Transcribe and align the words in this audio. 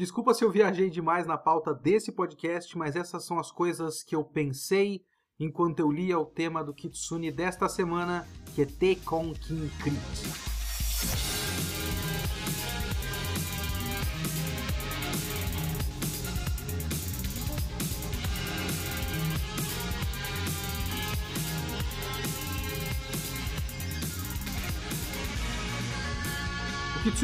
Desculpa 0.00 0.32
se 0.32 0.42
eu 0.42 0.50
viajei 0.50 0.88
demais 0.88 1.26
na 1.26 1.36
pauta 1.36 1.74
desse 1.74 2.10
podcast, 2.10 2.78
mas 2.78 2.96
essas 2.96 3.22
são 3.22 3.38
as 3.38 3.52
coisas 3.52 4.02
que 4.02 4.16
eu 4.16 4.24
pensei 4.24 5.04
enquanto 5.38 5.80
eu 5.80 5.92
lia 5.92 6.18
o 6.18 6.24
tema 6.24 6.64
do 6.64 6.72
Kitsune 6.72 7.30
desta 7.30 7.68
semana, 7.68 8.26
que 8.54 8.62
é 8.62 8.64
Tekon 8.64 9.34
Kinkrit. 9.34 10.49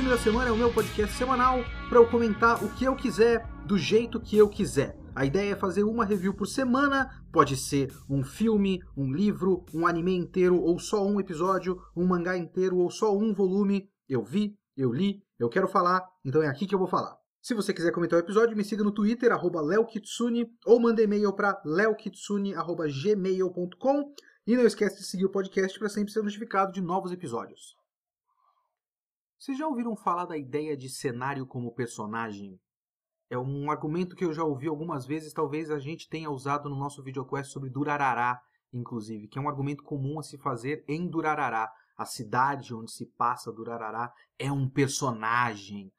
Da 0.09 0.17
Semana 0.17 0.49
é 0.51 0.53
o 0.53 0.57
meu 0.57 0.73
podcast 0.73 1.17
semanal 1.17 1.65
para 1.89 1.99
eu 1.99 2.09
comentar 2.09 2.63
o 2.63 2.73
que 2.77 2.85
eu 2.85 2.95
quiser, 2.95 3.45
do 3.67 3.77
jeito 3.77 4.21
que 4.21 4.37
eu 4.37 4.49
quiser. 4.49 4.97
A 5.17 5.27
ideia 5.27 5.51
é 5.51 5.57
fazer 5.57 5.83
uma 5.83 6.05
review 6.05 6.33
por 6.33 6.47
semana, 6.47 7.11
pode 7.33 7.57
ser 7.57 7.93
um 8.09 8.23
filme, 8.23 8.81
um 8.97 9.13
livro, 9.13 9.67
um 9.75 9.85
anime 9.85 10.15
inteiro 10.15 10.61
ou 10.61 10.79
só 10.79 11.05
um 11.05 11.19
episódio, 11.19 11.83
um 11.97 12.07
mangá 12.07 12.39
inteiro 12.39 12.77
ou 12.77 12.89
só 12.89 13.17
um 13.17 13.35
volume. 13.35 13.91
Eu 14.09 14.23
vi, 14.23 14.57
eu 14.77 14.93
li, 14.93 15.25
eu 15.41 15.49
quero 15.49 15.67
falar, 15.67 16.09
então 16.25 16.41
é 16.41 16.47
aqui 16.47 16.69
que 16.69 16.75
eu 16.75 16.79
vou 16.79 16.87
falar. 16.87 17.17
Se 17.43 17.53
você 17.53 17.75
quiser 17.75 17.91
comentar 17.91 18.17
o 18.17 18.23
episódio, 18.23 18.57
me 18.57 18.63
siga 18.63 18.85
no 18.85 18.93
Twitter, 18.93 19.33
arroba 19.33 19.61
leokitsune, 19.61 20.47
ou 20.65 20.79
mande 20.79 21.03
e-mail 21.03 21.33
para 21.33 21.61
leokitsune.gmail.com 21.65 24.15
e 24.47 24.57
não 24.57 24.65
esquece 24.65 24.99
de 24.99 25.05
seguir 25.05 25.25
o 25.25 25.33
podcast 25.33 25.77
para 25.77 25.89
sempre 25.89 26.13
ser 26.13 26.23
notificado 26.23 26.71
de 26.71 26.81
novos 26.81 27.11
episódios. 27.11 27.75
Vocês 29.39 29.59
já 29.59 29.69
ouviram 29.69 29.95
falar 29.95 30.25
da 30.25 30.37
ideia 30.37 30.75
de 30.75 30.89
cenário 30.89 31.47
como 31.47 31.75
personagem? 31.75 32.59
É 33.29 33.37
um 33.39 33.71
argumento 33.71 34.17
que 34.17 34.25
eu 34.25 34.33
já 34.33 34.43
ouvi 34.43 34.67
algumas 34.67 35.05
vezes, 35.05 35.33
talvez 35.33 35.71
a 35.71 35.79
gente 35.79 36.09
tenha 36.09 36.31
usado 36.31 36.71
no 36.71 36.77
nosso 36.77 37.03
videoquest 37.03 37.53
sobre 37.53 37.69
Durarará, 37.69 38.41
inclusive, 38.73 39.29
que 39.29 39.39
é 39.39 39.43
um 39.43 39.49
argumento 39.49 39.83
comum 39.83 40.19
a 40.19 40.23
se 40.23 40.39
fazer 40.39 40.85
em 40.89 41.07
Durarará. 41.07 41.71
A 41.99 42.07
cidade 42.07 42.75
onde 42.75 42.91
se 42.91 43.07
passa 43.07 43.53
Durarará 43.53 44.11
é 44.39 44.51
um 44.51 44.69
personagem, 44.69 45.93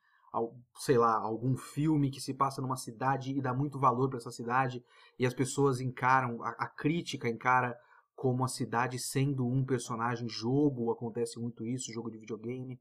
sei 0.80 0.98
lá, 0.98 1.14
algum 1.16 1.56
filme 1.56 2.10
que 2.10 2.20
se 2.20 2.34
passa 2.34 2.62
numa 2.62 2.76
cidade 2.76 3.38
e 3.38 3.42
dá 3.42 3.54
muito 3.54 3.80
valor 3.80 4.10
para 4.10 4.18
essa 4.18 4.32
cidade 4.32 4.84
e 5.18 5.26
as 5.26 5.34
pessoas 5.34 5.80
encaram, 5.80 6.42
a, 6.44 6.50
a 6.50 6.68
crítica 6.68 7.30
encara 7.30 7.78
como 8.16 8.44
a 8.44 8.48
cidade 8.48 8.98
sendo 8.98 9.48
um 9.48 9.64
personagem. 9.64 10.28
Jogo 10.28 10.92
acontece 10.92 11.40
muito 11.40 11.64
isso, 11.64 11.94
jogo 11.94 12.10
de 12.10 12.18
videogame. 12.18 12.80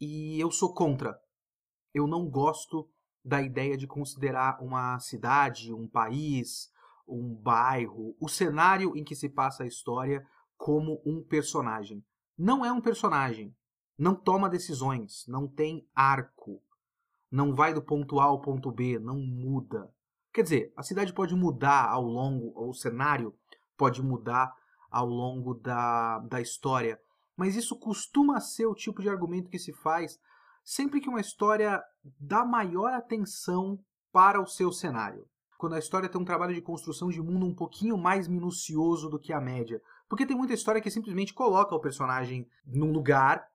E 0.00 0.38
eu 0.40 0.50
sou 0.50 0.74
contra. 0.74 1.18
Eu 1.94 2.06
não 2.06 2.28
gosto 2.28 2.88
da 3.24 3.42
ideia 3.42 3.76
de 3.76 3.86
considerar 3.86 4.62
uma 4.62 4.98
cidade, 4.98 5.72
um 5.72 5.88
país, 5.88 6.70
um 7.08 7.34
bairro, 7.34 8.16
o 8.20 8.28
cenário 8.28 8.96
em 8.96 9.02
que 9.02 9.16
se 9.16 9.28
passa 9.28 9.64
a 9.64 9.66
história 9.66 10.26
como 10.56 11.02
um 11.04 11.22
personagem. 11.22 12.04
Não 12.36 12.64
é 12.64 12.70
um 12.72 12.80
personagem. 12.80 13.54
Não 13.98 14.14
toma 14.14 14.50
decisões, 14.50 15.24
não 15.26 15.48
tem 15.48 15.88
arco, 15.94 16.62
não 17.30 17.54
vai 17.54 17.72
do 17.72 17.80
ponto 17.80 18.20
A 18.20 18.24
ao 18.24 18.42
ponto 18.42 18.70
B, 18.70 18.98
não 18.98 19.18
muda. 19.18 19.90
Quer 20.34 20.42
dizer, 20.42 20.72
a 20.76 20.82
cidade 20.82 21.14
pode 21.14 21.34
mudar 21.34 21.88
ao 21.88 22.02
longo, 22.02 22.52
o 22.68 22.74
cenário 22.74 23.34
pode 23.74 24.02
mudar 24.02 24.54
ao 24.90 25.06
longo 25.06 25.54
da, 25.54 26.18
da 26.20 26.42
história, 26.42 27.00
mas 27.36 27.54
isso 27.54 27.78
costuma 27.78 28.40
ser 28.40 28.66
o 28.66 28.74
tipo 28.74 29.02
de 29.02 29.08
argumento 29.08 29.50
que 29.50 29.58
se 29.58 29.72
faz 29.72 30.18
sempre 30.64 31.00
que 31.00 31.08
uma 31.08 31.20
história 31.20 31.82
dá 32.18 32.44
maior 32.44 32.92
atenção 32.92 33.78
para 34.10 34.40
o 34.40 34.46
seu 34.46 34.72
cenário. 34.72 35.28
Quando 35.58 35.74
a 35.74 35.78
história 35.78 36.08
tem 36.08 36.20
um 36.20 36.24
trabalho 36.24 36.54
de 36.54 36.60
construção 36.60 37.08
de 37.08 37.22
mundo 37.22 37.46
um 37.46 37.54
pouquinho 37.54 37.96
mais 37.96 38.28
minucioso 38.28 39.08
do 39.08 39.18
que 39.18 39.32
a 39.32 39.40
média. 39.40 39.80
Porque 40.08 40.26
tem 40.26 40.36
muita 40.36 40.54
história 40.54 40.80
que 40.80 40.90
simplesmente 40.90 41.32
coloca 41.32 41.74
o 41.74 41.80
personagem 41.80 42.48
num 42.66 42.92
lugar 42.92 43.46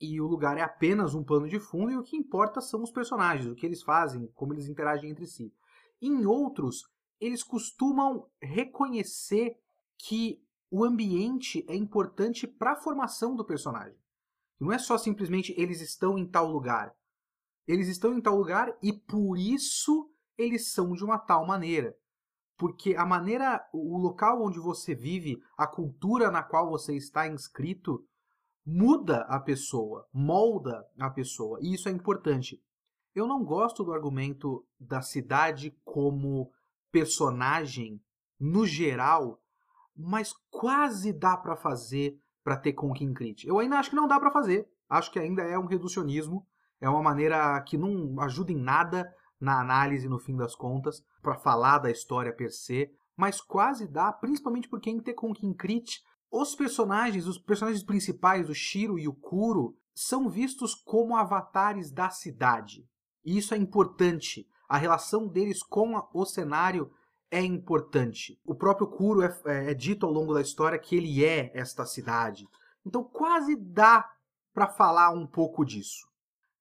e 0.00 0.20
o 0.20 0.26
lugar 0.26 0.58
é 0.58 0.62
apenas 0.62 1.14
um 1.14 1.22
pano 1.22 1.48
de 1.48 1.60
fundo 1.60 1.92
e 1.92 1.96
o 1.96 2.02
que 2.02 2.16
importa 2.16 2.60
são 2.60 2.82
os 2.82 2.90
personagens, 2.90 3.46
o 3.46 3.54
que 3.54 3.64
eles 3.64 3.82
fazem, 3.82 4.26
como 4.34 4.52
eles 4.52 4.68
interagem 4.68 5.10
entre 5.10 5.26
si. 5.26 5.52
Em 6.02 6.26
outros, 6.26 6.82
eles 7.20 7.42
costumam 7.42 8.26
reconhecer 8.40 9.56
que 9.96 10.43
o 10.76 10.82
ambiente 10.82 11.64
é 11.68 11.76
importante 11.76 12.48
para 12.48 12.72
a 12.72 12.76
formação 12.76 13.36
do 13.36 13.44
personagem. 13.44 13.96
Não 14.58 14.72
é 14.72 14.78
só 14.78 14.98
simplesmente 14.98 15.54
eles 15.56 15.80
estão 15.80 16.18
em 16.18 16.26
tal 16.26 16.50
lugar. 16.50 16.92
Eles 17.64 17.86
estão 17.86 18.12
em 18.12 18.20
tal 18.20 18.36
lugar 18.36 18.76
e 18.82 18.92
por 18.92 19.38
isso 19.38 20.10
eles 20.36 20.72
são 20.72 20.92
de 20.92 21.04
uma 21.04 21.16
tal 21.16 21.46
maneira. 21.46 21.96
Porque 22.56 22.96
a 22.96 23.06
maneira, 23.06 23.64
o 23.72 23.96
local 23.98 24.42
onde 24.42 24.58
você 24.58 24.96
vive, 24.96 25.40
a 25.56 25.64
cultura 25.64 26.28
na 26.28 26.42
qual 26.42 26.68
você 26.68 26.96
está 26.96 27.28
inscrito, 27.28 28.04
muda 28.66 29.20
a 29.28 29.38
pessoa, 29.38 30.08
molda 30.12 30.84
a 30.98 31.08
pessoa. 31.08 31.60
E 31.62 31.72
isso 31.72 31.88
é 31.88 31.92
importante. 31.92 32.60
Eu 33.14 33.28
não 33.28 33.44
gosto 33.44 33.84
do 33.84 33.92
argumento 33.92 34.66
da 34.80 35.00
cidade 35.02 35.70
como 35.84 36.50
personagem, 36.90 38.02
no 38.40 38.66
geral, 38.66 39.40
mas 39.96 40.32
quase 40.50 41.12
dá 41.12 41.36
para 41.36 41.56
fazer 41.56 42.18
para 42.42 42.56
ter 42.56 42.74
Crit. 42.74 43.46
Eu 43.46 43.58
ainda 43.58 43.78
acho 43.78 43.90
que 43.90 43.96
não 43.96 44.06
dá 44.06 44.20
para 44.20 44.30
fazer. 44.30 44.68
Acho 44.88 45.10
que 45.10 45.18
ainda 45.18 45.42
é 45.42 45.58
um 45.58 45.66
reducionismo, 45.66 46.46
é 46.80 46.88
uma 46.88 47.02
maneira 47.02 47.60
que 47.62 47.78
não 47.78 48.20
ajuda 48.20 48.52
em 48.52 48.56
nada 48.56 49.10
na 49.40 49.60
análise 49.60 50.08
no 50.08 50.18
fim 50.18 50.36
das 50.36 50.54
contas 50.54 51.02
para 51.22 51.38
falar 51.38 51.78
da 51.78 51.90
história 51.90 52.34
per 52.34 52.50
se, 52.50 52.90
mas 53.16 53.40
quase 53.40 53.86
dá, 53.86 54.12
principalmente 54.12 54.68
porque 54.68 54.90
em 54.90 55.00
Tekken 55.00 55.54
Crit 55.54 56.02
os 56.30 56.54
personagens, 56.54 57.26
os 57.26 57.38
personagens 57.38 57.84
principais, 57.84 58.48
o 58.48 58.54
Shiro 58.54 58.98
e 58.98 59.06
o 59.06 59.14
Kuro, 59.14 59.76
são 59.94 60.28
vistos 60.28 60.74
como 60.74 61.16
avatares 61.16 61.92
da 61.92 62.10
cidade. 62.10 62.84
E 63.24 63.38
isso 63.38 63.54
é 63.54 63.56
importante. 63.56 64.46
A 64.68 64.76
relação 64.76 65.28
deles 65.28 65.62
com 65.62 65.94
o 66.12 66.24
cenário 66.24 66.90
é 67.34 67.42
importante. 67.42 68.38
O 68.44 68.54
próprio 68.54 68.86
Kuro 68.86 69.20
é, 69.20 69.36
é, 69.46 69.70
é, 69.72 69.74
dito 69.74 70.06
ao 70.06 70.12
longo 70.12 70.32
da 70.32 70.40
história 70.40 70.78
que 70.78 70.94
ele 70.94 71.24
é 71.24 71.50
esta 71.52 71.84
cidade. 71.84 72.46
Então 72.86 73.02
quase 73.02 73.56
dá 73.56 74.08
para 74.52 74.68
falar 74.68 75.10
um 75.10 75.26
pouco 75.26 75.64
disso. 75.64 76.06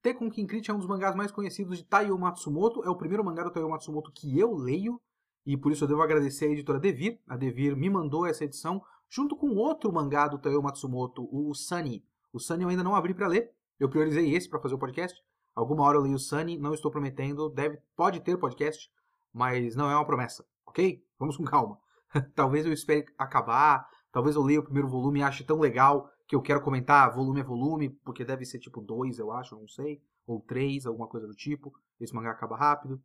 Tekken 0.02 0.32
Kinkrit 0.32 0.72
é 0.72 0.74
um 0.74 0.80
dos 0.80 0.88
mangás 0.88 1.16
mais 1.16 1.32
conhecidos 1.32 1.78
de 1.78 1.84
Taiyo 1.84 2.18
Matsumoto, 2.18 2.84
é 2.84 2.90
o 2.90 2.96
primeiro 2.96 3.24
mangá 3.24 3.44
do 3.44 3.52
Taiyo 3.52 3.70
Matsumoto 3.70 4.12
que 4.12 4.38
eu 4.40 4.56
leio, 4.56 5.00
e 5.46 5.56
por 5.56 5.72
isso 5.72 5.84
eu 5.84 5.88
devo 5.88 6.02
agradecer 6.02 6.46
a 6.46 6.52
editora 6.52 6.80
Devir. 6.80 7.20
A 7.28 7.38
Devir 7.38 7.78
me 7.78 7.88
mandou 7.88 8.26
essa 8.26 8.44
edição, 8.44 8.82
junto 9.08 9.36
com 9.36 9.56
outro 9.56 9.94
mangá 9.94 10.28
do 10.28 10.40
Taiyo 10.40 10.64
Matsumoto, 10.64 11.30
o 11.32 11.54
Sunny. 11.54 12.04
O 12.34 12.40
Sunny 12.40 12.64
eu 12.64 12.70
ainda 12.70 12.84
não 12.84 12.96
abri 12.96 13.14
para 13.14 13.28
ler, 13.28 13.52
eu 13.80 13.88
priorizei 13.88 14.34
esse 14.36 14.50
para 14.50 14.60
fazer 14.60 14.74
o 14.74 14.80
podcast. 14.80 15.22
Alguma 15.54 15.84
hora 15.84 16.00
eu 16.00 16.02
leio 16.02 16.16
o 16.16 16.20
Sunny, 16.20 16.58
não 16.58 16.74
estou 16.74 16.90
prometendo, 16.90 17.48
deve, 17.48 17.78
pode 17.96 18.22
ter 18.22 18.40
podcast, 18.40 18.90
mas 19.32 19.76
não 19.76 19.88
é 19.88 19.96
uma 19.96 20.06
promessa 20.06 20.44
ok? 20.74 21.02
Vamos 21.20 21.38
com 21.38 21.44
calma. 21.44 21.78
talvez 22.36 22.66
eu 22.66 22.74
espere 22.74 23.06
acabar, 23.18 23.88
talvez 24.12 24.36
eu 24.36 24.42
leia 24.42 24.60
o 24.60 24.64
primeiro 24.64 24.90
volume 24.90 25.20
e 25.20 25.24
ache 25.24 25.44
tão 25.44 25.60
legal 25.60 26.10
que 26.28 26.36
eu 26.36 26.42
quero 26.42 26.62
comentar 26.62 27.14
volume 27.14 27.42
a 27.42 27.44
volume, 27.44 27.90
porque 28.04 28.26
deve 28.26 28.46
ser 28.46 28.60
tipo 28.60 28.82
dois, 28.82 29.20
eu 29.20 29.32
acho, 29.32 29.56
não 29.56 29.68
sei, 29.68 30.02
ou 30.26 30.42
três, 30.42 30.86
alguma 30.86 31.08
coisa 31.08 31.28
do 31.28 31.34
tipo. 31.34 31.72
Esse 32.00 32.14
mangá 32.14 32.32
acaba 32.32 32.58
rápido. 32.58 33.02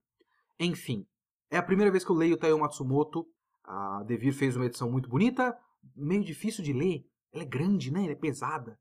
Enfim, 0.58 1.06
é 1.50 1.58
a 1.58 1.62
primeira 1.62 1.90
vez 1.90 2.04
que 2.04 2.10
eu 2.10 2.16
leio 2.16 2.36
o 2.36 2.58
Matsumoto. 2.58 3.26
A 3.64 4.02
Devir 4.04 4.32
fez 4.32 4.56
uma 4.56 4.64
edição 4.64 4.90
muito 4.90 5.10
bonita, 5.10 5.56
meio 5.94 6.24
difícil 6.24 6.64
de 6.64 6.72
ler. 6.72 7.04
Ela 7.32 7.42
é 7.42 7.46
grande, 7.46 7.92
né? 7.92 8.04
Ela 8.04 8.12
é 8.12 8.16
pesada. 8.16 8.78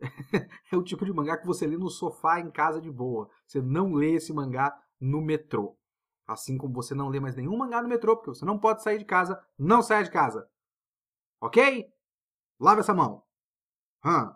é 0.72 0.76
o 0.76 0.82
tipo 0.82 1.04
de 1.04 1.12
mangá 1.12 1.36
que 1.36 1.46
você 1.46 1.66
lê 1.66 1.76
no 1.76 1.90
sofá 1.90 2.40
em 2.40 2.50
casa 2.50 2.80
de 2.80 2.90
boa. 2.90 3.28
Você 3.46 3.60
não 3.60 3.92
lê 3.92 4.14
esse 4.14 4.32
mangá 4.32 4.74
no 4.98 5.20
metrô. 5.20 5.76
Assim 6.30 6.56
como 6.56 6.72
você 6.72 6.94
não 6.94 7.08
lê 7.08 7.18
mais 7.18 7.34
nenhum 7.34 7.56
mangá 7.56 7.82
no 7.82 7.88
metrô, 7.88 8.16
porque 8.16 8.30
você 8.30 8.44
não 8.44 8.56
pode 8.56 8.84
sair 8.84 8.98
de 8.98 9.04
casa, 9.04 9.42
não 9.58 9.82
saia 9.82 10.04
de 10.04 10.12
casa. 10.12 10.48
Ok? 11.40 11.92
Lava 12.60 12.80
essa 12.80 12.94
mão. 12.94 13.24
Hum. 14.04 14.32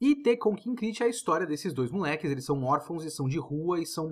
E 0.00 0.14
Tekken 0.14 0.54
Kinkrit 0.54 1.02
é 1.02 1.06
a 1.06 1.08
história 1.08 1.44
desses 1.44 1.74
dois 1.74 1.90
moleques. 1.90 2.30
Eles 2.30 2.44
são 2.44 2.62
órfãos 2.62 3.04
e 3.04 3.10
são 3.10 3.28
de 3.28 3.36
rua 3.36 3.80
e 3.80 3.86
são 3.86 4.10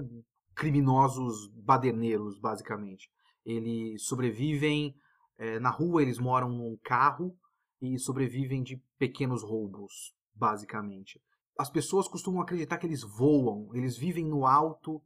criminosos 0.53 1.47
baderneiros, 1.55 2.41
basicamente. 2.41 3.09
Eles 3.45 4.05
sobrevivem 4.05 4.97
é, 5.39 5.61
na 5.61 5.71
rua, 5.71 6.03
eles 6.03 6.19
moram 6.19 6.49
num 6.49 6.77
carro 6.83 7.39
e 7.81 7.97
sobrevivem 8.01 8.65
de 8.65 8.83
pequenos 8.99 9.45
roubos, 9.45 10.13
basicamente. 10.35 11.23
As 11.57 11.71
pessoas 11.71 12.09
costumam 12.09 12.43
acreditar 12.43 12.79
que 12.79 12.87
eles 12.87 13.03
voam, 13.03 13.71
eles 13.75 13.97
vivem 13.97 14.25
no 14.27 14.45
alto 14.45 15.01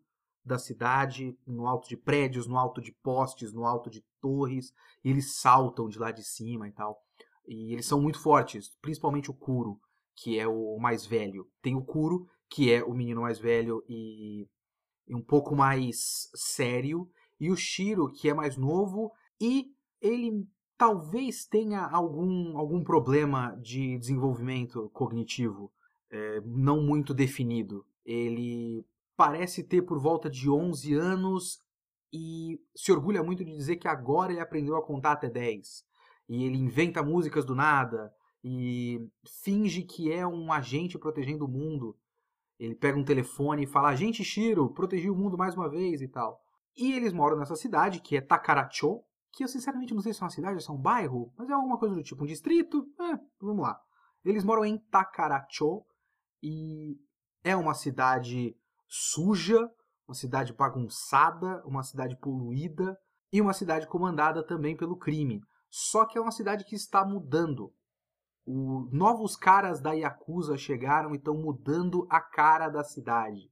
da 0.45 0.59
cidade, 0.59 1.37
no 1.47 1.67
alto 1.67 1.89
de 1.89 1.97
prédios, 1.97 2.47
no 2.47 2.57
alto 2.57 2.81
de 2.81 2.93
postes, 3.03 3.53
no 3.53 3.65
alto 3.65 3.91
de 3.91 4.05
torres, 4.21 4.73
e 5.05 5.11
eles 5.11 5.37
saltam 5.37 5.89
de 5.89 5.99
lá 5.99 6.11
de 6.11 6.23
cima 6.23 6.69
e 6.69 6.73
tal. 6.73 7.01
E 7.47 7.73
eles 7.73 7.87
são 7.87 8.01
muito 8.01 8.21
fortes, 8.21 8.77
principalmente 8.81 9.31
o 9.31 9.35
Kuro, 9.35 9.81
que 10.15 10.39
é 10.39 10.47
o 10.47 10.79
mais 10.79 11.05
velho. 11.07 11.49
Tem 11.63 11.75
o 11.75 11.85
Kuro, 11.85 12.27
que 12.49 12.73
é 12.73 12.83
o 12.83 12.95
menino 12.95 13.23
mais 13.23 13.39
velho 13.39 13.83
e 13.89 14.49
um 15.09 15.23
pouco 15.23 15.55
mais 15.57 16.31
sério, 16.35 17.11
e 17.39 17.51
o 17.51 17.57
Shiro, 17.57 18.13
que 18.13 18.29
é 18.29 18.35
mais 18.35 18.57
novo, 18.57 19.13
e 19.41 19.73
ele 20.01 20.47
talvez 20.77 21.47
tenha 21.47 21.83
algum, 21.87 22.57
algum 22.57 22.83
problema 22.83 23.57
de 23.61 23.99
desenvolvimento 23.99 24.89
cognitivo 24.91 25.73
é, 26.11 26.41
não 26.45 26.83
muito 26.83 27.15
definido. 27.15 27.85
Ele 28.05 28.85
parece 29.21 29.63
ter 29.63 29.83
por 29.83 30.01
volta 30.01 30.31
de 30.31 30.49
11 30.49 30.95
anos 30.95 31.59
e 32.11 32.59
se 32.75 32.91
orgulha 32.91 33.23
muito 33.23 33.45
de 33.45 33.55
dizer 33.55 33.77
que 33.77 33.87
agora 33.87 34.33
ele 34.33 34.41
aprendeu 34.41 34.77
a 34.77 34.83
contar 34.83 35.13
até 35.13 35.29
10. 35.29 35.85
E 36.27 36.43
ele 36.45 36.57
inventa 36.57 37.03
músicas 37.03 37.45
do 37.45 37.55
nada 37.55 38.11
e 38.43 39.07
finge 39.45 39.83
que 39.83 40.11
é 40.11 40.27
um 40.27 40.51
agente 40.51 40.99
protegendo 40.99 41.45
o 41.45 41.49
mundo. 41.49 41.95
Ele 42.59 42.75
pega 42.75 42.97
um 42.99 43.05
telefone 43.05 43.65
e 43.65 43.67
fala: 43.67 43.91
Agente 43.91 44.25
Shiro, 44.25 44.73
protegi 44.73 45.11
o 45.11 45.15
mundo 45.15 45.37
mais 45.37 45.55
uma 45.55 45.69
vez 45.69 46.01
e 46.01 46.09
tal. 46.09 46.41
E 46.75 46.95
eles 46.95 47.13
moram 47.13 47.37
nessa 47.37 47.57
cidade, 47.57 48.01
que 48.01 48.17
é 48.17 48.23
Takaracho, 48.23 49.03
que 49.31 49.45
eu 49.45 49.49
sinceramente 49.49 49.93
não 49.93 50.01
sei 50.01 50.15
se 50.15 50.23
é 50.23 50.25
uma 50.25 50.31
cidade 50.31 50.55
ou 50.55 50.61
se 50.63 50.71
é 50.71 50.73
um 50.73 50.81
bairro, 50.81 51.31
mas 51.37 51.51
é 51.51 51.53
alguma 51.53 51.77
coisa 51.77 51.95
do 51.95 52.03
tipo, 52.03 52.25
um 52.25 52.27
distrito. 52.27 52.89
É, 52.99 53.21
vamos 53.39 53.65
lá. 53.65 53.79
Eles 54.25 54.45
moram 54.45 54.65
em 54.65 54.79
Takaracho 54.79 55.85
e 56.43 56.99
é 57.45 57.55
uma 57.55 57.75
cidade 57.75 58.57
suja, 58.91 59.71
uma 60.07 60.15
cidade 60.15 60.53
bagunçada, 60.53 61.63
uma 61.65 61.85
cidade 61.85 62.17
poluída 62.17 62.99
e 63.33 63.41
uma 63.41 63.53
cidade 63.53 63.87
comandada 63.87 64.45
também 64.45 64.77
pelo 64.77 64.97
crime. 64.97 65.41
Só 65.71 66.05
que 66.05 66.19
é 66.19 66.21
uma 66.21 66.33
cidade 66.33 66.65
que 66.65 66.75
está 66.75 67.05
mudando. 67.05 67.73
O, 68.45 68.89
novos 68.91 69.37
caras 69.37 69.81
da 69.81 69.93
Yakuza 69.93 70.59
chegaram 70.59 71.15
e 71.15 71.19
estão 71.19 71.35
mudando 71.35 72.09
a 72.11 72.21
cara 72.21 72.69
da 72.69 72.83
cidade. 72.83 73.49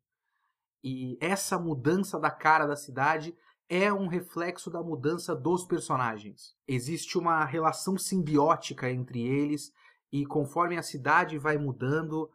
E 0.83 1.17
essa 1.21 1.57
mudança 1.59 2.19
da 2.19 2.31
cara 2.31 2.67
da 2.67 2.75
cidade 2.75 3.37
é 3.69 3.93
um 3.93 4.09
reflexo 4.09 4.71
da 4.71 4.83
mudança 4.83 5.37
dos 5.37 5.65
personagens. 5.65 6.57
Existe 6.67 7.17
uma 7.17 7.45
relação 7.45 7.97
simbiótica 7.97 8.91
entre 8.91 9.21
eles 9.21 9.71
e 10.11 10.27
conforme 10.27 10.77
a 10.77 10.83
cidade 10.83 11.39
vai 11.39 11.59
mudando, 11.59 12.29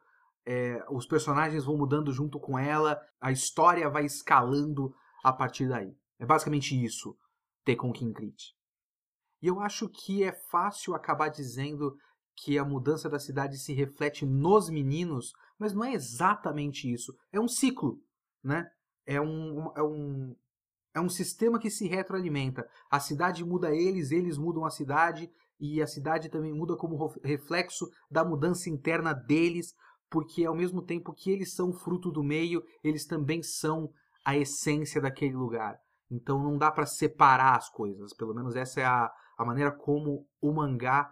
é, 0.46 0.84
os 0.90 1.06
personagens 1.06 1.66
vão 1.66 1.78
mudando 1.78 2.12
junto 2.12 2.40
com 2.40 2.58
ela, 2.58 3.00
a 3.20 3.32
história 3.32 3.90
vai 3.90 4.06
escalando 4.06 4.94
a 5.24 5.32
partir 5.32 5.68
daí. 5.68 5.96
É 6.20 6.26
basicamente 6.26 6.76
isso, 6.82 7.18
Tekken 7.64 7.92
Kinkrit. 7.92 8.54
E 9.42 9.48
eu 9.48 9.60
acho 9.60 9.90
que 9.90 10.24
é 10.24 10.32
fácil 10.50 10.96
acabar 10.96 11.30
dizendo 11.30 11.96
que 12.36 12.58
a 12.58 12.66
mudança 12.66 13.10
da 13.10 13.20
cidade 13.20 13.58
se 13.58 13.74
reflete 13.74 14.26
nos 14.26 14.70
meninos, 14.70 15.34
mas 15.58 15.74
não 15.74 15.84
é 15.84 15.94
exatamente 15.94 16.92
isso. 16.92 17.14
É 17.32 17.40
um 17.40 17.48
ciclo, 17.48 18.00
né? 18.44 18.70
É 19.06 19.20
um, 19.20 19.72
é 19.76 19.84
um, 19.84 20.36
é 20.94 21.02
um 21.02 21.10
sistema 21.10 21.60
que 21.60 21.70
se 21.70 21.88
retroalimenta. 21.88 22.68
A 22.90 23.00
cidade 23.00 23.44
muda 23.44 23.76
eles, 23.76 24.12
eles 24.12 24.38
mudam 24.38 24.66
a 24.66 24.70
cidade, 24.70 25.30
e 25.60 25.82
a 25.82 25.88
cidade 25.88 26.30
também 26.30 26.54
muda 26.54 26.76
como 26.76 27.14
reflexo 27.24 27.90
da 28.10 28.26
mudança 28.26 28.70
interna 28.70 29.14
deles, 29.14 29.74
porque 30.14 30.46
ao 30.46 30.54
mesmo 30.54 30.80
tempo 30.80 31.12
que 31.12 31.32
eles 31.32 31.56
são 31.56 31.74
fruto 31.74 32.12
do 32.12 32.24
meio, 32.24 32.64
eles 32.84 33.04
também 33.04 33.42
são 33.42 33.90
a 34.24 34.38
essência 34.38 35.02
daquele 35.02 35.36
lugar. 35.36 35.76
Então 36.12 36.38
não 36.38 36.56
dá 36.56 36.72
para 36.72 36.86
separar 36.86 37.56
as 37.58 37.68
coisas. 37.68 38.14
Pelo 38.14 38.32
menos 38.32 38.56
essa 38.56 38.80
é 38.80 38.86
a, 38.86 39.12
a 39.36 39.44
maneira 39.44 39.72
como 39.72 40.28
o 40.40 40.54
mangá 40.54 41.12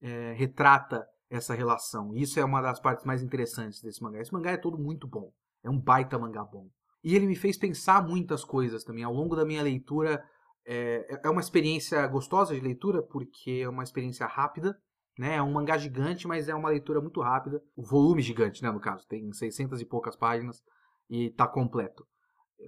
é, 0.00 0.32
retrata 0.32 1.06
essa 1.28 1.54
relação. 1.54 2.14
Isso 2.14 2.40
é 2.40 2.44
uma 2.44 2.62
das 2.62 2.80
partes 2.80 3.04
mais 3.04 3.22
interessantes 3.22 3.82
desse 3.82 4.02
mangá. 4.02 4.18
Esse 4.18 4.32
mangá 4.32 4.52
é 4.52 4.56
todo 4.56 4.78
muito 4.78 5.06
bom. 5.06 5.30
É 5.62 5.68
um 5.68 5.78
baita 5.78 6.18
mangá 6.18 6.42
bom. 6.42 6.70
E 7.04 7.14
ele 7.14 7.26
me 7.26 7.36
fez 7.36 7.58
pensar 7.58 8.02
muitas 8.02 8.42
coisas 8.42 8.82
também. 8.82 9.04
Ao 9.04 9.12
longo 9.12 9.36
da 9.36 9.44
minha 9.44 9.62
leitura, 9.62 10.24
é, 10.66 11.20
é 11.22 11.28
uma 11.28 11.42
experiência 11.42 12.06
gostosa 12.06 12.54
de 12.54 12.62
leitura, 12.62 13.02
porque 13.02 13.60
é 13.62 13.68
uma 13.68 13.82
experiência 13.82 14.26
rápida. 14.26 14.74
Né? 15.18 15.34
É 15.34 15.42
um 15.42 15.52
mangá 15.52 15.76
gigante, 15.76 16.28
mas 16.28 16.48
é 16.48 16.54
uma 16.54 16.68
leitura 16.68 17.00
muito 17.00 17.20
rápida. 17.20 17.60
O 17.74 17.82
volume 17.82 18.22
gigante, 18.22 18.62
né, 18.62 18.70
no 18.70 18.78
caso. 18.78 19.06
Tem 19.08 19.32
600 19.32 19.80
e 19.80 19.84
poucas 19.84 20.14
páginas 20.14 20.62
e 21.10 21.26
está 21.26 21.46
completo. 21.46 22.06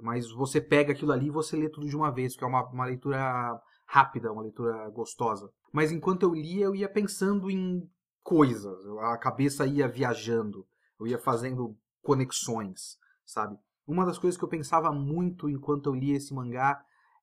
Mas 0.02 0.30
você 0.32 0.60
pega 0.60 0.92
aquilo 0.92 1.12
ali 1.12 1.26
e 1.26 1.30
você 1.30 1.56
lê 1.56 1.68
tudo 1.68 1.88
de 1.88 1.96
uma 1.96 2.10
vez, 2.10 2.36
que 2.36 2.42
é 2.42 2.46
uma, 2.46 2.68
uma 2.68 2.86
leitura 2.86 3.60
rápida, 3.86 4.32
uma 4.32 4.42
leitura 4.42 4.88
gostosa. 4.90 5.48
Mas 5.72 5.92
enquanto 5.92 6.24
eu 6.24 6.34
lia, 6.34 6.64
eu 6.64 6.74
ia 6.74 6.88
pensando 6.88 7.48
em 7.48 7.88
coisas. 8.22 8.76
A 9.00 9.16
cabeça 9.16 9.64
ia 9.66 9.86
viajando. 9.86 10.66
Eu 10.98 11.06
ia 11.06 11.18
fazendo 11.18 11.76
conexões, 12.02 12.96
sabe? 13.24 13.56
Uma 13.86 14.04
das 14.04 14.18
coisas 14.18 14.36
que 14.36 14.44
eu 14.44 14.48
pensava 14.48 14.92
muito 14.92 15.48
enquanto 15.48 15.88
eu 15.88 15.94
lia 15.94 16.16
esse 16.16 16.34
mangá 16.34 16.82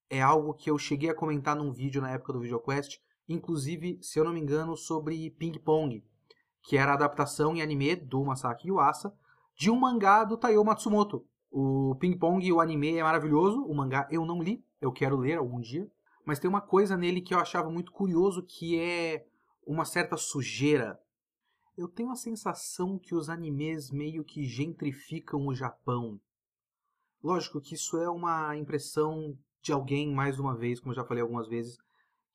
é 0.10 0.22
algo 0.22 0.54
que 0.54 0.70
eu 0.72 0.78
cheguei 0.78 1.10
a 1.10 1.16
comentar 1.16 1.56
num 1.56 1.72
vídeo 1.72 2.02
na 2.02 2.12
época 2.12 2.34
do 2.34 2.40
VideoQuest, 2.40 3.00
inclusive, 3.28 4.00
se 4.02 4.20
eu 4.20 4.24
não 4.24 4.34
me 4.34 4.40
engano, 4.40 4.76
sobre 4.76 5.30
Ping 5.32 5.58
Pong, 5.60 6.04
que 6.62 6.78
era 6.78 6.92
a 6.92 6.96
adaptação 6.96 7.56
em 7.56 7.62
anime 7.62 7.96
do 7.96 8.24
Masaki 8.24 8.70
Yuasa 8.70 9.14
de 9.56 9.72
um 9.72 9.80
mangá 9.80 10.24
do 10.24 10.38
Taiyo 10.38 10.64
Matsumoto. 10.64 11.26
O 11.50 11.96
Ping 11.96 12.18
Pong, 12.18 12.52
o 12.52 12.60
anime 12.60 12.98
é 12.98 13.04
maravilhoso, 13.04 13.64
o 13.64 13.74
mangá 13.74 14.08
eu 14.12 14.26
não 14.26 14.42
li, 14.42 14.64
eu 14.80 14.92
quero 14.92 15.18
ler 15.18 15.38
algum 15.38 15.60
dia, 15.60 15.90
mas 16.26 16.40
tem 16.40 16.50
uma 16.50 16.62
coisa 16.62 16.96
nele 16.96 17.22
que 17.22 17.34
eu 17.34 17.40
achava 17.40 17.70
muito 17.70 17.92
curioso 17.92 18.44
que 18.44 18.80
é 18.80 19.26
uma 19.66 19.86
certa 19.86 20.18
sujeira. 20.18 21.00
Eu 21.78 21.88
tenho 21.88 22.12
a 22.12 22.16
sensação 22.16 22.98
que 22.98 23.16
os 23.16 23.30
animes 23.30 23.92
meio 23.92 24.24
que 24.24 24.46
gentrificam 24.46 25.46
o 25.48 25.56
Japão. 25.56 26.20
Lógico 27.24 27.62
que 27.62 27.76
isso 27.76 27.98
é 27.98 28.10
uma 28.10 28.56
impressão 28.56 29.38
de 29.62 29.72
alguém, 29.72 30.14
mais 30.14 30.40
uma 30.40 30.56
vez, 30.56 30.80
como 30.80 30.92
eu 30.92 30.96
já 30.96 31.04
falei 31.04 31.22
algumas 31.22 31.48
vezes, 31.48 31.78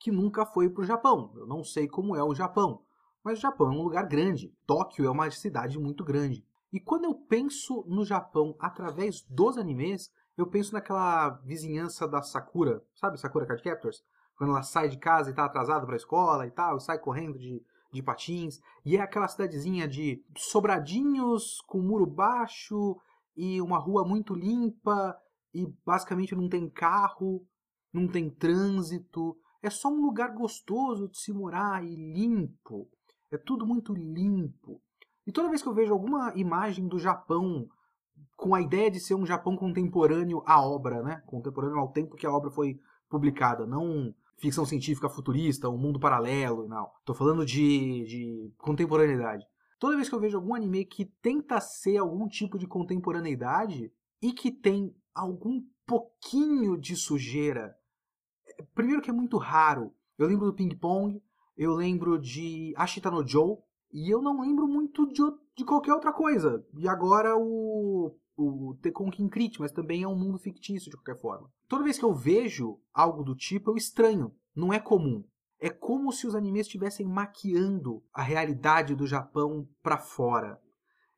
que 0.02 0.10
nunca 0.10 0.44
foi 0.44 0.68
para 0.68 0.82
o 0.82 0.84
Japão. 0.84 1.32
Eu 1.36 1.46
não 1.46 1.62
sei 1.62 1.86
como 1.86 2.16
é 2.16 2.24
o 2.24 2.34
Japão, 2.34 2.82
mas 3.22 3.38
o 3.38 3.42
Japão 3.42 3.68
é 3.68 3.76
um 3.76 3.84
lugar 3.84 4.04
grande. 4.08 4.52
Tóquio 4.66 5.06
é 5.06 5.10
uma 5.10 5.30
cidade 5.30 5.78
muito 5.78 6.04
grande. 6.04 6.44
E 6.72 6.80
quando 6.80 7.04
eu 7.04 7.14
penso 7.14 7.84
no 7.86 8.04
Japão 8.04 8.56
através 8.58 9.22
dos 9.22 9.56
animes, 9.56 10.12
eu 10.36 10.46
penso 10.46 10.72
naquela 10.72 11.30
vizinhança 11.44 12.08
da 12.08 12.20
Sakura, 12.20 12.82
sabe 12.96 13.20
Sakura 13.20 13.46
Card 13.46 13.62
Captors? 13.62 14.02
Quando 14.36 14.50
ela 14.50 14.62
sai 14.62 14.88
de 14.88 14.98
casa 14.98 15.30
e 15.30 15.32
está 15.32 15.44
atrasada 15.44 15.86
para 15.86 15.94
a 15.94 15.96
escola 15.96 16.46
e 16.48 16.50
tal, 16.50 16.80
sai 16.80 16.98
correndo 16.98 17.38
de, 17.38 17.62
de 17.92 18.02
patins. 18.02 18.58
E 18.84 18.96
é 18.96 19.00
aquela 19.00 19.28
cidadezinha 19.28 19.86
de 19.86 20.20
sobradinhos 20.36 21.60
com 21.60 21.80
muro 21.80 22.06
baixo 22.06 22.96
e 23.36 23.62
uma 23.62 23.78
rua 23.78 24.04
muito 24.04 24.34
limpa 24.34 25.16
e 25.54 25.64
basicamente 25.86 26.34
não 26.34 26.48
tem 26.48 26.68
carro, 26.68 27.46
não 27.92 28.08
tem 28.08 28.28
trânsito, 28.28 29.36
é 29.62 29.70
só 29.70 29.88
um 29.88 30.02
lugar 30.02 30.34
gostoso 30.34 31.08
de 31.08 31.18
se 31.18 31.32
morar 31.32 31.84
e 31.84 31.94
limpo. 31.94 32.88
É 33.30 33.38
tudo 33.38 33.66
muito 33.66 33.94
limpo. 33.94 34.80
E 35.26 35.32
toda 35.32 35.48
vez 35.48 35.62
que 35.62 35.68
eu 35.68 35.74
vejo 35.74 35.92
alguma 35.92 36.32
imagem 36.34 36.88
do 36.88 36.98
Japão 36.98 37.68
com 38.36 38.54
a 38.54 38.60
ideia 38.60 38.90
de 38.90 38.98
ser 38.98 39.14
um 39.14 39.24
Japão 39.24 39.56
contemporâneo 39.56 40.42
à 40.44 40.60
obra, 40.60 41.02
né? 41.02 41.22
Contemporâneo 41.26 41.78
ao 41.78 41.92
tempo 41.92 42.16
que 42.16 42.26
a 42.26 42.32
obra 42.32 42.50
foi 42.50 42.78
publicada, 43.08 43.64
não 43.66 44.12
ficção 44.36 44.64
científica 44.64 45.08
futurista, 45.08 45.68
um 45.68 45.78
mundo 45.78 46.00
paralelo 46.00 46.64
e 46.64 46.68
não. 46.68 46.90
Tô 47.04 47.14
falando 47.14 47.46
de, 47.46 48.04
de 48.04 48.52
contemporaneidade. 48.58 49.46
Toda 49.78 49.96
vez 49.96 50.08
que 50.08 50.14
eu 50.14 50.20
vejo 50.20 50.36
algum 50.36 50.54
anime 50.54 50.84
que 50.84 51.04
tenta 51.04 51.60
ser 51.60 51.98
algum 51.98 52.26
tipo 52.26 52.58
de 52.58 52.66
contemporaneidade 52.66 53.92
e 54.20 54.32
que 54.32 54.50
tem 54.50 54.94
algum 55.14 55.62
pouquinho 55.86 56.76
de 56.76 56.96
sujeira. 56.96 57.76
Primeiro 58.74 59.02
que 59.02 59.10
é 59.10 59.12
muito 59.12 59.36
raro. 59.36 59.92
Eu 60.18 60.26
lembro 60.26 60.46
do 60.46 60.54
Ping 60.54 60.74
Pong, 60.76 61.22
eu 61.56 61.74
lembro 61.74 62.18
de 62.18 62.72
Ashita 62.76 63.10
no 63.10 63.26
Joe, 63.26 63.58
e 63.92 64.08
eu 64.10 64.22
não 64.22 64.40
lembro 64.40 64.66
muito 64.66 65.06
de, 65.06 65.22
de 65.56 65.64
qualquer 65.64 65.92
outra 65.92 66.12
coisa. 66.12 66.64
E 66.74 66.88
agora 66.88 67.36
o, 67.36 68.14
o 68.36 68.74
Tekken 68.80 69.28
Crit, 69.28 69.60
mas 69.60 69.72
também 69.72 70.02
é 70.02 70.08
um 70.08 70.18
mundo 70.18 70.38
fictício 70.38 70.90
de 70.90 70.96
qualquer 70.96 71.20
forma. 71.20 71.50
Toda 71.68 71.84
vez 71.84 71.98
que 71.98 72.04
eu 72.04 72.14
vejo 72.14 72.78
algo 72.92 73.22
do 73.22 73.34
tipo, 73.34 73.70
eu 73.70 73.76
estranho. 73.76 74.34
Não 74.54 74.72
é 74.72 74.78
comum. 74.78 75.24
É 75.60 75.70
como 75.70 76.12
se 76.12 76.26
os 76.26 76.34
animes 76.34 76.66
estivessem 76.66 77.06
maquiando 77.06 78.02
a 78.12 78.22
realidade 78.22 78.94
do 78.94 79.06
Japão 79.06 79.68
para 79.82 79.98
fora. 79.98 80.60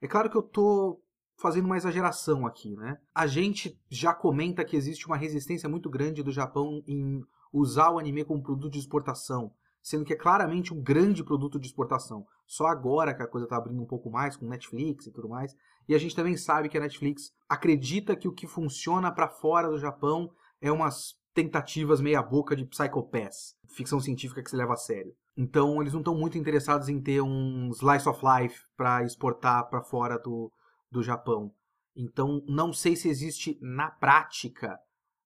É 0.01 0.07
claro 0.07 0.29
que 0.29 0.37
eu 0.37 0.43
tô 0.43 1.01
fazendo 1.37 1.67
uma 1.67 1.77
exageração 1.77 2.47
aqui, 2.47 2.77
né? 2.77 2.99
A 3.15 3.27
gente 3.27 3.79
já 3.91 4.15
comenta 4.15 4.65
que 4.65 4.77
existe 4.77 5.07
uma 5.07 5.17
resistência 5.17 5.69
muito 5.69 5.91
grande 5.91 6.23
do 6.23 6.33
Japão 6.33 6.83
em 6.87 7.23
usar 7.53 7.91
o 7.91 7.99
anime 7.99 8.25
como 8.25 8.43
produto 8.43 8.73
de 8.73 8.79
exportação, 8.79 9.53
sendo 9.83 10.05
que 10.05 10.13
é 10.13 10.17
claramente 10.17 10.73
um 10.73 10.83
grande 10.83 11.23
produto 11.23 11.59
de 11.59 11.67
exportação. 11.67 12.25
Só 12.47 12.67
agora 12.67 13.15
que 13.15 13.23
a 13.23 13.29
coisa 13.29 13.47
está 13.47 13.57
abrindo 13.57 13.83
um 13.83 13.87
pouco 13.87 14.11
mais 14.11 14.37
com 14.37 14.47
Netflix 14.47 15.07
e 15.07 15.13
tudo 15.13 15.29
mais. 15.29 15.55
E 15.89 15.95
a 15.95 15.99
gente 15.99 16.17
também 16.17 16.37
sabe 16.37 16.69
que 16.69 16.79
a 16.79 16.81
Netflix 16.81 17.31
acredita 17.49 18.17
que 18.17 18.29
o 18.29 18.33
que 18.33 18.47
funciona 18.47 19.13
para 19.13 19.29
fora 19.29 19.69
do 19.69 19.79
Japão 19.79 20.31
é 20.61 20.73
umas 20.73 21.15
tentativas 21.35 22.01
meia 22.01 22.23
boca 22.23 22.55
de 22.55 22.65
psychopaths, 22.65 23.57
ficção 23.69 24.01
científica 24.01 24.43
que 24.43 24.49
se 24.49 24.57
leva 24.57 24.75
a 24.75 24.77
sério. 24.77 25.13
Então 25.37 25.81
eles 25.81 25.93
não 25.93 26.01
estão 26.01 26.15
muito 26.15 26.39
interessados 26.39 26.89
em 26.89 27.01
ter 27.01 27.21
um 27.21 27.71
slice 27.71 28.09
of 28.09 28.21
life 28.25 28.63
para 28.77 29.03
exportar 29.05 29.69
para 29.69 29.83
fora 29.83 30.17
do, 30.19 30.51
do 30.95 31.03
Japão. 31.03 31.53
Então, 31.97 32.43
não 32.49 32.73
sei 32.73 32.95
se 32.95 33.09
existe 33.09 33.59
na 33.61 33.91
prática, 33.91 34.79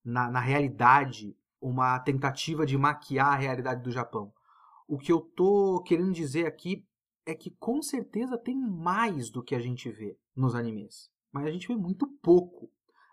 na, 0.02 0.30
na 0.30 0.40
realidade, 0.40 1.36
uma 1.60 1.98
tentativa 2.00 2.64
de 2.64 2.76
maquiar 2.78 3.34
a 3.34 3.36
realidade 3.36 3.82
do 3.82 3.90
Japão. 3.90 4.32
O 4.86 4.98
que 4.98 5.12
eu 5.12 5.20
tô 5.20 5.82
querendo 5.86 6.12
dizer 6.12 6.46
aqui 6.46 6.86
é 7.26 7.34
que 7.34 7.50
com 7.50 7.82
certeza 7.82 8.38
tem 8.38 8.56
mais 8.58 9.28
do 9.28 9.42
que 9.42 9.54
a 9.54 9.60
gente 9.60 9.90
vê 9.90 10.18
nos 10.34 10.54
animes. 10.54 11.10
Mas 11.30 11.44
a 11.46 11.50
gente 11.50 11.68
vê 11.68 11.76
muito 11.76 12.06
pouco. 12.22 12.70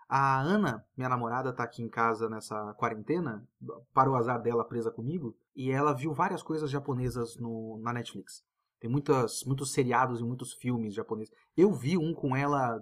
A 0.08 0.40
Ana, 0.40 0.86
minha 0.96 1.08
namorada, 1.08 1.52
tá 1.52 1.64
aqui 1.64 1.82
em 1.82 1.90
casa 1.90 2.30
nessa 2.30 2.72
quarentena, 2.74 3.46
para 3.92 4.10
o 4.10 4.14
azar 4.14 4.40
dela 4.40 4.64
presa 4.64 4.90
comigo, 4.90 5.36
e 5.54 5.70
ela 5.70 5.92
viu 5.92 6.14
várias 6.14 6.42
coisas 6.42 6.70
japonesas 6.70 7.36
no, 7.36 7.78
na 7.82 7.92
Netflix. 7.92 8.42
Tem 8.78 8.90
muitas, 8.90 9.42
muitos 9.44 9.72
seriados 9.72 10.20
e 10.20 10.24
muitos 10.24 10.52
filmes 10.52 10.94
japoneses. 10.94 11.32
Eu 11.56 11.72
vi 11.72 11.96
um 11.96 12.14
com 12.14 12.36
ela 12.36 12.78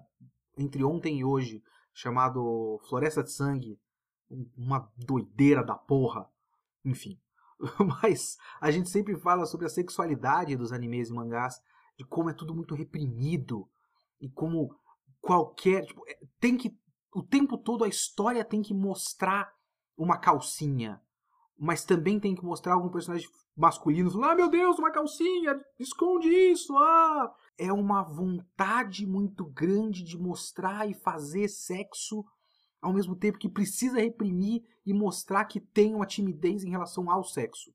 entre 0.56 0.84
ontem 0.84 1.20
e 1.20 1.24
hoje, 1.24 1.62
chamado 1.92 2.80
Floresta 2.88 3.22
de 3.22 3.32
Sangue. 3.32 3.78
Uma 4.56 4.90
doideira 4.96 5.62
da 5.62 5.74
porra. 5.74 6.28
Enfim. 6.84 7.18
Mas 8.02 8.36
a 8.60 8.70
gente 8.70 8.88
sempre 8.90 9.16
fala 9.16 9.46
sobre 9.46 9.66
a 9.66 9.70
sexualidade 9.70 10.56
dos 10.56 10.72
animes 10.72 11.08
e 11.08 11.12
mangás, 11.12 11.60
de 11.96 12.04
como 12.04 12.30
é 12.30 12.34
tudo 12.34 12.54
muito 12.54 12.74
reprimido 12.74 13.68
e 14.20 14.28
como 14.28 14.76
qualquer. 15.20 15.86
Tipo, 15.86 16.02
é, 16.08 16.18
tem 16.40 16.56
que. 16.56 16.76
O 17.14 17.22
tempo 17.22 17.56
todo 17.56 17.84
a 17.84 17.88
história 17.88 18.44
tem 18.44 18.60
que 18.60 18.74
mostrar 18.74 19.52
uma 19.96 20.18
calcinha. 20.18 21.00
Mas 21.58 21.84
também 21.84 22.18
tem 22.18 22.34
que 22.34 22.44
mostrar 22.44 22.74
algum 22.74 22.90
personagem 22.90 23.28
masculino 23.56 24.10
falando: 24.10 24.30
Ah, 24.30 24.34
meu 24.34 24.48
Deus, 24.48 24.78
uma 24.78 24.90
calcinha! 24.90 25.60
Esconde 25.78 26.28
isso! 26.28 26.76
Ah! 26.76 27.32
É 27.56 27.72
uma 27.72 28.02
vontade 28.02 29.06
muito 29.06 29.44
grande 29.44 30.02
de 30.02 30.18
mostrar 30.18 30.88
e 30.88 30.94
fazer 30.94 31.48
sexo 31.48 32.24
ao 32.82 32.92
mesmo 32.92 33.16
tempo 33.16 33.38
que 33.38 33.48
precisa 33.48 34.00
reprimir 34.00 34.62
e 34.84 34.92
mostrar 34.92 35.44
que 35.46 35.58
tem 35.58 35.94
uma 35.94 36.06
timidez 36.06 36.64
em 36.64 36.70
relação 36.70 37.10
ao 37.10 37.24
sexo. 37.24 37.72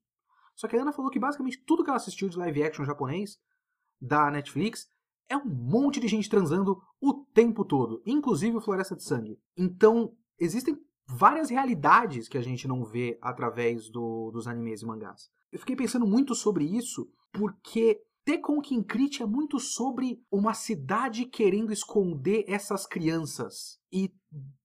Só 0.55 0.67
que 0.67 0.75
a 0.75 0.81
Ana 0.81 0.93
falou 0.93 1.09
que 1.09 1.19
basicamente 1.19 1.63
tudo 1.65 1.83
que 1.83 1.89
ela 1.89 1.97
assistiu 1.97 2.29
de 2.29 2.37
live 2.37 2.63
action 2.63 2.85
japonês 2.85 3.39
da 3.99 4.29
Netflix 4.29 4.87
é 5.27 5.37
um 5.37 5.45
monte 5.45 5.99
de 5.99 6.07
gente 6.07 6.29
transando 6.29 6.81
o 6.99 7.13
tempo 7.33 7.63
todo, 7.63 8.01
inclusive 8.05 8.57
o 8.57 8.61
Floresta 8.61 8.95
de 8.95 9.03
Sangue. 9.03 9.39
Então, 9.55 10.11
existem 10.37 10.77
várias 11.09 11.49
realidades 11.49 12.27
que 12.27 12.37
a 12.37 12.41
gente 12.41 12.67
não 12.67 12.85
vê 12.85 13.17
através 13.21 13.89
do, 13.89 14.29
dos 14.31 14.47
animes 14.47 14.81
e 14.81 14.85
mangás. 14.85 15.29
Eu 15.51 15.59
fiquei 15.59 15.75
pensando 15.75 16.05
muito 16.05 16.35
sobre 16.35 16.63
isso 16.63 17.09
porque 17.33 17.99
Tekon 18.23 18.61
Kinkrit 18.61 19.23
é 19.23 19.25
muito 19.25 19.59
sobre 19.59 20.21
uma 20.31 20.53
cidade 20.53 21.25
querendo 21.25 21.73
esconder 21.73 22.45
essas 22.47 22.85
crianças. 22.85 23.79
E 23.91 24.13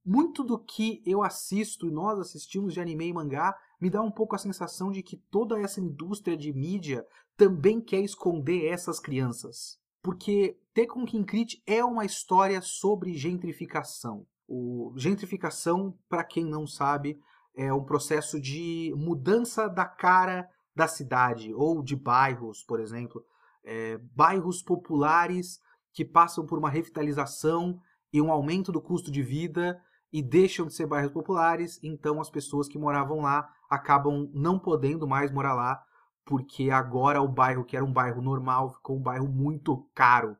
muito 0.04 0.44
do 0.44 0.58
que 0.58 1.02
eu 1.06 1.22
assisto 1.22 1.86
e 1.86 1.90
nós 1.90 2.18
assistimos 2.18 2.74
de 2.74 2.80
anime 2.80 3.08
e 3.08 3.12
mangá 3.14 3.56
me 3.80 3.88
dá 3.88 4.02
um 4.02 4.10
pouco 4.10 4.34
a 4.34 4.38
sensação 4.38 4.90
de 4.90 5.02
que 5.02 5.16
toda 5.16 5.58
essa 5.58 5.80
indústria 5.80 6.36
de 6.36 6.52
mídia 6.52 7.06
também 7.38 7.80
quer 7.80 8.00
esconder 8.00 8.66
essas 8.66 9.00
crianças. 9.00 9.78
Porque 10.02 10.58
Tekon 10.74 11.06
Kinkrit 11.06 11.62
é 11.66 11.82
uma 11.82 12.04
história 12.04 12.60
sobre 12.60 13.14
gentrificação. 13.14 14.26
O 14.46 14.92
gentrificação, 14.96 15.96
para 16.08 16.24
quem 16.24 16.44
não 16.44 16.66
sabe, 16.66 17.18
é 17.56 17.72
um 17.72 17.84
processo 17.84 18.40
de 18.40 18.92
mudança 18.96 19.68
da 19.68 19.84
cara 19.84 20.48
da 20.74 20.88
cidade 20.88 21.54
ou 21.54 21.82
de 21.82 21.94
bairros, 21.94 22.64
por 22.64 22.80
exemplo, 22.80 23.24
é, 23.64 23.98
bairros 24.14 24.62
populares 24.62 25.60
que 25.92 26.04
passam 26.04 26.44
por 26.44 26.58
uma 26.58 26.68
revitalização 26.68 27.80
e 28.12 28.20
um 28.20 28.30
aumento 28.30 28.72
do 28.72 28.80
custo 28.80 29.10
de 29.10 29.22
vida 29.22 29.80
e 30.12 30.22
deixam 30.22 30.66
de 30.66 30.74
ser 30.74 30.86
bairros 30.86 31.12
populares, 31.12 31.78
então 31.82 32.20
as 32.20 32.30
pessoas 32.30 32.68
que 32.68 32.78
moravam 32.78 33.20
lá 33.20 33.48
acabam 33.70 34.28
não 34.32 34.58
podendo 34.58 35.06
mais 35.06 35.30
morar 35.32 35.54
lá 35.54 35.82
porque 36.24 36.70
agora 36.70 37.20
o 37.20 37.28
bairro 37.28 37.64
que 37.64 37.76
era 37.76 37.84
um 37.84 37.92
bairro 37.92 38.22
normal 38.22 38.72
ficou 38.72 38.96
um 38.96 39.02
bairro 39.02 39.28
muito 39.28 39.88
caro 39.94 40.36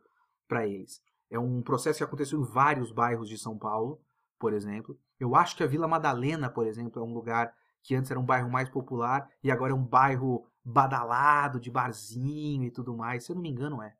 para 0.48 0.66
eles. 0.66 1.00
É 1.30 1.38
um 1.38 1.62
processo 1.62 1.98
que 1.98 2.04
aconteceu 2.04 2.40
em 2.40 2.44
vários 2.44 2.92
bairros 2.92 3.28
de 3.28 3.38
São 3.38 3.58
Paulo, 3.58 4.00
por 4.38 4.52
exemplo. 4.52 4.98
Eu 5.18 5.34
acho 5.34 5.56
que 5.56 5.62
a 5.62 5.66
Vila 5.66 5.88
Madalena, 5.88 6.50
por 6.50 6.66
exemplo, 6.66 7.00
é 7.00 7.04
um 7.04 7.14
lugar 7.14 7.52
que 7.82 7.94
antes 7.94 8.10
era 8.10 8.20
um 8.20 8.24
bairro 8.24 8.50
mais 8.50 8.68
popular 8.68 9.28
e 9.42 9.50
agora 9.50 9.72
é 9.72 9.74
um 9.74 9.84
bairro 9.84 10.46
badalado, 10.64 11.60
de 11.60 11.70
barzinho 11.70 12.64
e 12.64 12.70
tudo 12.70 12.96
mais. 12.96 13.24
Se 13.24 13.32
eu 13.32 13.34
não 13.34 13.42
me 13.42 13.50
engano, 13.50 13.82
é. 13.82 13.94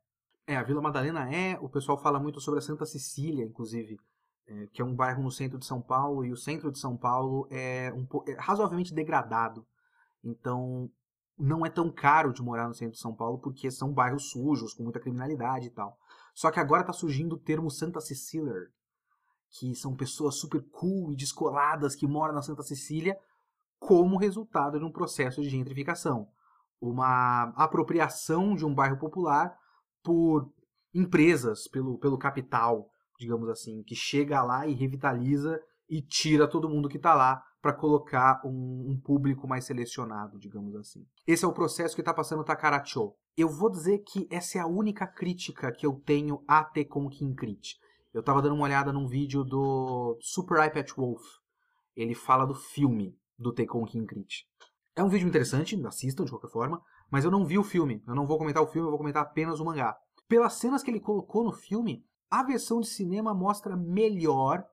É, 0.47 0.55
a 0.57 0.63
Vila 0.63 0.81
Madalena 0.81 1.31
é. 1.33 1.57
O 1.61 1.69
pessoal 1.69 1.97
fala 1.97 2.19
muito 2.19 2.39
sobre 2.39 2.59
a 2.59 2.61
Santa 2.61 2.85
Cecília, 2.85 3.45
inclusive, 3.45 3.99
é, 4.47 4.67
que 4.67 4.81
é 4.81 4.85
um 4.85 4.95
bairro 4.95 5.23
no 5.23 5.31
centro 5.31 5.59
de 5.59 5.65
São 5.65 5.81
Paulo 5.81 6.25
e 6.25 6.31
o 6.31 6.37
centro 6.37 6.71
de 6.71 6.79
São 6.79 6.97
Paulo 6.97 7.47
é, 7.49 7.93
um, 7.93 8.07
é 8.27 8.33
razoavelmente 8.39 8.93
degradado. 8.93 9.65
Então, 10.23 10.89
não 11.37 11.65
é 11.65 11.69
tão 11.69 11.91
caro 11.91 12.33
de 12.33 12.41
morar 12.41 12.67
no 12.67 12.73
centro 12.73 12.93
de 12.93 12.99
São 12.99 13.13
Paulo 13.13 13.39
porque 13.39 13.69
são 13.69 13.93
bairros 13.93 14.31
sujos, 14.31 14.73
com 14.73 14.83
muita 14.83 14.99
criminalidade 14.99 15.67
e 15.67 15.71
tal. 15.71 15.97
Só 16.35 16.51
que 16.51 16.59
agora 16.59 16.81
está 16.81 16.91
surgindo 16.91 17.33
o 17.33 17.39
termo 17.39 17.71
Santa 17.71 18.01
Cecília, 18.01 18.53
que 19.49 19.73
são 19.73 19.95
pessoas 19.95 20.35
super 20.35 20.61
cool 20.69 21.13
e 21.13 21.15
descoladas 21.15 21.95
que 21.95 22.05
moram 22.05 22.35
na 22.35 22.41
Santa 22.41 22.61
Cecília 22.61 23.17
como 23.79 24.17
resultado 24.17 24.77
de 24.77 24.83
um 24.83 24.91
processo 24.91 25.41
de 25.41 25.49
gentrificação. 25.49 26.27
Uma 26.81 27.53
apropriação 27.55 28.53
de 28.53 28.65
um 28.65 28.75
bairro 28.75 28.97
popular 28.97 29.57
por 30.03 30.51
empresas, 30.93 31.69
pelo, 31.69 31.97
pelo 31.97 32.17
capital, 32.17 32.89
digamos 33.17 33.47
assim, 33.47 33.81
que 33.83 33.95
chega 33.95 34.43
lá 34.43 34.67
e 34.67 34.73
revitaliza 34.73 35.61
e 35.89 36.01
tira 36.01 36.49
todo 36.49 36.69
mundo 36.69 36.89
que 36.89 36.97
está 36.97 37.13
lá 37.13 37.41
para 37.61 37.73
colocar 37.73 38.41
um, 38.45 38.91
um, 38.91 38.99
público 38.99 39.47
mais 39.47 39.65
selecionado, 39.65 40.37
digamos 40.37 40.75
assim. 40.75 41.07
Esse 41.25 41.45
é 41.45 41.47
o 41.47 41.53
processo 41.53 41.95
que 41.95 42.01
está 42.01 42.13
passando 42.13 42.41
o 42.41 42.43
Takaracho. 42.43 43.13
Eu 43.37 43.49
vou 43.49 43.69
dizer 43.69 43.99
que 43.99 44.27
essa 44.31 44.57
é 44.57 44.61
a 44.61 44.67
única 44.67 45.05
crítica 45.05 45.69
que 45.69 45.85
eu 45.85 46.01
tenho 46.05 46.41
a 46.47 46.63
Tekon 46.63 47.09
Kinkrit. 47.09 47.77
Eu 48.13 48.21
estava 48.21 48.41
dando 48.41 48.55
uma 48.55 48.63
olhada 48.63 48.93
num 48.93 49.07
vídeo 49.07 49.43
do 49.43 50.17
Super 50.21 50.65
iPad 50.65 50.89
Wolf. 50.95 51.21
Ele 51.97 52.15
fala 52.15 52.45
do 52.45 52.55
filme 52.55 53.13
do 53.37 53.51
Tekon 53.51 53.83
Kinkrit. 53.83 54.47
É 54.95 55.03
um 55.03 55.09
vídeo 55.09 55.27
interessante, 55.27 55.75
assistam 55.85 56.23
de 56.23 56.31
qualquer 56.31 56.49
forma, 56.49 56.81
mas 57.11 57.25
eu 57.25 57.31
não 57.31 57.45
vi 57.45 57.57
o 57.57 57.63
filme. 57.63 58.01
Eu 58.07 58.15
não 58.15 58.25
vou 58.25 58.37
comentar 58.37 58.63
o 58.63 58.67
filme, 58.67 58.87
eu 58.87 58.91
vou 58.91 58.99
comentar 58.99 59.23
apenas 59.23 59.59
o 59.59 59.65
mangá. 59.65 59.97
Pelas 60.29 60.53
cenas 60.53 60.81
que 60.81 60.89
ele 60.89 61.01
colocou 61.01 61.43
no 61.43 61.51
filme, 61.51 62.05
a 62.31 62.41
versão 62.41 62.79
de 62.79 62.87
cinema 62.87 63.33
mostra 63.33 63.75
melhor, 63.75 64.65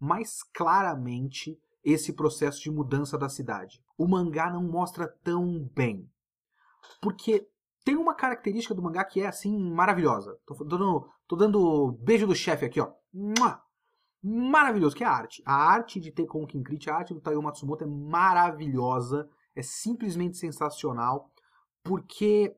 mais 0.00 0.42
claramente, 0.42 1.56
esse 1.84 2.12
processo 2.12 2.60
de 2.60 2.72
mudança 2.72 3.16
da 3.16 3.28
cidade. 3.28 3.80
O 3.96 4.08
mangá 4.08 4.50
não 4.50 4.64
mostra 4.64 5.06
tão 5.22 5.70
bem. 5.72 6.10
Porque 7.00 7.48
tem 7.84 7.96
uma 7.96 8.14
característica 8.14 8.74
do 8.74 8.82
mangá 8.82 9.04
que 9.04 9.20
é 9.20 9.26
assim 9.26 9.56
maravilhosa. 9.70 10.38
Tô, 10.46 10.64
dando, 10.64 11.08
tô 11.28 11.36
dando 11.36 11.92
beijo 12.00 12.26
do 12.26 12.34
chefe 12.34 12.64
aqui, 12.64 12.80
ó. 12.80 12.92
Maravilhoso, 14.22 14.96
que 14.96 15.04
é 15.04 15.06
a 15.06 15.12
arte. 15.12 15.42
A 15.44 15.54
arte 15.54 16.00
de 16.00 16.10
Tekkon 16.10 16.46
Kinkrit, 16.46 16.88
a 16.88 16.96
arte 16.96 17.12
do 17.12 17.20
Taiyo 17.20 17.42
Matsumoto 17.42 17.84
é 17.84 17.86
maravilhosa, 17.86 19.28
é 19.54 19.62
simplesmente 19.62 20.38
sensacional, 20.38 21.30
porque 21.82 22.56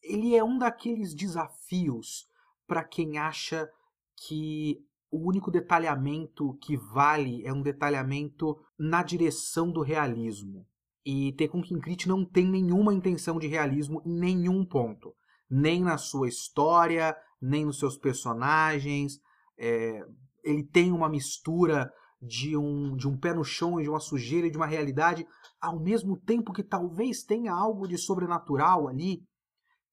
ele 0.00 0.36
é 0.36 0.44
um 0.44 0.56
daqueles 0.56 1.12
desafios 1.12 2.28
para 2.64 2.84
quem 2.84 3.18
acha 3.18 3.68
que 4.16 4.80
o 5.10 5.28
único 5.28 5.50
detalhamento 5.50 6.56
que 6.62 6.76
vale 6.76 7.44
é 7.44 7.52
um 7.52 7.62
detalhamento 7.62 8.56
na 8.78 9.02
direção 9.02 9.72
do 9.72 9.82
realismo. 9.82 10.64
E 11.04 11.32
Tekken 11.32 11.62
Kinkrit 11.62 12.08
não 12.08 12.24
tem 12.24 12.46
nenhuma 12.46 12.92
intenção 12.92 13.38
de 13.38 13.46
realismo 13.46 14.02
em 14.04 14.12
nenhum 14.12 14.64
ponto. 14.64 15.14
Nem 15.48 15.82
na 15.82 15.96
sua 15.96 16.28
história, 16.28 17.16
nem 17.40 17.64
nos 17.64 17.78
seus 17.78 17.96
personagens. 17.96 19.18
É, 19.58 20.04
ele 20.44 20.62
tem 20.62 20.92
uma 20.92 21.08
mistura 21.08 21.90
de 22.20 22.56
um, 22.56 22.94
de 22.96 23.08
um 23.08 23.16
pé 23.16 23.32
no 23.32 23.44
chão 23.44 23.80
e 23.80 23.84
de 23.84 23.88
uma 23.88 24.00
sujeira 24.00 24.46
e 24.46 24.50
de 24.50 24.56
uma 24.56 24.66
realidade, 24.66 25.26
ao 25.60 25.80
mesmo 25.80 26.18
tempo 26.18 26.52
que 26.52 26.62
talvez 26.62 27.22
tenha 27.22 27.52
algo 27.52 27.88
de 27.88 27.96
sobrenatural 27.96 28.88
ali, 28.88 29.22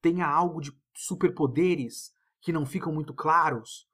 tenha 0.02 0.28
algo 0.28 0.60
de 0.60 0.72
superpoderes 0.94 2.12
que 2.42 2.52
não 2.52 2.66
ficam 2.66 2.94
muito 2.94 3.14
claros. 3.14 3.88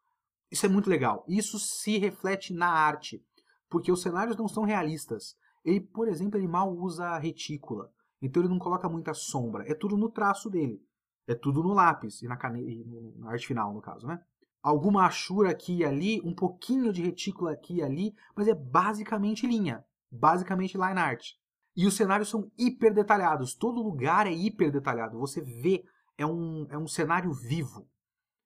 Isso 0.51 0.65
é 0.65 0.69
muito 0.69 0.89
legal. 0.89 1.23
Isso 1.27 1.59
se 1.59 1.97
reflete 1.97 2.53
na 2.53 2.69
arte, 2.69 3.23
porque 3.69 3.91
os 3.91 4.01
cenários 4.01 4.37
não 4.37 4.47
são 4.47 4.63
realistas. 4.63 5.35
Ele, 5.63 5.81
por 5.81 6.07
exemplo, 6.07 6.37
ele 6.37 6.47
mal 6.47 6.71
usa 6.73 7.17
retícula, 7.17 7.91
então 8.21 8.41
ele 8.41 8.49
não 8.49 8.59
coloca 8.59 8.89
muita 8.89 9.13
sombra. 9.13 9.69
É 9.69 9.73
tudo 9.73 9.97
no 9.97 10.09
traço 10.09 10.49
dele. 10.49 10.81
É 11.27 11.33
tudo 11.33 11.63
no 11.63 11.73
lápis 11.73 12.21
e 12.21 12.27
na, 12.27 12.37
e 12.59 13.13
na 13.17 13.31
arte 13.31 13.47
final, 13.47 13.73
no 13.73 13.81
caso, 13.81 14.05
né? 14.05 14.19
Alguma 14.61 15.05
achura 15.05 15.51
aqui 15.51 15.77
e 15.77 15.85
ali, 15.85 16.21
um 16.23 16.33
pouquinho 16.33 16.91
de 16.91 17.01
retícula 17.01 17.51
aqui 17.51 17.75
e 17.75 17.83
ali, 17.83 18.13
mas 18.35 18.47
é 18.47 18.55
basicamente 18.55 19.45
linha. 19.45 19.83
Basicamente 20.11 20.77
line 20.77 20.99
art. 20.99 21.31
E 21.75 21.87
os 21.87 21.95
cenários 21.95 22.29
são 22.29 22.49
hiper 22.57 22.93
detalhados. 22.93 23.55
Todo 23.55 23.81
lugar 23.81 24.27
é 24.27 24.31
hiper 24.31 24.71
detalhado. 24.71 25.19
Você 25.19 25.41
vê, 25.41 25.83
é 26.17 26.25
um, 26.25 26.67
é 26.69 26.77
um 26.77 26.87
cenário 26.87 27.33
vivo. 27.33 27.87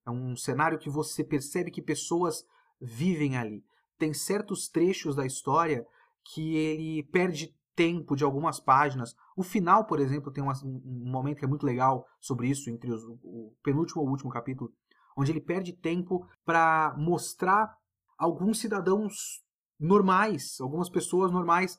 É 0.06 0.10
um 0.10 0.36
cenário 0.36 0.80
que 0.80 0.90
você 0.90 1.24
percebe 1.24 1.70
que 1.70 1.82
pessoas 1.82 2.46
vivem 2.80 3.38
ali. 3.38 3.64
Tem 3.98 4.14
certos 4.14 4.70
trechos 4.70 5.16
da 5.16 5.26
história 5.26 5.86
que 6.34 6.56
ele 6.56 7.04
perde 7.04 7.56
tempo 7.76 8.16
de 8.16 8.24
algumas 8.24 8.60
páginas. 8.60 9.16
O 9.36 9.44
final, 9.44 9.86
por 9.86 10.00
exemplo, 10.00 10.32
tem 10.32 10.44
um, 10.44 10.50
um 10.50 11.12
momento 11.12 11.38
que 11.38 11.46
é 11.46 11.48
muito 11.48 11.66
legal 11.66 12.06
sobre 12.20 12.50
isso, 12.50 12.70
entre 12.70 12.92
os, 12.92 13.04
o 13.24 13.54
penúltimo 13.64 14.02
e 14.02 14.06
o 14.06 14.10
último 14.10 14.32
capítulo, 14.32 14.72
onde 15.16 15.32
ele 15.32 15.40
perde 15.40 15.74
tempo 15.74 16.28
para 16.44 16.96
mostrar 16.98 17.76
alguns 18.18 18.60
cidadãos 18.60 19.44
normais, 19.80 20.60
algumas 20.60 20.90
pessoas 20.90 21.32
normais, 21.32 21.78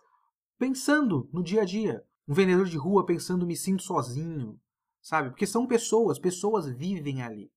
pensando 0.56 1.28
no 1.32 1.42
dia 1.42 1.62
a 1.62 1.64
dia. 1.64 2.02
Um 2.28 2.34
vendedor 2.34 2.66
de 2.66 2.76
rua 2.76 3.04
pensando, 3.04 3.46
me 3.46 3.56
sinto 3.56 3.82
sozinho, 3.82 4.58
sabe? 5.02 5.30
Porque 5.30 5.46
são 5.46 5.66
pessoas, 5.66 6.18
pessoas 6.18 6.68
vivem 6.68 7.22
ali. 7.22 7.50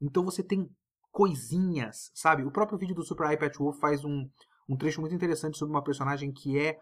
Então 0.00 0.24
você 0.24 0.42
tem 0.42 0.68
coisinhas, 1.10 2.10
sabe? 2.14 2.44
O 2.44 2.50
próprio 2.50 2.78
vídeo 2.78 2.94
do 2.94 3.04
Super 3.04 3.32
iPad 3.32 3.54
Wolf 3.56 3.78
faz 3.78 4.04
um, 4.04 4.28
um 4.68 4.76
trecho 4.76 5.00
muito 5.00 5.14
interessante 5.14 5.56
sobre 5.56 5.74
uma 5.74 5.82
personagem 5.82 6.32
que 6.32 6.58
é 6.58 6.78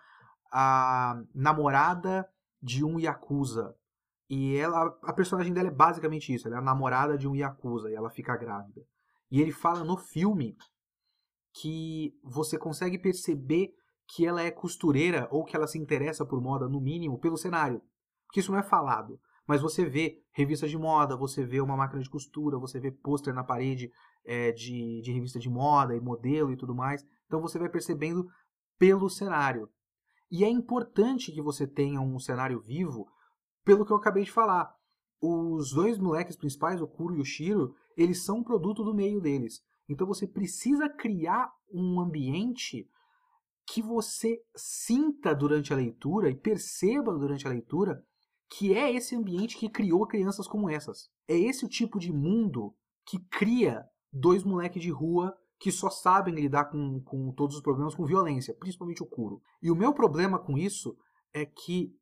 a 0.53 1.21
namorada 1.35 2.29
de 2.63 2.85
um 2.85 2.99
Yakuza. 2.99 3.75
E 4.29 4.57
ela, 4.57 4.97
a 5.03 5.13
personagem 5.13 5.53
dela 5.53 5.69
é 5.69 5.73
basicamente 5.73 6.33
isso, 6.33 6.49
ela 6.49 6.57
é 6.57 6.59
a 6.59 6.63
namorada 6.63 7.19
de 7.19 7.29
um 7.29 7.37
Yakuza 7.37 7.91
e 7.91 7.95
ela 7.95 8.11
fica 8.11 8.37
grávida. 8.37 8.83
E 9.31 9.41
ele 9.41 9.53
fala 9.53 9.85
no 9.85 9.97
filme 9.97 10.57
que 11.53 12.13
você 12.23 12.59
consegue 12.59 12.99
perceber 12.99 13.71
que 14.09 14.27
ela 14.27 14.43
é 14.43 14.51
costureira 14.51 15.29
ou 15.31 15.45
que 15.45 15.57
ela 15.57 15.67
se 15.67 15.79
interessa 15.79 16.27
por 16.27 16.41
moda, 16.41 16.69
no 16.69 16.81
mínimo, 16.81 17.19
pelo 17.19 17.37
cenário. 17.37 17.83
Porque 18.27 18.41
isso 18.41 18.53
não 18.53 18.59
é 18.59 18.63
falado. 18.63 19.21
Mas 19.47 19.61
você 19.61 19.85
vê 19.85 20.23
revistas 20.33 20.71
de 20.71 20.79
moda, 20.79 21.17
você 21.17 21.45
vê 21.45 21.61
uma 21.61 21.77
máquina 21.77 22.03
de 22.03 22.09
costura, 22.09 22.59
você 22.59 22.81
vê 22.81 22.91
pôster 22.91 23.35
na 23.35 23.45
parede 23.45 23.93
é, 24.25 24.53
de, 24.53 25.03
de 25.03 25.13
revista 25.13 25.39
de 25.39 25.51
moda 25.51 25.95
e 25.95 26.01
modelo 26.01 26.53
e 26.53 26.57
tudo 26.57 26.75
mais. 26.75 27.05
Então 27.27 27.41
você 27.41 27.59
vai 27.59 27.69
percebendo 27.69 28.27
pelo 28.79 29.09
cenário. 29.11 29.69
E 30.31 30.45
é 30.45 30.49
importante 30.49 31.31
que 31.31 31.43
você 31.43 31.67
tenha 31.67 32.01
um 32.01 32.19
cenário 32.19 32.61
vivo, 32.61 33.07
pelo 33.65 33.85
que 33.85 33.93
eu 33.93 33.97
acabei 33.97 34.25
de 34.25 34.33
falar. 34.33 34.75
Os 35.21 35.73
dois 35.73 35.99
moleques 35.99 36.37
principais, 36.37 36.81
o 36.81 36.89
Kuro 36.89 37.17
e 37.17 37.21
o 37.21 37.25
Shiro, 37.25 37.75
eles 37.97 38.25
são 38.25 38.39
um 38.39 38.45
produto 38.45 38.83
do 38.83 38.95
meio 38.95 39.21
deles. 39.21 39.63
Então 39.89 40.07
você 40.07 40.27
precisa 40.27 40.89
criar 40.89 41.53
um 41.73 42.01
ambiente 42.01 42.89
que 43.67 43.83
você 43.83 44.43
sinta 44.55 45.35
durante 45.35 45.73
a 45.73 45.77
leitura 45.77 46.31
e 46.31 46.35
perceba 46.35 47.17
durante 47.17 47.47
a 47.47 47.51
leitura 47.51 48.05
que 48.49 48.75
é 48.75 48.93
esse 48.93 49.17
ambiente 49.17 49.57
que 49.57 49.69
criou 49.69 50.07
crianças 50.07 50.47
como 50.47 50.69
essas. 50.71 51.09
É 51.29 51.37
esse 51.37 51.65
o 51.65 51.69
tipo 51.69 51.99
de 51.99 52.13
mundo 52.13 52.75
que 53.07 53.19
cria 53.19 53.85
dois 54.13 54.45
moleques 54.45 54.83
de 54.83 54.91
rua 54.91 55.37
que 55.59 55.73
só 55.73 55.89
sabem 55.89 56.35
lidar 56.35 56.67
com, 56.67 57.01
com 57.01 57.33
todos 57.33 57.57
os 57.57 57.63
problemas 57.63 57.95
com 57.95 58.05
violência, 58.05 58.55
principalmente 58.59 59.03
o 59.03 59.07
Kuro. 59.07 59.41
E 59.63 59.71
o 59.71 59.77
meu 59.77 59.95
problema 59.95 60.39
com 60.39 60.59
isso 60.59 60.97
é 61.33 61.47
que 61.47 61.97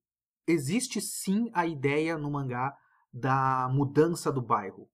existe 0.46 1.00
sim 1.00 1.50
a 1.52 1.66
ideia 1.66 2.18
no 2.18 2.30
mangá 2.30 2.76
da 3.12 3.68
mudança 3.72 4.32
do 4.32 4.42
bairro 4.42 4.88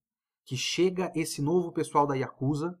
que 0.49 0.57
chega 0.57 1.11
esse 1.15 1.43
novo 1.43 1.71
pessoal 1.71 2.07
da 2.07 2.15
Yakuza 2.15 2.75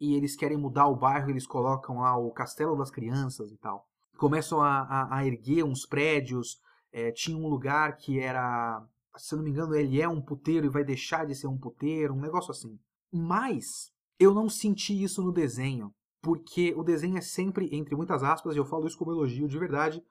e 0.00 0.16
eles 0.16 0.34
querem 0.34 0.56
mudar 0.56 0.88
o 0.88 0.96
bairro, 0.96 1.30
eles 1.30 1.46
colocam 1.46 2.00
lá 2.00 2.16
o 2.16 2.32
Castelo 2.32 2.76
das 2.76 2.90
Crianças 2.90 3.52
e 3.52 3.56
tal. 3.58 3.86
Começam 4.18 4.60
a, 4.60 4.80
a, 4.80 5.18
a 5.18 5.24
erguer 5.24 5.62
uns 5.62 5.86
prédios. 5.86 6.60
É, 6.92 7.12
tinha 7.12 7.36
um 7.36 7.48
lugar 7.48 7.96
que 7.96 8.18
era, 8.18 8.84
se 9.16 9.34
eu 9.34 9.38
não 9.38 9.44
me 9.44 9.50
engano, 9.50 9.74
ele 9.74 10.00
é 10.00 10.08
um 10.08 10.20
puteiro 10.20 10.66
e 10.66 10.70
vai 10.70 10.84
deixar 10.84 11.26
de 11.26 11.34
ser 11.34 11.46
um 11.46 11.58
puteiro, 11.58 12.14
um 12.14 12.20
negócio 12.20 12.50
assim. 12.50 12.78
Mas 13.12 13.92
eu 14.18 14.34
não 14.34 14.48
senti 14.48 15.02
isso 15.02 15.22
no 15.22 15.32
desenho, 15.32 15.94
porque 16.20 16.74
o 16.76 16.82
desenho 16.82 17.16
é 17.16 17.20
sempre, 17.20 17.68
entre 17.72 17.94
muitas 17.94 18.22
aspas, 18.22 18.54
e 18.54 18.58
eu 18.58 18.64
falo 18.64 18.86
isso 18.86 18.98
como 18.98 19.12
elogio 19.12 19.48
de 19.48 19.58
verdade, 19.58 20.02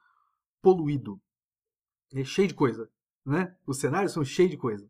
poluído. 0.61 1.19
É 2.13 2.23
cheio 2.23 2.47
de 2.47 2.55
coisa, 2.55 2.89
né? 3.25 3.55
Os 3.67 3.79
cenários 3.79 4.13
são 4.13 4.23
cheios 4.23 4.51
de 4.51 4.57
coisa. 4.57 4.89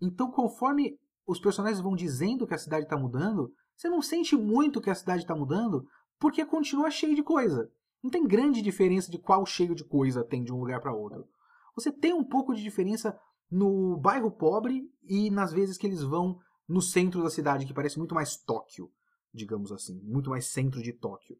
Então, 0.00 0.30
conforme 0.30 0.98
os 1.26 1.40
personagens 1.40 1.80
vão 1.80 1.96
dizendo 1.96 2.46
que 2.46 2.54
a 2.54 2.58
cidade 2.58 2.84
está 2.84 2.96
mudando, 2.96 3.52
você 3.76 3.88
não 3.88 4.02
sente 4.02 4.36
muito 4.36 4.80
que 4.80 4.90
a 4.90 4.94
cidade 4.94 5.22
está 5.22 5.34
mudando, 5.34 5.88
porque 6.18 6.44
continua 6.44 6.90
cheio 6.90 7.16
de 7.16 7.22
coisa. 7.22 7.70
Não 8.04 8.10
tem 8.10 8.26
grande 8.26 8.60
diferença 8.60 9.10
de 9.10 9.16
qual 9.16 9.46
cheio 9.46 9.74
de 9.74 9.82
coisa 9.82 10.22
tem 10.22 10.44
de 10.44 10.52
um 10.52 10.60
lugar 10.60 10.78
para 10.78 10.94
outro. 10.94 11.26
Você 11.74 11.90
tem 11.90 12.12
um 12.12 12.22
pouco 12.22 12.54
de 12.54 12.62
diferença 12.62 13.18
no 13.50 13.96
bairro 13.96 14.30
pobre 14.30 14.92
e 15.08 15.30
nas 15.30 15.54
vezes 15.54 15.78
que 15.78 15.86
eles 15.86 16.02
vão 16.02 16.38
no 16.68 16.82
centro 16.82 17.22
da 17.22 17.30
cidade, 17.30 17.64
que 17.64 17.72
parece 17.72 17.96
muito 17.96 18.14
mais 18.14 18.36
Tóquio, 18.36 18.90
digamos 19.32 19.72
assim, 19.72 19.98
muito 20.02 20.28
mais 20.28 20.52
centro 20.52 20.82
de 20.82 20.92
Tóquio. 20.92 21.38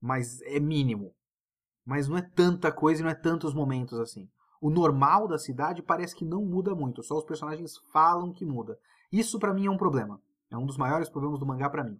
Mas 0.00 0.40
é 0.42 0.58
mínimo. 0.58 1.12
Mas 1.84 2.08
não 2.08 2.16
é 2.16 2.22
tanta 2.22 2.72
coisa 2.72 3.02
e 3.02 3.04
não 3.04 3.10
é 3.10 3.14
tantos 3.14 3.52
momentos 3.52 4.00
assim. 4.00 4.30
O 4.62 4.70
normal 4.70 5.28
da 5.28 5.36
cidade 5.36 5.82
parece 5.82 6.16
que 6.16 6.24
não 6.24 6.42
muda 6.42 6.74
muito, 6.74 7.02
só 7.02 7.18
os 7.18 7.24
personagens 7.24 7.76
falam 7.92 8.32
que 8.32 8.46
muda. 8.46 8.78
Isso 9.12 9.38
para 9.38 9.52
mim 9.52 9.66
é 9.66 9.70
um 9.70 9.76
problema. 9.76 10.18
É 10.50 10.56
um 10.56 10.64
dos 10.64 10.78
maiores 10.78 11.10
problemas 11.10 11.38
do 11.38 11.44
mangá 11.44 11.68
para 11.68 11.84
mim. 11.84 11.98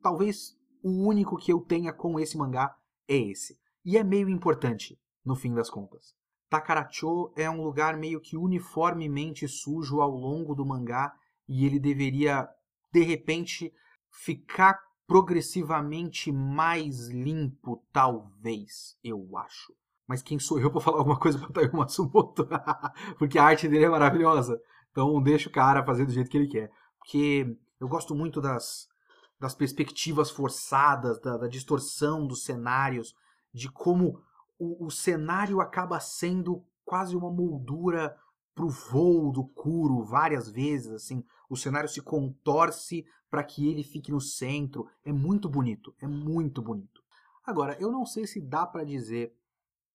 Talvez 0.00 0.56
o 0.84 1.04
único 1.04 1.36
que 1.36 1.52
eu 1.52 1.60
tenha 1.60 1.92
com 1.92 2.18
esse 2.20 2.38
mangá 2.38 2.76
é 3.10 3.16
esse. 3.16 3.58
E 3.84 3.98
é 3.98 4.04
meio 4.04 4.28
importante, 4.28 4.98
no 5.24 5.34
fim 5.34 5.52
das 5.52 5.68
contas. 5.68 6.14
Takaracho 6.48 7.32
é 7.36 7.50
um 7.50 7.62
lugar 7.62 7.96
meio 7.96 8.20
que 8.20 8.36
uniformemente 8.36 9.46
sujo 9.48 10.00
ao 10.00 10.10
longo 10.10 10.54
do 10.54 10.64
mangá 10.64 11.12
e 11.48 11.66
ele 11.66 11.78
deveria, 11.78 12.48
de 12.92 13.02
repente, 13.02 13.72
ficar 14.10 14.80
progressivamente 15.06 16.30
mais 16.30 17.08
limpo, 17.08 17.84
talvez, 17.92 18.96
eu 19.02 19.36
acho. 19.36 19.74
Mas 20.06 20.22
quem 20.22 20.38
sou 20.38 20.60
eu 20.60 20.70
para 20.70 20.80
falar 20.80 20.98
alguma 20.98 21.18
coisa 21.18 21.38
para 21.38 21.52
Taiyo 21.52 21.76
Matsumoto? 21.76 22.48
Porque 23.18 23.38
a 23.38 23.44
arte 23.44 23.68
dele 23.68 23.84
é 23.84 23.88
maravilhosa. 23.88 24.60
Então 24.90 25.22
deixa 25.22 25.48
o 25.48 25.52
cara 25.52 25.84
fazer 25.84 26.04
do 26.04 26.12
jeito 26.12 26.28
que 26.28 26.36
ele 26.36 26.48
quer. 26.48 26.70
Porque 26.98 27.56
eu 27.80 27.88
gosto 27.88 28.14
muito 28.14 28.40
das, 28.40 28.88
das 29.40 29.54
perspectivas 29.54 30.30
forçadas, 30.30 31.18
da, 31.18 31.38
da 31.38 31.48
distorção 31.48 32.26
dos 32.26 32.44
cenários, 32.44 33.14
de 33.52 33.70
como 33.70 34.22
o, 34.58 34.86
o, 34.86 34.90
cenário 34.90 35.60
acaba 35.60 35.98
sendo 35.98 36.62
quase 36.84 37.16
uma 37.16 37.30
moldura 37.30 38.14
para 38.54 38.66
o 38.66 38.68
voo 38.68 39.32
do 39.32 39.44
Kuro 39.44 40.04
várias 40.04 40.50
vezes, 40.50 40.92
assim, 40.92 41.24
o 41.48 41.56
cenário 41.56 41.88
se 41.88 42.02
contorce 42.02 43.06
para 43.30 43.42
que 43.42 43.66
ele 43.66 43.82
fique 43.82 44.12
no 44.12 44.20
centro. 44.20 44.86
É 45.04 45.12
muito 45.12 45.48
bonito, 45.48 45.94
é 46.00 46.06
muito 46.06 46.60
bonito. 46.60 47.00
Agora, 47.44 47.76
eu 47.80 47.90
não 47.90 48.04
sei 48.04 48.26
se 48.26 48.40
dá 48.40 48.66
para 48.66 48.84
dizer 48.84 49.34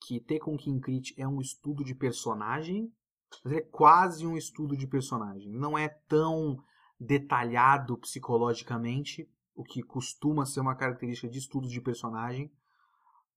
que 0.01 0.19
Tekken 0.19 0.57
Kinkrit 0.57 1.13
é 1.17 1.27
um 1.27 1.39
estudo 1.39 1.83
de 1.83 1.93
personagem, 1.93 2.91
mas 3.43 3.53
é 3.53 3.61
quase 3.61 4.25
um 4.25 4.35
estudo 4.35 4.75
de 4.75 4.87
personagem. 4.87 5.51
Não 5.51 5.77
é 5.77 5.87
tão 6.07 6.57
detalhado 6.99 7.97
psicologicamente, 7.97 9.29
o 9.55 9.63
que 9.63 9.81
costuma 9.81 10.45
ser 10.45 10.59
uma 10.59 10.75
característica 10.75 11.29
de 11.29 11.39
estudos 11.39 11.71
de 11.71 11.81
personagem, 11.81 12.51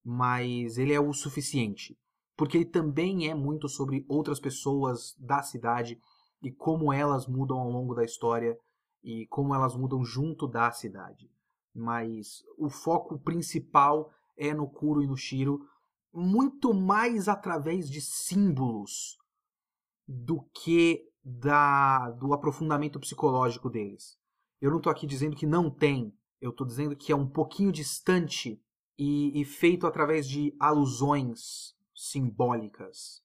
mas 0.04 0.76
ele 0.76 0.92
é 0.92 1.00
o 1.00 1.12
suficiente, 1.12 1.96
porque 2.36 2.58
ele 2.58 2.66
também 2.66 3.30
é 3.30 3.34
muito 3.34 3.68
sobre 3.68 4.04
outras 4.08 4.40
pessoas 4.40 5.14
da 5.18 5.42
cidade 5.42 6.00
e 6.42 6.50
como 6.50 6.92
elas 6.92 7.26
mudam 7.26 7.58
ao 7.58 7.70
longo 7.70 7.94
da 7.94 8.04
história 8.04 8.58
e 9.02 9.26
como 9.28 9.54
elas 9.54 9.76
mudam 9.76 10.04
junto 10.04 10.46
da 10.46 10.70
cidade. 10.72 11.30
Mas 11.74 12.42
o 12.56 12.68
foco 12.68 13.18
principal 13.18 14.10
é 14.36 14.52
no 14.52 14.68
Kuro 14.68 15.02
e 15.02 15.06
no 15.06 15.16
Shiro, 15.16 15.60
muito 16.12 16.74
mais 16.74 17.28
através 17.28 17.88
de 17.88 18.00
símbolos 18.00 19.18
do 20.06 20.42
que 20.54 21.06
da, 21.22 22.10
do 22.12 22.32
aprofundamento 22.32 22.98
psicológico 22.98 23.68
deles. 23.68 24.17
Eu 24.60 24.70
não 24.70 24.78
estou 24.78 24.90
aqui 24.90 25.06
dizendo 25.06 25.36
que 25.36 25.46
não 25.46 25.70
tem, 25.70 26.12
eu 26.40 26.50
estou 26.50 26.66
dizendo 26.66 26.96
que 26.96 27.12
é 27.12 27.16
um 27.16 27.26
pouquinho 27.26 27.72
distante 27.72 28.60
e, 28.98 29.40
e 29.40 29.44
feito 29.44 29.86
através 29.86 30.26
de 30.26 30.54
alusões 30.58 31.76
simbólicas. 31.94 33.22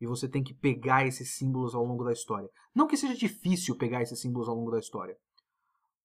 E 0.00 0.06
você 0.06 0.28
tem 0.28 0.42
que 0.42 0.52
pegar 0.52 1.06
esses 1.06 1.36
símbolos 1.36 1.74
ao 1.74 1.84
longo 1.84 2.04
da 2.04 2.12
história. 2.12 2.50
Não 2.74 2.86
que 2.86 2.96
seja 2.96 3.14
difícil 3.14 3.76
pegar 3.76 4.02
esses 4.02 4.20
símbolos 4.20 4.48
ao 4.48 4.54
longo 4.54 4.70
da 4.70 4.78
história. 4.78 5.16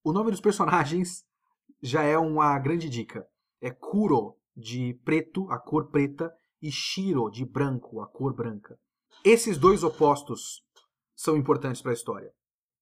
O 0.04 0.14
nome 0.14 0.32
dos 0.32 0.42
personagens 0.42 1.26
já 1.82 2.04
é 2.04 2.18
uma 2.18 2.58
grande 2.60 2.90
dica. 2.90 3.28
É 3.60 3.72
Kuro, 3.72 4.38
de 4.56 4.94
preto, 5.04 5.50
a 5.50 5.58
cor 5.58 5.88
preta, 5.88 6.34
e 6.62 6.72
Shiro, 6.72 7.30
de 7.30 7.46
branco, 7.46 8.02
a 8.02 8.08
cor 8.08 8.34
branca. 8.34 8.80
Esses 9.24 9.58
dois 9.58 9.84
opostos 9.84 10.64
são 11.16 11.36
importantes 11.36 11.82
para 11.82 11.92
a 11.92 11.94
história. 11.94 12.34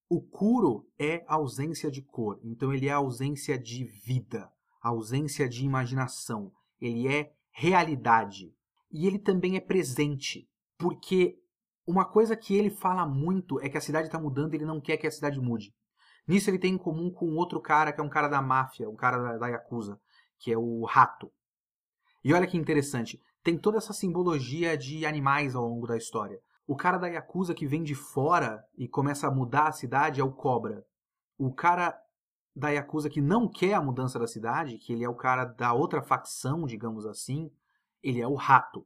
O 0.09 0.21
Kuro 0.21 0.87
é 0.97 1.25
ausência 1.27 1.91
de 1.91 2.01
cor, 2.01 2.39
então 2.41 2.73
ele 2.73 2.87
é 2.87 2.91
ausência 2.91 3.59
de 3.59 3.83
vida, 3.83 4.49
ausência 4.81 5.49
de 5.49 5.65
imaginação. 5.65 6.51
Ele 6.79 7.07
é 7.07 7.33
realidade. 7.51 8.55
E 8.89 9.05
ele 9.05 9.19
também 9.19 9.57
é 9.57 9.59
presente, 9.59 10.47
porque 10.77 11.37
uma 11.85 12.05
coisa 12.05 12.37
que 12.37 12.55
ele 12.55 12.69
fala 12.69 13.05
muito 13.05 13.59
é 13.59 13.67
que 13.67 13.77
a 13.77 13.81
cidade 13.81 14.07
está 14.07 14.17
mudando 14.17 14.53
e 14.53 14.57
ele 14.57 14.65
não 14.65 14.79
quer 14.79 14.95
que 14.95 15.07
a 15.07 15.11
cidade 15.11 15.41
mude. 15.41 15.73
Nisso 16.25 16.49
ele 16.49 16.59
tem 16.59 16.75
em 16.75 16.77
comum 16.77 17.11
com 17.11 17.35
outro 17.35 17.61
cara 17.61 17.91
que 17.91 17.99
é 17.99 18.03
um 18.03 18.09
cara 18.09 18.29
da 18.29 18.41
máfia, 18.41 18.89
um 18.89 18.95
cara 18.95 19.17
da, 19.17 19.37
da 19.37 19.47
Yakuza, 19.47 19.99
que 20.39 20.51
é 20.51 20.57
o 20.57 20.85
Rato. 20.85 21.29
E 22.23 22.33
olha 22.33 22.47
que 22.47 22.57
interessante, 22.57 23.21
tem 23.43 23.57
toda 23.57 23.77
essa 23.77 23.93
simbologia 23.93 24.77
de 24.77 25.05
animais 25.05 25.55
ao 25.55 25.67
longo 25.67 25.87
da 25.87 25.97
história. 25.97 26.39
O 26.67 26.75
cara 26.75 26.97
da 26.97 27.07
Yakuza 27.07 27.53
que 27.53 27.65
vem 27.65 27.81
de 27.81 27.95
fora 27.95 28.61
e 28.77 28.89
começa 28.89 29.25
a 29.25 29.31
mudar 29.31 29.67
a 29.67 29.71
cidade 29.71 30.19
é 30.19 30.23
o 30.23 30.33
Cobra. 30.33 30.85
O 31.37 31.53
cara 31.53 31.97
da 32.53 32.69
Yakuza 32.69 33.09
que 33.09 33.21
não 33.21 33.47
quer 33.47 33.73
a 33.73 33.81
mudança 33.81 34.19
da 34.19 34.27
cidade, 34.27 34.77
que 34.77 34.91
ele 34.91 35.03
é 35.03 35.07
o 35.09 35.15
cara 35.15 35.45
da 35.45 35.71
outra 35.73 36.01
facção, 36.01 36.65
digamos 36.65 37.05
assim, 37.05 37.49
ele 38.03 38.19
é 38.19 38.27
o 38.27 38.35
Rato. 38.35 38.85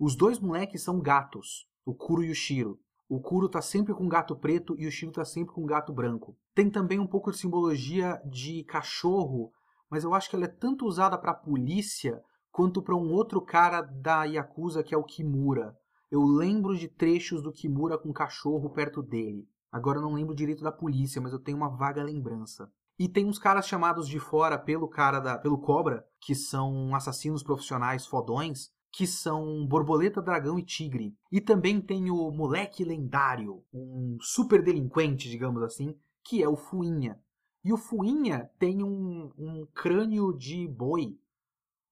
Os 0.00 0.16
dois 0.16 0.38
moleques 0.38 0.82
são 0.82 1.00
gatos, 1.00 1.68
o 1.84 1.94
Kuro 1.94 2.24
e 2.24 2.30
o 2.30 2.34
Shiro. 2.34 2.80
O 3.08 3.20
Kuro 3.20 3.46
tá 3.46 3.60
sempre 3.60 3.92
com 3.92 4.08
gato 4.08 4.34
preto 4.34 4.74
e 4.78 4.86
o 4.86 4.90
Shiro 4.90 5.12
tá 5.12 5.24
sempre 5.24 5.52
com 5.52 5.66
gato 5.66 5.92
branco. 5.92 6.34
Tem 6.54 6.70
também 6.70 6.98
um 6.98 7.06
pouco 7.06 7.30
de 7.30 7.36
simbologia 7.36 8.22
de 8.24 8.64
cachorro, 8.64 9.52
mas 9.90 10.02
eu 10.02 10.14
acho 10.14 10.30
que 10.30 10.36
ela 10.36 10.46
é 10.46 10.48
tanto 10.48 10.86
usada 10.86 11.18
para 11.18 11.34
polícia 11.34 12.22
quanto 12.50 12.80
para 12.80 12.96
um 12.96 13.12
outro 13.12 13.40
cara 13.42 13.82
da 13.82 14.24
Yakuza 14.24 14.82
que 14.82 14.94
é 14.94 14.98
o 14.98 15.04
Kimura. 15.04 15.76
Eu 16.10 16.22
lembro 16.22 16.76
de 16.76 16.88
trechos 16.88 17.42
do 17.42 17.52
Kimura 17.52 17.98
com 17.98 18.12
cachorro 18.12 18.70
perto 18.70 19.02
dele. 19.02 19.46
Agora 19.70 19.98
eu 19.98 20.02
não 20.02 20.14
lembro 20.14 20.34
direito 20.34 20.62
da 20.62 20.72
polícia, 20.72 21.20
mas 21.20 21.32
eu 21.32 21.38
tenho 21.38 21.58
uma 21.58 21.68
vaga 21.68 22.02
lembrança. 22.02 22.72
E 22.98 23.08
tem 23.08 23.26
uns 23.26 23.38
caras 23.38 23.68
chamados 23.68 24.08
de 24.08 24.18
fora 24.18 24.58
pelo 24.58 24.88
cara 24.88 25.20
da, 25.20 25.38
pelo 25.38 25.58
Cobra, 25.58 26.04
que 26.20 26.34
são 26.34 26.94
assassinos 26.94 27.42
profissionais 27.42 28.06
fodões, 28.06 28.70
que 28.90 29.06
são 29.06 29.66
Borboleta, 29.66 30.22
Dragão 30.22 30.58
e 30.58 30.64
Tigre. 30.64 31.14
E 31.30 31.40
também 31.40 31.80
tem 31.80 32.10
o 32.10 32.30
Moleque 32.30 32.82
Lendário, 32.82 33.62
um 33.72 34.16
super 34.20 34.64
delinquente, 34.64 35.28
digamos 35.28 35.62
assim, 35.62 35.94
que 36.24 36.42
é 36.42 36.48
o 36.48 36.56
Fuinha. 36.56 37.20
E 37.62 37.72
o 37.72 37.76
Fuinha 37.76 38.50
tem 38.58 38.82
um, 38.82 39.30
um 39.36 39.66
crânio 39.74 40.32
de 40.32 40.66
boi, 40.66 41.18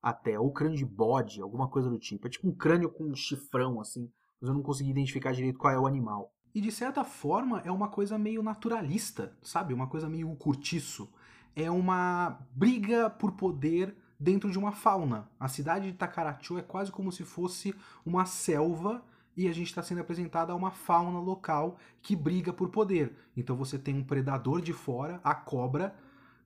até, 0.06 0.38
ou 0.38 0.52
crânio 0.52 0.78
de 0.78 0.84
bode, 0.84 1.42
alguma 1.42 1.66
coisa 1.66 1.90
do 1.90 1.98
tipo. 1.98 2.28
É 2.28 2.30
tipo 2.30 2.46
um 2.46 2.54
crânio 2.54 2.88
com 2.88 3.02
um 3.02 3.14
chifrão, 3.16 3.80
assim, 3.80 4.08
mas 4.40 4.48
eu 4.48 4.54
não 4.54 4.62
consegui 4.62 4.90
identificar 4.90 5.32
direito 5.32 5.58
qual 5.58 5.72
é 5.72 5.80
o 5.80 5.84
animal. 5.84 6.32
E 6.54 6.60
de 6.60 6.70
certa 6.70 7.02
forma 7.02 7.60
é 7.64 7.72
uma 7.72 7.88
coisa 7.88 8.16
meio 8.16 8.40
naturalista, 8.40 9.36
sabe? 9.42 9.74
Uma 9.74 9.88
coisa 9.88 10.08
meio 10.08 10.32
curtiço. 10.36 11.12
É 11.56 11.68
uma 11.68 12.38
briga 12.52 13.10
por 13.10 13.32
poder 13.32 13.96
dentro 14.16 14.48
de 14.48 14.56
uma 14.56 14.70
fauna. 14.70 15.28
A 15.40 15.48
cidade 15.48 15.90
de 15.90 15.98
Takarachu 15.98 16.56
é 16.56 16.62
quase 16.62 16.92
como 16.92 17.10
se 17.10 17.24
fosse 17.24 17.74
uma 18.04 18.24
selva 18.26 19.04
e 19.36 19.48
a 19.48 19.52
gente 19.52 19.66
está 19.66 19.82
sendo 19.82 20.02
apresentado 20.02 20.52
a 20.52 20.54
uma 20.54 20.70
fauna 20.70 21.18
local 21.18 21.78
que 22.00 22.14
briga 22.14 22.52
por 22.52 22.68
poder. 22.68 23.12
Então 23.36 23.56
você 23.56 23.76
tem 23.76 23.96
um 23.96 24.04
predador 24.04 24.62
de 24.62 24.72
fora, 24.72 25.20
a 25.24 25.34
cobra, 25.34 25.96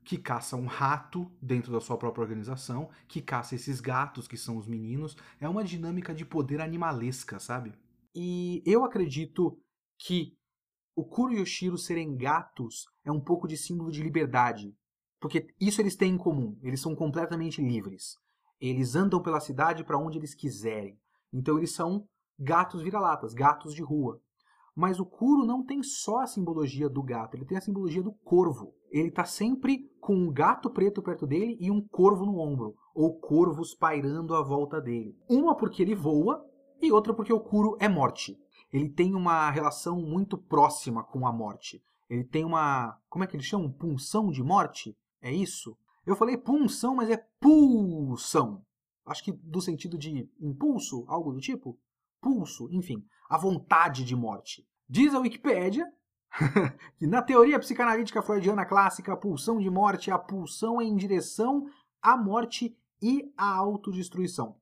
que 0.04 0.18
caça 0.18 0.56
um 0.56 0.66
rato 0.66 1.30
dentro 1.40 1.72
da 1.72 1.80
sua 1.80 1.96
própria 1.96 2.22
organização, 2.22 2.90
que 3.06 3.20
caça 3.20 3.54
esses 3.54 3.80
gatos 3.80 4.26
que 4.26 4.36
são 4.36 4.56
os 4.56 4.66
meninos. 4.66 5.16
É 5.40 5.48
uma 5.48 5.64
dinâmica 5.64 6.14
de 6.14 6.24
poder 6.24 6.60
animalesca, 6.60 7.38
sabe? 7.38 7.72
E 8.14 8.62
eu 8.66 8.84
acredito 8.84 9.58
que 9.98 10.36
o 10.96 11.04
Kuro 11.04 11.32
e 11.32 11.40
o 11.40 11.46
Shiro 11.46 11.78
serem 11.78 12.16
gatos 12.16 12.86
é 13.04 13.12
um 13.12 13.20
pouco 13.20 13.46
de 13.46 13.56
símbolo 13.56 13.90
de 13.90 14.02
liberdade, 14.02 14.74
porque 15.20 15.46
isso 15.60 15.80
eles 15.80 15.96
têm 15.96 16.14
em 16.14 16.18
comum. 16.18 16.58
Eles 16.62 16.80
são 16.80 16.94
completamente 16.94 17.62
livres. 17.62 18.16
Eles 18.60 18.94
andam 18.94 19.22
pela 19.22 19.40
cidade 19.40 19.84
para 19.84 19.98
onde 19.98 20.18
eles 20.18 20.34
quiserem. 20.34 20.98
Então 21.32 21.56
eles 21.56 21.72
são 21.72 22.06
gatos 22.38 22.82
vira-latas, 22.82 23.32
gatos 23.32 23.74
de 23.74 23.82
rua. 23.82 24.20
Mas 24.74 24.98
o 24.98 25.06
Kuro 25.06 25.44
não 25.44 25.64
tem 25.64 25.82
só 25.82 26.20
a 26.20 26.26
simbologia 26.26 26.88
do 26.88 27.02
gato, 27.02 27.36
ele 27.36 27.44
tem 27.44 27.58
a 27.58 27.60
simbologia 27.60 28.02
do 28.02 28.12
corvo. 28.12 28.74
Ele 28.90 29.08
está 29.08 29.24
sempre 29.24 29.88
com 30.00 30.14
um 30.14 30.32
gato 30.32 30.70
preto 30.70 31.02
perto 31.02 31.26
dele 31.26 31.56
e 31.60 31.70
um 31.70 31.80
corvo 31.80 32.26
no 32.26 32.38
ombro, 32.38 32.74
ou 32.94 33.18
corvos 33.18 33.74
pairando 33.74 34.34
à 34.34 34.42
volta 34.42 34.80
dele. 34.80 35.16
Uma 35.28 35.54
porque 35.54 35.82
ele 35.82 35.94
voa 35.94 36.44
e 36.80 36.90
outra 36.90 37.14
porque 37.14 37.32
o 37.32 37.40
Kuro 37.40 37.76
é 37.78 37.88
morte. 37.88 38.36
Ele 38.72 38.88
tem 38.88 39.14
uma 39.14 39.50
relação 39.50 40.00
muito 40.00 40.36
próxima 40.38 41.04
com 41.04 41.26
a 41.26 41.32
morte. 41.32 41.82
Ele 42.08 42.24
tem 42.24 42.44
uma, 42.44 42.98
como 43.08 43.24
é 43.24 43.26
que 43.26 43.36
eles 43.36 43.46
chamam? 43.46 43.70
Punção 43.70 44.30
de 44.30 44.42
morte? 44.42 44.96
É 45.22 45.32
isso? 45.32 45.76
Eu 46.04 46.16
falei 46.16 46.36
punção, 46.36 46.96
mas 46.96 47.10
é 47.10 47.24
pulsão. 47.38 48.64
Acho 49.06 49.24
que 49.24 49.32
do 49.32 49.60
sentido 49.60 49.98
de 49.98 50.28
impulso, 50.40 51.04
algo 51.06 51.32
do 51.32 51.40
tipo. 51.40 51.78
Pulso, 52.20 52.68
enfim, 52.70 53.04
a 53.28 53.38
vontade 53.38 54.04
de 54.04 54.16
morte. 54.16 54.66
Diz 54.88 55.14
a 55.14 55.20
Wikipédia 55.20 55.86
na 57.00 57.22
teoria 57.22 57.58
psicanalítica 57.58 58.22
freudiana 58.22 58.64
clássica, 58.64 59.12
a 59.12 59.16
pulsão 59.16 59.58
de 59.58 59.70
morte 59.70 60.10
é 60.10 60.12
a 60.12 60.18
pulsão 60.18 60.80
em 60.80 60.94
direção 60.96 61.66
à 62.00 62.16
morte 62.16 62.76
e 63.02 63.32
à 63.36 63.54
autodestruição. 63.56 64.56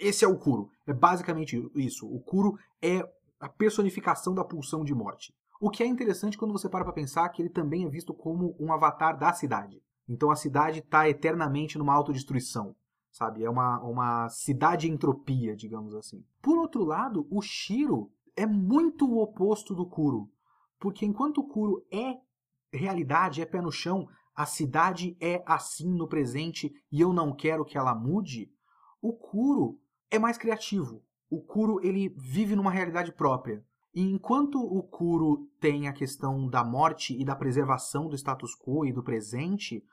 Esse 0.00 0.24
é 0.24 0.28
o 0.28 0.38
Kuro. 0.38 0.70
É 0.86 0.92
basicamente 0.92 1.70
isso. 1.74 2.06
O 2.06 2.20
Kuro 2.20 2.58
é 2.80 3.06
a 3.38 3.48
personificação 3.48 4.34
da 4.34 4.44
pulsão 4.44 4.84
de 4.84 4.94
morte. 4.94 5.34
O 5.60 5.70
que 5.70 5.82
é 5.82 5.86
interessante 5.86 6.38
quando 6.38 6.52
você 6.52 6.68
para 6.68 6.84
para 6.84 6.92
pensar 6.92 7.28
que 7.28 7.42
ele 7.42 7.50
também 7.50 7.84
é 7.84 7.88
visto 7.88 8.14
como 8.14 8.56
um 8.58 8.72
avatar 8.72 9.18
da 9.18 9.32
cidade. 9.32 9.82
Então 10.08 10.30
a 10.30 10.36
cidade 10.36 10.78
está 10.78 11.08
eternamente 11.08 11.76
numa 11.76 11.94
autodestruição, 11.94 12.74
sabe? 13.12 13.44
É 13.44 13.50
uma, 13.50 13.78
uma 13.80 14.28
cidade 14.30 14.90
entropia, 14.90 15.54
digamos 15.54 15.94
assim. 15.94 16.24
Por 16.40 16.56
outro 16.58 16.82
lado, 16.82 17.26
o 17.30 17.42
Shiro 17.42 18.10
é 18.34 18.46
muito 18.46 19.06
o 19.06 19.20
oposto 19.20 19.74
do 19.74 19.84
Kuro, 19.84 20.30
porque 20.80 21.04
enquanto 21.04 21.38
o 21.38 21.46
Kuro 21.46 21.86
é 21.92 22.16
realidade, 22.72 23.42
é 23.42 23.46
pé 23.46 23.60
no 23.60 23.70
chão, 23.70 24.08
a 24.34 24.46
cidade 24.46 25.16
é 25.20 25.42
assim 25.46 25.92
no 25.92 26.08
presente 26.08 26.72
e 26.90 27.00
eu 27.00 27.12
não 27.12 27.34
quero 27.34 27.64
que 27.64 27.76
ela 27.76 27.94
mude, 27.94 28.50
o 29.02 29.12
Kuro 29.12 29.78
é 30.10 30.18
mais 30.18 30.38
criativo. 30.38 31.04
O 31.28 31.40
Kuro 31.40 31.78
ele 31.84 32.08
vive 32.16 32.56
numa 32.56 32.70
realidade 32.70 33.12
própria. 33.12 33.64
E 33.94 34.02
enquanto 34.02 34.58
o 34.58 34.82
Kuro 34.82 35.48
tem 35.60 35.86
a 35.86 35.92
questão 35.92 36.48
da 36.48 36.64
morte 36.64 37.14
e 37.20 37.24
da 37.24 37.36
preservação 37.36 38.08
do 38.08 38.16
status 38.16 38.54
quo 38.54 38.86
e 38.86 38.92
do 38.92 39.02
presente, 39.02 39.84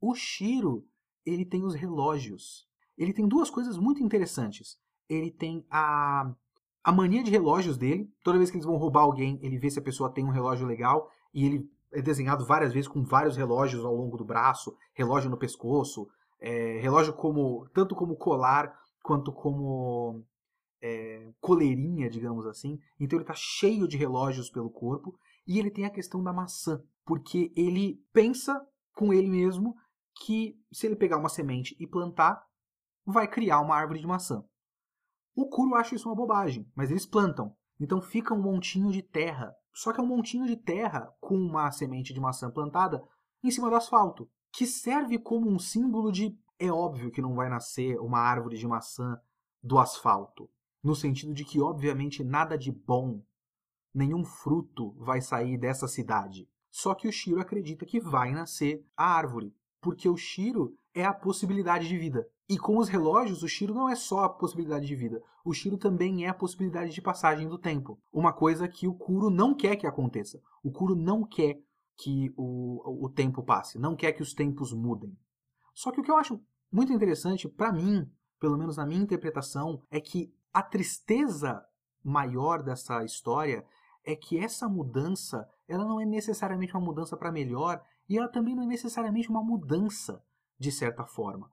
o 0.00 0.14
Shiro, 0.14 0.86
ele 1.24 1.44
tem 1.44 1.64
os 1.64 1.74
relógios. 1.74 2.66
Ele 2.96 3.12
tem 3.12 3.26
duas 3.26 3.50
coisas 3.50 3.78
muito 3.78 4.02
interessantes. 4.02 4.78
Ele 5.08 5.30
tem 5.30 5.66
a, 5.70 6.32
a 6.88 6.92
mania 6.92 7.22
de 7.22 7.30
relógios 7.30 7.76
dele. 7.76 8.10
Toda 8.24 8.38
vez 8.38 8.50
que 8.50 8.56
eles 8.56 8.64
vão 8.64 8.78
roubar 8.78 9.02
alguém, 9.02 9.38
ele 9.42 9.58
vê 9.58 9.68
se 9.68 9.78
a 9.78 9.82
pessoa 9.82 10.10
tem 10.10 10.24
um 10.24 10.30
relógio 10.30 10.66
legal. 10.66 11.12
E 11.34 11.44
ele 11.44 11.70
é 11.92 12.00
desenhado 12.00 12.46
várias 12.46 12.72
vezes 12.72 12.88
com 12.88 13.04
vários 13.04 13.36
relógios 13.36 13.84
ao 13.84 13.94
longo 13.94 14.16
do 14.16 14.24
braço, 14.24 14.74
relógio 14.94 15.28
no 15.28 15.36
pescoço, 15.36 16.08
é, 16.40 16.78
relógio 16.80 17.12
como 17.12 17.68
tanto 17.74 17.94
como 17.94 18.16
colar 18.16 18.74
quanto 19.02 19.30
como 19.30 20.24
é, 20.80 21.30
coleirinha, 21.42 22.08
digamos 22.08 22.46
assim. 22.46 22.80
Então 22.98 23.18
ele 23.18 23.24
está 23.24 23.34
cheio 23.34 23.86
de 23.86 23.98
relógios 23.98 24.48
pelo 24.48 24.70
corpo. 24.70 25.14
E 25.46 25.58
ele 25.58 25.70
tem 25.70 25.84
a 25.84 25.90
questão 25.90 26.22
da 26.22 26.32
maçã, 26.32 26.82
porque 27.04 27.52
ele 27.54 28.02
pensa 28.14 28.66
com 28.94 29.12
ele 29.12 29.28
mesmo 29.28 29.76
que 30.24 30.58
se 30.72 30.86
ele 30.86 30.96
pegar 30.96 31.18
uma 31.18 31.28
semente 31.28 31.76
e 31.78 31.86
plantar, 31.86 32.42
vai 33.04 33.28
criar 33.28 33.60
uma 33.60 33.76
árvore 33.76 34.00
de 34.00 34.06
maçã. 34.06 34.42
O 35.38 35.46
Kuro 35.46 35.76
acha 35.76 35.94
isso 35.94 36.08
uma 36.08 36.16
bobagem, 36.16 36.68
mas 36.74 36.90
eles 36.90 37.06
plantam. 37.06 37.54
Então 37.78 38.02
fica 38.02 38.34
um 38.34 38.42
montinho 38.42 38.90
de 38.90 39.00
terra. 39.00 39.54
Só 39.72 39.92
que 39.92 40.00
é 40.00 40.02
um 40.02 40.06
montinho 40.08 40.44
de 40.44 40.56
terra 40.56 41.14
com 41.20 41.36
uma 41.36 41.70
semente 41.70 42.12
de 42.12 42.18
maçã 42.18 42.50
plantada 42.50 43.00
em 43.40 43.48
cima 43.48 43.70
do 43.70 43.76
asfalto, 43.76 44.28
que 44.50 44.66
serve 44.66 45.16
como 45.16 45.48
um 45.48 45.56
símbolo 45.56 46.10
de 46.10 46.36
é 46.58 46.72
óbvio 46.72 47.12
que 47.12 47.22
não 47.22 47.36
vai 47.36 47.48
nascer 47.48 48.00
uma 48.00 48.18
árvore 48.18 48.58
de 48.58 48.66
maçã 48.66 49.16
do 49.62 49.78
asfalto, 49.78 50.50
no 50.82 50.96
sentido 50.96 51.32
de 51.32 51.44
que 51.44 51.60
obviamente 51.60 52.24
nada 52.24 52.58
de 52.58 52.72
bom, 52.72 53.22
nenhum 53.94 54.24
fruto 54.24 54.90
vai 54.98 55.20
sair 55.20 55.56
dessa 55.56 55.86
cidade. 55.86 56.50
Só 56.68 56.96
que 56.96 57.06
o 57.06 57.12
Shiro 57.12 57.40
acredita 57.40 57.86
que 57.86 58.00
vai 58.00 58.32
nascer 58.32 58.84
a 58.96 59.06
árvore 59.14 59.54
porque 59.80 60.08
o 60.08 60.16
Shiro 60.16 60.76
é 60.92 61.04
a 61.04 61.14
possibilidade 61.14 61.86
de 61.86 61.96
vida. 61.96 62.28
E 62.48 62.56
com 62.58 62.78
os 62.78 62.88
relógios, 62.88 63.42
o 63.42 63.48
Shiro 63.48 63.74
não 63.74 63.88
é 63.88 63.94
só 63.94 64.24
a 64.24 64.28
possibilidade 64.28 64.86
de 64.86 64.96
vida. 64.96 65.22
O 65.44 65.52
Shiro 65.52 65.76
também 65.76 66.24
é 66.24 66.28
a 66.28 66.34
possibilidade 66.34 66.92
de 66.92 67.02
passagem 67.02 67.46
do 67.46 67.58
tempo. 67.58 68.00
Uma 68.10 68.32
coisa 68.32 68.66
que 68.66 68.88
o 68.88 68.94
Kuro 68.94 69.28
não 69.28 69.54
quer 69.54 69.76
que 69.76 69.86
aconteça. 69.86 70.40
O 70.62 70.70
Kuro 70.70 70.96
não 70.96 71.24
quer 71.24 71.60
que 71.94 72.32
o, 72.36 73.04
o 73.04 73.08
tempo 73.10 73.42
passe, 73.42 73.78
não 73.78 73.94
quer 73.94 74.12
que 74.12 74.22
os 74.22 74.32
tempos 74.32 74.72
mudem. 74.72 75.14
Só 75.74 75.90
que 75.90 76.00
o 76.00 76.02
que 76.02 76.10
eu 76.10 76.16
acho 76.16 76.40
muito 76.72 76.92
interessante, 76.92 77.48
para 77.48 77.72
mim, 77.72 78.10
pelo 78.40 78.56
menos 78.56 78.76
na 78.76 78.86
minha 78.86 79.02
interpretação, 79.02 79.82
é 79.90 80.00
que 80.00 80.32
a 80.52 80.62
tristeza 80.62 81.62
maior 82.02 82.62
dessa 82.62 83.04
história 83.04 83.64
é 84.04 84.16
que 84.16 84.38
essa 84.38 84.68
mudança 84.68 85.46
ela 85.68 85.84
não 85.84 86.00
é 86.00 86.06
necessariamente 86.06 86.72
uma 86.72 86.80
mudança 86.80 87.16
para 87.16 87.30
melhor, 87.30 87.84
e 88.08 88.16
ela 88.16 88.28
também 88.28 88.56
não 88.56 88.62
é 88.62 88.66
necessariamente 88.66 89.28
uma 89.28 89.42
mudança, 89.42 90.24
de 90.58 90.72
certa 90.72 91.04
forma. 91.04 91.50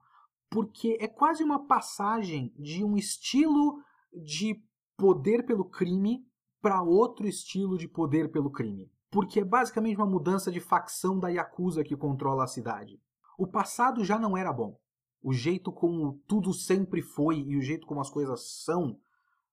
Porque 0.50 0.96
é 1.00 1.08
quase 1.08 1.42
uma 1.42 1.66
passagem 1.66 2.52
de 2.58 2.84
um 2.84 2.96
estilo 2.96 3.82
de 4.12 4.62
poder 4.96 5.44
pelo 5.44 5.64
crime 5.64 6.24
para 6.60 6.82
outro 6.82 7.26
estilo 7.28 7.76
de 7.76 7.86
poder 7.88 8.30
pelo 8.30 8.50
crime. 8.50 8.90
porque 9.10 9.40
é 9.40 9.44
basicamente 9.44 9.96
uma 9.96 10.06
mudança 10.06 10.50
de 10.50 10.60
facção 10.60 11.18
da 11.18 11.28
Yakuza 11.28 11.84
que 11.84 11.96
controla 11.96 12.44
a 12.44 12.48
cidade. 12.48 13.00
O 13.38 13.46
passado 13.46 14.04
já 14.04 14.18
não 14.18 14.36
era 14.36 14.52
bom. 14.52 14.76
O 15.22 15.32
jeito 15.32 15.72
como 15.72 16.20
tudo 16.26 16.52
sempre 16.52 17.02
foi 17.02 17.38
e 17.38 17.56
o 17.56 17.62
jeito 17.62 17.86
como 17.86 18.00
as 18.00 18.10
coisas 18.10 18.62
são 18.64 18.98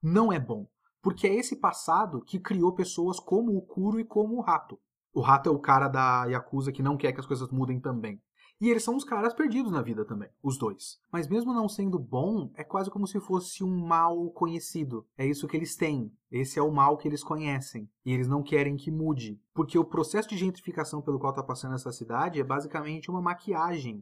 não 0.01 0.31
é 0.31 0.39
bom. 0.39 0.67
Porque 1.01 1.27
é 1.27 1.35
esse 1.35 1.59
passado 1.59 2.21
que 2.23 2.39
criou 2.39 2.73
pessoas 2.73 3.19
como 3.19 3.55
o 3.55 3.61
Kuro 3.61 3.99
e 3.99 4.05
como 4.05 4.37
o 4.37 4.41
Rato. 4.41 4.79
O 5.13 5.21
Rato 5.21 5.49
é 5.49 5.51
o 5.51 5.59
cara 5.59 5.87
da 5.87 6.25
Yakuza 6.25 6.71
que 6.71 6.83
não 6.83 6.97
quer 6.97 7.11
que 7.11 7.19
as 7.19 7.25
coisas 7.25 7.49
mudem 7.49 7.79
também. 7.79 8.21
E 8.63 8.69
eles 8.69 8.81
são 8.81 8.95
uns 8.95 9.03
caras 9.03 9.33
perdidos 9.33 9.73
na 9.73 9.81
vida 9.81 10.05
também, 10.05 10.29
os 10.41 10.57
dois. 10.57 10.97
Mas 11.11 11.27
mesmo 11.27 11.53
não 11.53 11.67
sendo 11.67 11.99
bom, 11.99 12.49
é 12.55 12.63
quase 12.63 12.89
como 12.89 13.05
se 13.05 13.19
fosse 13.19 13.61
um 13.61 13.85
mal 13.85 14.31
conhecido. 14.31 15.05
É 15.17 15.25
isso 15.25 15.49
que 15.49 15.57
eles 15.57 15.75
têm. 15.75 16.09
Esse 16.31 16.59
é 16.59 16.61
o 16.61 16.71
mal 16.71 16.97
que 16.97 17.05
eles 17.05 17.21
conhecem. 17.21 17.91
E 18.05 18.13
eles 18.13 18.25
não 18.25 18.41
querem 18.41 18.77
que 18.77 18.89
mude. 18.89 19.37
Porque 19.53 19.77
o 19.77 19.83
processo 19.83 20.29
de 20.29 20.37
gentrificação 20.37 21.01
pelo 21.01 21.19
qual 21.19 21.31
está 21.31 21.43
passando 21.43 21.75
essa 21.75 21.91
cidade 21.91 22.39
é 22.39 22.43
basicamente 22.45 23.11
uma 23.11 23.21
maquiagem. 23.21 24.01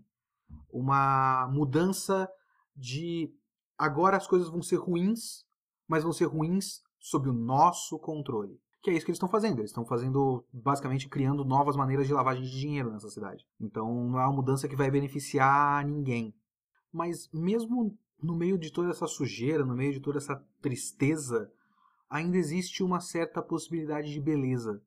Uma 0.72 1.48
mudança 1.48 2.30
de 2.76 3.34
agora 3.76 4.16
as 4.16 4.28
coisas 4.28 4.48
vão 4.48 4.62
ser 4.62 4.76
ruins, 4.76 5.44
mas 5.88 6.04
vão 6.04 6.14
ser 6.14 6.26
ruins 6.26 6.84
sob 7.00 7.28
o 7.30 7.34
nosso 7.34 7.98
controle 7.98 8.62
que 8.82 8.90
é 8.90 8.94
isso 8.94 9.06
que 9.06 9.12
eles 9.12 9.18
estão 9.18 9.30
fazendo. 9.30 9.60
Eles 9.60 9.70
estão 9.70 9.86
fazendo, 9.86 10.44
basicamente, 10.52 11.08
criando 11.08 11.46
novas 11.46 11.76
maneiras 11.76 12.08
de 12.08 12.14
lavagem 12.14 12.44
de 12.44 12.60
dinheiro 12.60 12.92
nessa 12.92 13.10
cidade. 13.10 13.46
Então 13.60 14.10
não 14.10 14.20
é 14.20 14.26
uma 14.26 14.36
mudança 14.36 14.68
que 14.68 14.76
vai 14.76 14.90
beneficiar 14.90 15.86
ninguém. 15.86 16.34
Mas 16.92 17.30
mesmo 17.32 17.98
no 18.22 18.36
meio 18.36 18.58
de 18.58 18.72
toda 18.72 18.90
essa 18.90 19.08
sujeira, 19.08 19.66
no 19.66 19.76
meio 19.76 19.94
de 19.94 20.00
toda 20.00 20.18
essa 20.18 20.44
tristeza, 20.62 21.52
ainda 22.10 22.38
existe 22.38 22.84
uma 22.84 23.00
certa 23.00 23.42
possibilidade 23.42 24.12
de 24.12 24.20
beleza, 24.20 24.82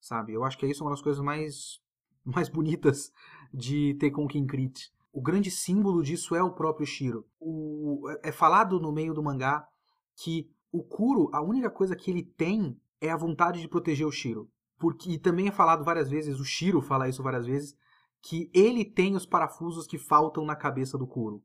sabe? 0.00 0.32
Eu 0.32 0.44
acho 0.44 0.58
que 0.58 0.66
é 0.66 0.70
isso 0.70 0.84
uma 0.84 0.90
das 0.90 1.02
coisas 1.02 1.22
mais, 1.22 1.80
mais 2.24 2.48
bonitas 2.48 3.12
de 3.52 3.94
Tekken 3.94 4.26
Kinkrit. 4.26 4.92
O 5.12 5.22
grande 5.22 5.50
símbolo 5.50 6.02
disso 6.02 6.34
é 6.34 6.42
o 6.42 6.52
próprio 6.52 6.86
Shiro. 6.86 7.26
O, 7.40 8.02
é 8.22 8.30
falado 8.30 8.78
no 8.78 8.92
meio 8.92 9.14
do 9.14 9.22
mangá 9.22 9.66
que 10.14 10.50
o 10.70 10.82
Kuro, 10.82 11.30
a 11.32 11.40
única 11.40 11.70
coisa 11.70 11.96
que 11.96 12.10
ele 12.10 12.22
tem 12.22 12.78
é 13.00 13.10
a 13.10 13.16
vontade 13.16 13.60
de 13.60 13.68
proteger 13.68 14.06
o 14.06 14.12
Shiro. 14.12 14.50
Porque, 14.78 15.12
e 15.12 15.18
também 15.18 15.48
é 15.48 15.52
falado 15.52 15.84
várias 15.84 16.10
vezes, 16.10 16.38
o 16.38 16.44
Shiro 16.44 16.80
fala 16.82 17.08
isso 17.08 17.22
várias 17.22 17.46
vezes, 17.46 17.76
que 18.20 18.50
ele 18.52 18.84
tem 18.84 19.14
os 19.14 19.24
parafusos 19.24 19.86
que 19.86 19.98
faltam 19.98 20.44
na 20.44 20.56
cabeça 20.56 20.98
do 20.98 21.06
Kuro. 21.06 21.42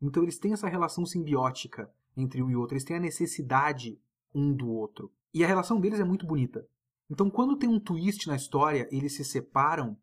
Então 0.00 0.22
eles 0.22 0.38
têm 0.38 0.52
essa 0.52 0.68
relação 0.68 1.06
simbiótica 1.06 1.90
entre 2.16 2.42
um 2.42 2.50
e 2.50 2.56
outro, 2.56 2.74
eles 2.74 2.84
têm 2.84 2.96
a 2.96 3.00
necessidade 3.00 3.98
um 4.34 4.52
do 4.52 4.68
outro. 4.68 5.10
E 5.32 5.44
a 5.44 5.46
relação 5.46 5.80
deles 5.80 6.00
é 6.00 6.04
muito 6.04 6.26
bonita. 6.26 6.66
Então 7.08 7.30
quando 7.30 7.56
tem 7.56 7.68
um 7.68 7.80
twist 7.80 8.26
na 8.26 8.36
história, 8.36 8.88
eles 8.90 9.14
se 9.14 9.24
separam, 9.24 9.96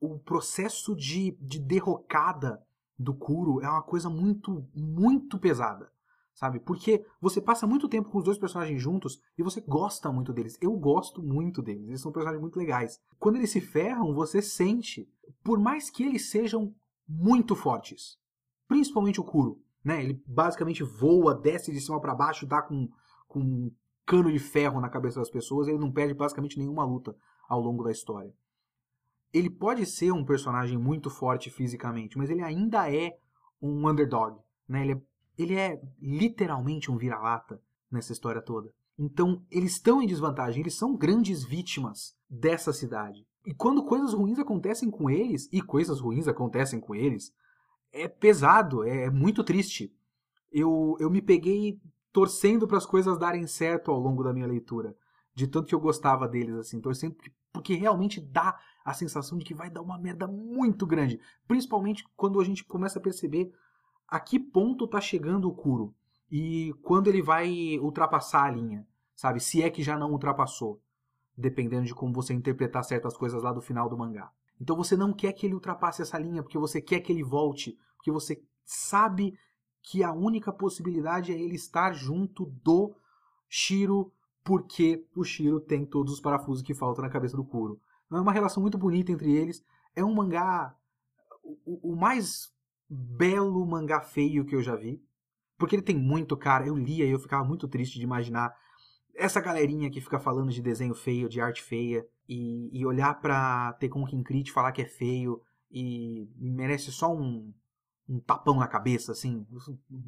o 0.00 0.18
processo 0.18 0.94
de, 0.94 1.32
de 1.40 1.58
derrocada 1.58 2.62
do 2.98 3.12
Kuro 3.12 3.60
é 3.60 3.68
uma 3.68 3.82
coisa 3.82 4.08
muito, 4.08 4.66
muito 4.74 5.38
pesada 5.38 5.90
sabe? 6.34 6.60
Porque 6.60 7.04
você 7.20 7.40
passa 7.40 7.66
muito 7.66 7.88
tempo 7.88 8.10
com 8.10 8.18
os 8.18 8.24
dois 8.24 8.38
personagens 8.38 8.80
juntos 8.80 9.20
e 9.36 9.42
você 9.42 9.60
gosta 9.60 10.10
muito 10.10 10.32
deles. 10.32 10.56
Eu 10.60 10.72
gosto 10.72 11.22
muito 11.22 11.62
deles, 11.62 11.88
eles 11.88 12.00
são 12.00 12.12
personagens 12.12 12.40
muito 12.40 12.58
legais. 12.58 13.00
Quando 13.18 13.36
eles 13.36 13.50
se 13.50 13.60
ferram, 13.60 14.14
você 14.14 14.40
sente, 14.40 15.08
por 15.42 15.58
mais 15.58 15.90
que 15.90 16.02
eles 16.02 16.30
sejam 16.30 16.74
muito 17.08 17.54
fortes, 17.54 18.18
principalmente 18.68 19.20
o 19.20 19.24
Kuro, 19.24 19.60
né? 19.84 20.02
Ele 20.02 20.22
basicamente 20.26 20.82
voa, 20.82 21.34
desce 21.34 21.72
de 21.72 21.80
cima 21.80 22.00
para 22.00 22.14
baixo, 22.14 22.46
dá 22.46 22.62
com, 22.62 22.88
com 23.26 23.40
um 23.40 23.70
cano 24.06 24.30
de 24.30 24.38
ferro 24.38 24.80
na 24.80 24.88
cabeça 24.88 25.18
das 25.18 25.30
pessoas, 25.30 25.68
ele 25.68 25.78
não 25.78 25.92
perde 25.92 26.14
basicamente 26.14 26.58
nenhuma 26.58 26.84
luta 26.84 27.16
ao 27.48 27.60
longo 27.60 27.84
da 27.84 27.90
história. 27.90 28.32
Ele 29.32 29.48
pode 29.48 29.86
ser 29.86 30.12
um 30.12 30.24
personagem 30.24 30.76
muito 30.76 31.08
forte 31.08 31.50
fisicamente, 31.50 32.18
mas 32.18 32.30
ele 32.30 32.42
ainda 32.42 32.92
é 32.92 33.16
um 33.62 33.88
underdog, 33.88 34.38
né? 34.68 34.82
Ele 34.82 34.92
é 34.92 35.02
ele 35.42 35.54
é 35.56 35.80
literalmente 36.00 36.90
um 36.90 36.96
vira-lata 36.96 37.60
nessa 37.90 38.12
história 38.12 38.40
toda. 38.40 38.72
Então, 38.98 39.42
eles 39.50 39.72
estão 39.72 40.02
em 40.02 40.06
desvantagem, 40.06 40.60
eles 40.60 40.74
são 40.74 40.94
grandes 40.94 41.42
vítimas 41.42 42.14
dessa 42.28 42.72
cidade. 42.72 43.26
E 43.46 43.54
quando 43.54 43.84
coisas 43.84 44.12
ruins 44.12 44.38
acontecem 44.38 44.90
com 44.90 45.08
eles, 45.08 45.48
e 45.50 45.62
coisas 45.62 46.00
ruins 46.00 46.28
acontecem 46.28 46.78
com 46.78 46.94
eles, 46.94 47.32
é 47.92 48.06
pesado, 48.06 48.84
é 48.84 49.10
muito 49.10 49.42
triste. 49.42 49.92
Eu, 50.52 50.96
eu 51.00 51.08
me 51.10 51.22
peguei 51.22 51.80
torcendo 52.12 52.66
para 52.68 52.76
as 52.76 52.86
coisas 52.86 53.18
darem 53.18 53.46
certo 53.46 53.90
ao 53.90 53.98
longo 53.98 54.22
da 54.22 54.32
minha 54.32 54.46
leitura. 54.46 54.94
De 55.34 55.46
tanto 55.46 55.68
que 55.68 55.74
eu 55.74 55.80
gostava 55.80 56.28
deles, 56.28 56.54
assim, 56.56 56.80
torcendo 56.80 57.16
porque 57.52 57.74
realmente 57.74 58.20
dá 58.20 58.58
a 58.84 58.94
sensação 58.94 59.38
de 59.38 59.44
que 59.44 59.54
vai 59.54 59.70
dar 59.70 59.82
uma 59.82 59.98
merda 59.98 60.26
muito 60.26 60.86
grande. 60.86 61.20
Principalmente 61.46 62.04
quando 62.16 62.40
a 62.40 62.44
gente 62.44 62.64
começa 62.64 62.98
a 62.98 63.02
perceber 63.02 63.52
a 64.10 64.18
que 64.18 64.38
ponto 64.38 64.86
está 64.86 65.00
chegando 65.00 65.48
o 65.48 65.54
Kuro 65.54 65.94
e 66.30 66.74
quando 66.82 67.08
ele 67.08 67.22
vai 67.22 67.78
ultrapassar 67.78 68.44
a 68.44 68.50
linha, 68.50 68.86
sabe? 69.14 69.40
Se 69.40 69.62
é 69.62 69.70
que 69.70 69.82
já 69.82 69.96
não 69.96 70.12
ultrapassou, 70.12 70.80
dependendo 71.36 71.86
de 71.86 71.94
como 71.94 72.12
você 72.12 72.34
interpretar 72.34 72.84
certas 72.84 73.16
coisas 73.16 73.42
lá 73.42 73.52
do 73.52 73.60
final 73.60 73.88
do 73.88 73.96
mangá. 73.96 74.30
Então 74.60 74.76
você 74.76 74.96
não 74.96 75.12
quer 75.12 75.32
que 75.32 75.46
ele 75.46 75.54
ultrapasse 75.54 76.02
essa 76.02 76.18
linha 76.18 76.42
porque 76.42 76.58
você 76.58 76.80
quer 76.80 77.00
que 77.00 77.12
ele 77.12 77.22
volte, 77.22 77.78
porque 77.96 78.10
você 78.10 78.42
sabe 78.64 79.38
que 79.82 80.02
a 80.02 80.12
única 80.12 80.52
possibilidade 80.52 81.32
é 81.32 81.40
ele 81.40 81.54
estar 81.54 81.92
junto 81.92 82.46
do 82.46 82.94
Shiro, 83.48 84.12
porque 84.44 85.06
o 85.16 85.24
Shiro 85.24 85.60
tem 85.60 85.86
todos 85.86 86.12
os 86.12 86.20
parafusos 86.20 86.62
que 86.62 86.74
faltam 86.74 87.02
na 87.02 87.10
cabeça 87.10 87.36
do 87.36 87.44
Kuro. 87.44 87.80
Então, 88.06 88.18
é 88.18 88.22
uma 88.22 88.32
relação 88.32 88.60
muito 88.60 88.76
bonita 88.76 89.10
entre 89.10 89.32
eles. 89.32 89.64
É 89.94 90.04
um 90.04 90.14
mangá 90.14 90.76
o, 91.42 91.92
o 91.92 91.96
mais 91.96 92.52
belo 92.90 93.64
mangá 93.64 94.00
feio 94.00 94.44
que 94.44 94.54
eu 94.54 94.62
já 94.62 94.74
vi. 94.74 95.00
Porque 95.56 95.76
ele 95.76 95.82
tem 95.82 95.96
muito 95.96 96.36
cara. 96.36 96.66
Eu 96.66 96.76
lia 96.76 97.04
e 97.04 97.10
eu 97.10 97.18
ficava 97.18 97.44
muito 97.44 97.68
triste 97.68 97.98
de 97.98 98.04
imaginar 98.04 98.52
essa 99.14 99.40
galerinha 99.40 99.90
que 99.90 100.00
fica 100.00 100.18
falando 100.18 100.50
de 100.50 100.62
desenho 100.62 100.94
feio, 100.94 101.28
de 101.28 101.40
arte 101.40 101.62
feia, 101.62 102.06
e, 102.28 102.70
e 102.72 102.86
olhar 102.86 103.20
pra 103.20 103.72
Tekon 103.74 104.04
Kinkrit 104.06 104.48
e 104.48 104.52
falar 104.52 104.72
que 104.72 104.82
é 104.82 104.86
feio 104.86 105.42
e, 105.70 106.28
e 106.38 106.50
merece 106.50 106.90
só 106.90 107.14
um, 107.14 107.52
um 108.08 108.18
tapão 108.18 108.56
na 108.58 108.66
cabeça, 108.66 109.12
assim. 109.12 109.46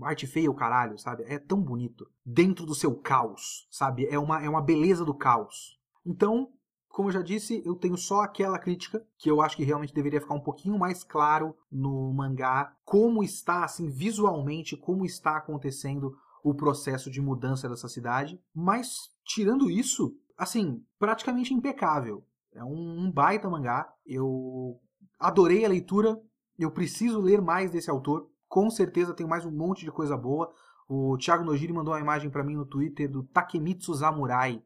Arte 0.02 0.26
feia 0.26 0.50
o 0.50 0.54
caralho, 0.54 0.98
sabe? 0.98 1.24
É 1.24 1.38
tão 1.38 1.60
bonito. 1.60 2.10
Dentro 2.24 2.64
do 2.64 2.74
seu 2.74 2.94
caos, 2.94 3.66
sabe? 3.70 4.06
É 4.06 4.18
uma, 4.18 4.42
é 4.42 4.48
uma 4.48 4.62
beleza 4.62 5.04
do 5.04 5.14
caos. 5.14 5.78
Então, 6.04 6.50
como 6.92 7.08
eu 7.08 7.12
já 7.12 7.22
disse, 7.22 7.62
eu 7.64 7.74
tenho 7.74 7.96
só 7.96 8.20
aquela 8.20 8.58
crítica 8.58 9.02
que 9.16 9.30
eu 9.30 9.40
acho 9.40 9.56
que 9.56 9.64
realmente 9.64 9.94
deveria 9.94 10.20
ficar 10.20 10.34
um 10.34 10.40
pouquinho 10.40 10.78
mais 10.78 11.02
claro 11.02 11.56
no 11.70 12.12
mangá 12.12 12.76
como 12.84 13.24
está 13.24 13.64
assim 13.64 13.88
visualmente, 13.88 14.76
como 14.76 15.06
está 15.06 15.38
acontecendo 15.38 16.14
o 16.44 16.54
processo 16.54 17.10
de 17.10 17.20
mudança 17.20 17.66
dessa 17.68 17.88
cidade. 17.88 18.38
Mas 18.54 19.10
tirando 19.24 19.70
isso, 19.70 20.14
assim, 20.36 20.84
praticamente 20.98 21.54
impecável. 21.54 22.24
É 22.52 22.62
um, 22.62 23.06
um 23.06 23.10
baita 23.10 23.48
mangá. 23.48 23.90
Eu 24.04 24.78
adorei 25.18 25.64
a 25.64 25.68
leitura. 25.68 26.20
Eu 26.58 26.70
preciso 26.70 27.20
ler 27.20 27.40
mais 27.40 27.70
desse 27.70 27.90
autor. 27.90 28.28
Com 28.46 28.68
certeza 28.68 29.14
tem 29.14 29.26
mais 29.26 29.46
um 29.46 29.50
monte 29.50 29.84
de 29.84 29.90
coisa 29.90 30.16
boa. 30.16 30.52
O 30.86 31.16
Thiago 31.16 31.42
Nojiri 31.42 31.72
mandou 31.72 31.94
uma 31.94 32.00
imagem 32.00 32.28
para 32.28 32.44
mim 32.44 32.54
no 32.54 32.66
Twitter 32.66 33.10
do 33.10 33.22
Takemitsu 33.22 33.94
Samurai, 33.94 34.62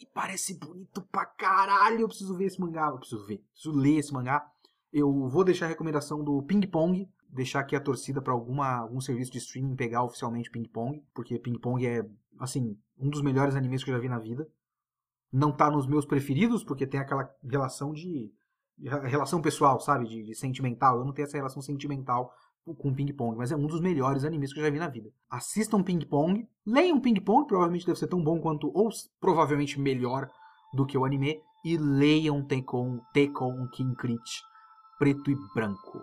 e 0.00 0.06
parece 0.06 0.58
bonito 0.58 1.02
pra 1.10 1.24
caralho. 1.24 2.00
Eu 2.00 2.08
preciso 2.08 2.36
ver 2.36 2.46
esse 2.46 2.60
mangá. 2.60 2.88
Eu 2.88 2.98
preciso 2.98 3.26
ver. 3.26 3.38
Preciso 3.52 3.74
ler 3.74 3.98
esse 3.98 4.12
mangá. 4.12 4.46
Eu 4.92 5.28
vou 5.28 5.44
deixar 5.44 5.66
a 5.66 5.68
recomendação 5.68 6.22
do 6.22 6.42
Ping 6.42 6.66
Pong. 6.66 7.08
Deixar 7.28 7.60
aqui 7.60 7.74
a 7.74 7.80
torcida 7.80 8.22
para 8.22 8.32
algum 8.32 9.00
serviço 9.00 9.32
de 9.32 9.38
streaming 9.38 9.76
pegar 9.76 10.02
oficialmente 10.04 10.50
Ping 10.50 10.68
Pong. 10.68 11.02
Porque 11.14 11.38
Ping 11.38 11.58
Pong 11.58 11.86
é, 11.86 12.06
assim, 12.38 12.78
um 12.98 13.08
dos 13.08 13.22
melhores 13.22 13.56
animes 13.56 13.82
que 13.82 13.90
eu 13.90 13.94
já 13.94 14.00
vi 14.00 14.08
na 14.08 14.18
vida. 14.18 14.48
Não 15.32 15.54
tá 15.54 15.70
nos 15.70 15.86
meus 15.86 16.06
preferidos, 16.06 16.62
porque 16.62 16.86
tem 16.86 17.00
aquela 17.00 17.28
relação 17.42 17.92
de. 17.92 18.32
relação 18.78 19.42
pessoal, 19.42 19.80
sabe? 19.80 20.06
De, 20.06 20.22
de 20.22 20.34
sentimental. 20.34 20.98
Eu 20.98 21.04
não 21.04 21.12
tenho 21.12 21.26
essa 21.26 21.36
relação 21.36 21.60
sentimental 21.60 22.32
com 22.74 22.94
Ping 22.94 23.12
Pong, 23.12 23.36
mas 23.36 23.52
é 23.52 23.56
um 23.56 23.66
dos 23.66 23.80
melhores 23.80 24.24
animes 24.24 24.52
que 24.52 24.60
eu 24.60 24.64
já 24.64 24.70
vi 24.70 24.78
na 24.78 24.88
vida. 24.88 25.10
Assistam 25.30 25.82
Ping 25.82 26.04
Pong, 26.06 26.46
leiam 26.66 27.00
Ping 27.00 27.20
Pong, 27.20 27.46
provavelmente 27.46 27.86
deve 27.86 27.98
ser 27.98 28.08
tão 28.08 28.22
bom 28.22 28.40
quanto, 28.40 28.70
ou 28.74 28.88
provavelmente 29.20 29.80
melhor 29.80 30.28
do 30.74 30.84
que 30.84 30.98
o 30.98 31.04
anime, 31.04 31.40
e 31.64 31.76
leiam 31.76 32.42
Tekken, 32.44 33.00
Tekken 33.12 33.68
Kinkrit, 33.72 34.42
preto 34.98 35.30
e 35.30 35.36
branco. 35.54 36.02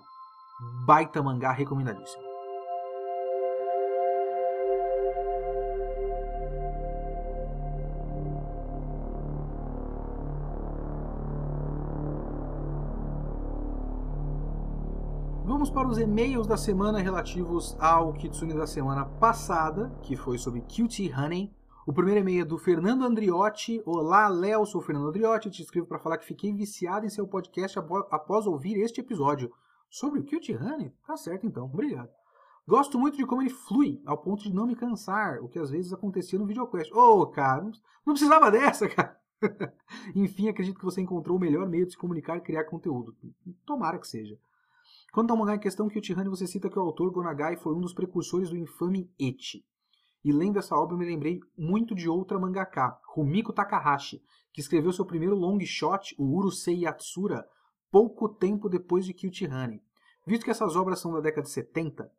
Baita 0.85 1.21
mangá 1.21 1.51
recomendadíssimo. 1.51 2.32
Vamos 15.63 15.73
para 15.73 15.87
os 15.87 15.97
e-mails 15.97 16.45
da 16.45 16.57
semana 16.57 16.99
relativos 16.99 17.77
ao 17.79 18.11
Kitsune 18.11 18.53
da 18.53 18.67
semana 18.67 19.05
passada, 19.05 19.97
que 20.01 20.13
foi 20.13 20.37
sobre 20.37 20.59
Cutie 20.59 21.09
Honey. 21.09 21.55
O 21.87 21.93
primeiro 21.93 22.19
e-mail 22.19 22.41
é 22.41 22.45
do 22.45 22.57
Fernando 22.57 23.05
Andriotti. 23.05 23.81
Olá, 23.85 24.27
Léo, 24.27 24.65
sou 24.65 24.81
o 24.81 24.83
Fernando 24.83 25.07
Andriotti. 25.07 25.49
Te 25.49 25.61
escrevo 25.61 25.87
para 25.87 25.99
falar 25.99 26.17
que 26.17 26.25
fiquei 26.25 26.53
viciado 26.53 27.05
em 27.05 27.09
seu 27.09 27.25
podcast 27.25 27.79
após 27.79 28.45
ouvir 28.45 28.75
este 28.75 28.99
episódio. 28.99 29.53
Sobre 29.89 30.19
o 30.19 30.25
Cute 30.25 30.53
Honey? 30.53 30.91
Tá 31.07 31.15
certo 31.15 31.47
então, 31.47 31.63
obrigado. 31.63 32.09
Gosto 32.67 32.99
muito 32.99 33.15
de 33.15 33.25
como 33.25 33.41
ele 33.41 33.49
flui, 33.49 34.01
ao 34.05 34.17
ponto 34.17 34.43
de 34.43 34.53
não 34.53 34.67
me 34.67 34.75
cansar, 34.75 35.41
o 35.41 35.47
que 35.47 35.59
às 35.59 35.71
vezes 35.71 35.93
acontecia 35.93 36.37
no 36.37 36.45
VideoQuest. 36.45 36.91
Ô, 36.91 37.21
oh, 37.21 37.27
cara, 37.27 37.63
não 38.05 38.13
precisava 38.13 38.51
dessa, 38.51 38.89
cara. 38.91 39.17
Enfim, 40.13 40.49
acredito 40.49 40.77
que 40.77 40.85
você 40.85 40.99
encontrou 40.99 41.37
o 41.37 41.39
melhor 41.39 41.69
meio 41.69 41.85
de 41.85 41.93
se 41.93 41.97
comunicar 41.97 42.35
e 42.35 42.41
criar 42.41 42.65
conteúdo. 42.65 43.15
Tomara 43.65 43.97
que 43.97 44.09
seja. 44.09 44.37
Quanto 45.13 45.29
ao 45.29 45.37
mangá 45.37 45.53
em 45.53 45.59
questão, 45.59 45.87
Kyuchihane, 45.87 46.27
você 46.27 46.47
cita 46.47 46.67
que 46.71 46.79
o 46.79 46.81
autor 46.81 47.11
Gonagai 47.11 47.55
foi 47.55 47.75
um 47.75 47.79
dos 47.79 47.93
precursores 47.93 48.49
do 48.49 48.57
infame 48.57 49.13
Eti. 49.19 49.63
E 50.25 50.31
lendo 50.31 50.57
essa 50.57 50.75
obra, 50.75 50.97
me 50.97 51.05
lembrei 51.05 51.39
muito 51.55 51.93
de 51.93 52.09
outra 52.09 52.39
mangaka, 52.39 52.99
Rumiko 53.13 53.53
Takahashi, 53.53 54.23
que 54.51 54.59
escreveu 54.59 54.91
seu 54.91 55.05
primeiro 55.05 55.35
long 55.35 55.59
shot, 55.59 56.15
o 56.17 56.35
Urusei 56.35 56.79
Yatsura, 56.79 57.47
pouco 57.91 58.27
tempo 58.27 58.67
depois 58.67 59.05
de 59.05 59.13
Kyuchihane. 59.13 59.83
Visto 60.25 60.45
que 60.45 60.49
essas 60.49 60.75
obras 60.75 60.99
são 60.99 61.13
da 61.13 61.19
década 61.19 61.43
de 61.43 61.51
70, 61.51 62.11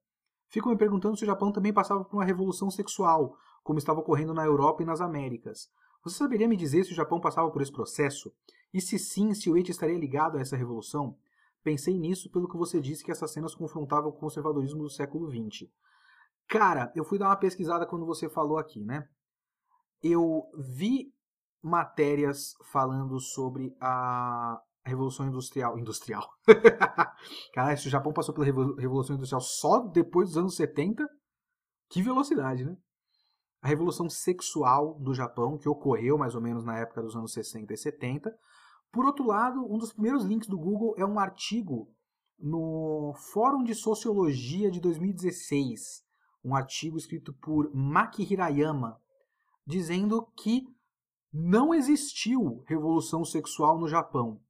fico 0.49 0.69
me 0.69 0.77
perguntando 0.77 1.17
se 1.17 1.25
o 1.25 1.27
Japão 1.27 1.51
também 1.51 1.73
passava 1.73 2.05
por 2.05 2.17
uma 2.17 2.25
revolução 2.25 2.71
sexual, 2.71 3.37
como 3.65 3.81
estava 3.81 3.99
ocorrendo 3.99 4.33
na 4.33 4.45
Europa 4.45 4.85
e 4.85 4.87
nas 4.87 5.01
Américas. 5.01 5.69
Você 6.05 6.17
saberia 6.17 6.47
me 6.47 6.57
dizer 6.57 6.85
se 6.85 6.93
o 6.93 6.97
Japão 6.97 7.21
passava 7.21 7.51
por 7.51 7.61
esse 7.61 7.73
processo? 7.73 8.33
E 8.73 8.81
se 8.81 9.01
sim, 9.01 9.35
se 9.35 9.51
o 9.51 9.57
Eti 9.57 9.73
estaria 9.73 9.99
ligado 9.99 10.39
a 10.39 10.41
essa 10.41 10.57
revolução? 10.57 11.17
Pensei 11.65 11.99
nisso 11.99 12.31
pelo 12.31 12.47
que 12.47 12.59
você 12.59 12.79
disse 12.79 13.03
que 13.03 13.11
essas 13.11 13.33
cenas 13.33 13.55
confrontavam 13.55 14.11
o 14.11 14.13
conservadorismo 14.13 14.83
do 14.83 14.91
século 14.91 15.31
XX. 15.31 15.67
Cara, 16.47 16.93
eu 16.95 17.05
fui 17.05 17.19
dar 17.19 17.31
uma 17.31 17.37
pesquisada 17.37 17.87
quando 17.87 18.05
você 18.05 18.29
falou 18.29 18.59
aqui, 18.59 18.85
né? 18.85 19.09
Eu 20.03 20.43
vi 20.59 21.11
matérias 21.63 22.53
falando 22.71 23.19
sobre 23.19 23.75
a 23.81 24.61
Revolução 24.85 25.27
Industrial. 25.27 25.79
Industrial. 25.79 26.29
Cara, 27.55 27.75
se 27.79 27.87
o 27.87 27.91
Japão 27.91 28.13
passou 28.13 28.35
pela 28.35 28.45
Revolução 28.45 29.17
Industrial 29.17 29.41
só 29.41 29.79
depois 29.81 30.29
dos 30.29 30.39
anos 30.39 30.57
70, 30.57 31.09
que 31.89 32.03
velocidade, 32.03 32.63
né? 32.63 32.77
A 33.63 33.69
Revolução 33.69 34.11
Sexual 34.11 34.99
do 35.01 35.15
Japão, 35.15 35.57
que 35.57 35.67
ocorreu 35.67 36.19
mais 36.19 36.35
ou 36.35 36.43
menos 36.43 36.63
na 36.63 36.79
época 36.79 37.01
dos 37.01 37.17
anos 37.17 37.33
60 37.33 37.73
e 37.73 37.77
70. 37.79 38.31
Por 38.95 39.05
outro 39.05 39.27
lado, 39.27 39.71
um 39.71 39.77
dos 39.77 39.93
primeiros 39.93 40.25
links 40.25 40.49
do 40.49 40.57
Google 40.57 40.95
é 40.97 41.05
um 41.05 41.19
artigo 41.19 41.93
no 42.39 43.13
Fórum 43.33 43.63
de 43.63 43.75
Sociologia 43.75 44.71
de 44.71 44.81
2016 44.81 46.05
um 46.45 46.55
artigo 46.55 46.99
escrito 46.99 47.33
por 47.33 47.75
Maki 47.75 48.23
Hirayama, 48.23 49.01
dizendo 49.67 50.23
que 50.37 50.69
não 51.33 51.75
existiu 51.75 52.63
revolução 52.67 53.25
sexual 53.25 53.79
no 53.79 53.89
Japão. 53.89 54.41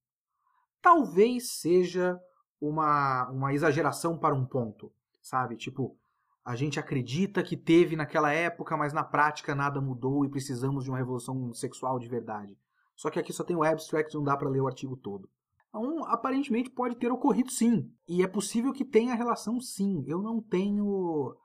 Talvez 0.83 1.53
seja 1.53 2.21
uma, 2.61 3.31
uma 3.31 3.55
exageração 3.55 4.19
para 4.19 4.35
um 4.35 4.45
ponto, 4.45 4.93
sabe? 5.23 5.57
Tipo, 5.57 5.97
a 6.45 6.57
gente 6.57 6.81
acredita 6.81 7.43
que 7.43 7.57
teve 7.57 7.97
naquela 7.97 8.33
época, 8.33 8.77
mas 8.77 8.93
na 8.93 9.05
prática 9.05 9.55
nada 9.55 9.81
mudou 9.81 10.25
e 10.25 10.29
precisamos 10.29 10.85
de 10.85 10.91
uma 10.91 10.99
revolução 10.99 11.55
sexual 11.55 11.99
de 11.99 12.09
verdade. 12.09 12.59
Só 12.97 13.11
que 13.11 13.19
aqui 13.19 13.33
só 13.33 13.45
tem 13.45 13.57
o 13.57 13.63
abstract, 13.63 14.15
não 14.15 14.23
dá 14.23 14.37
para 14.37 14.49
ler 14.49 14.61
o 14.61 14.67
artigo 14.67 14.97
todo. 14.97 15.29
Então, 15.69 16.05
aparentemente 16.05 16.71
pode 16.71 16.97
ter 16.97 17.11
ocorrido 17.11 17.51
sim. 17.51 17.91
E 18.07 18.23
é 18.23 18.29
possível 18.29 18.73
que 18.73 18.85
tenha 18.85 19.15
relação 19.15 19.61
sim. 19.61 20.05
Eu 20.07 20.23
não 20.23 20.41
tenho 20.41 21.37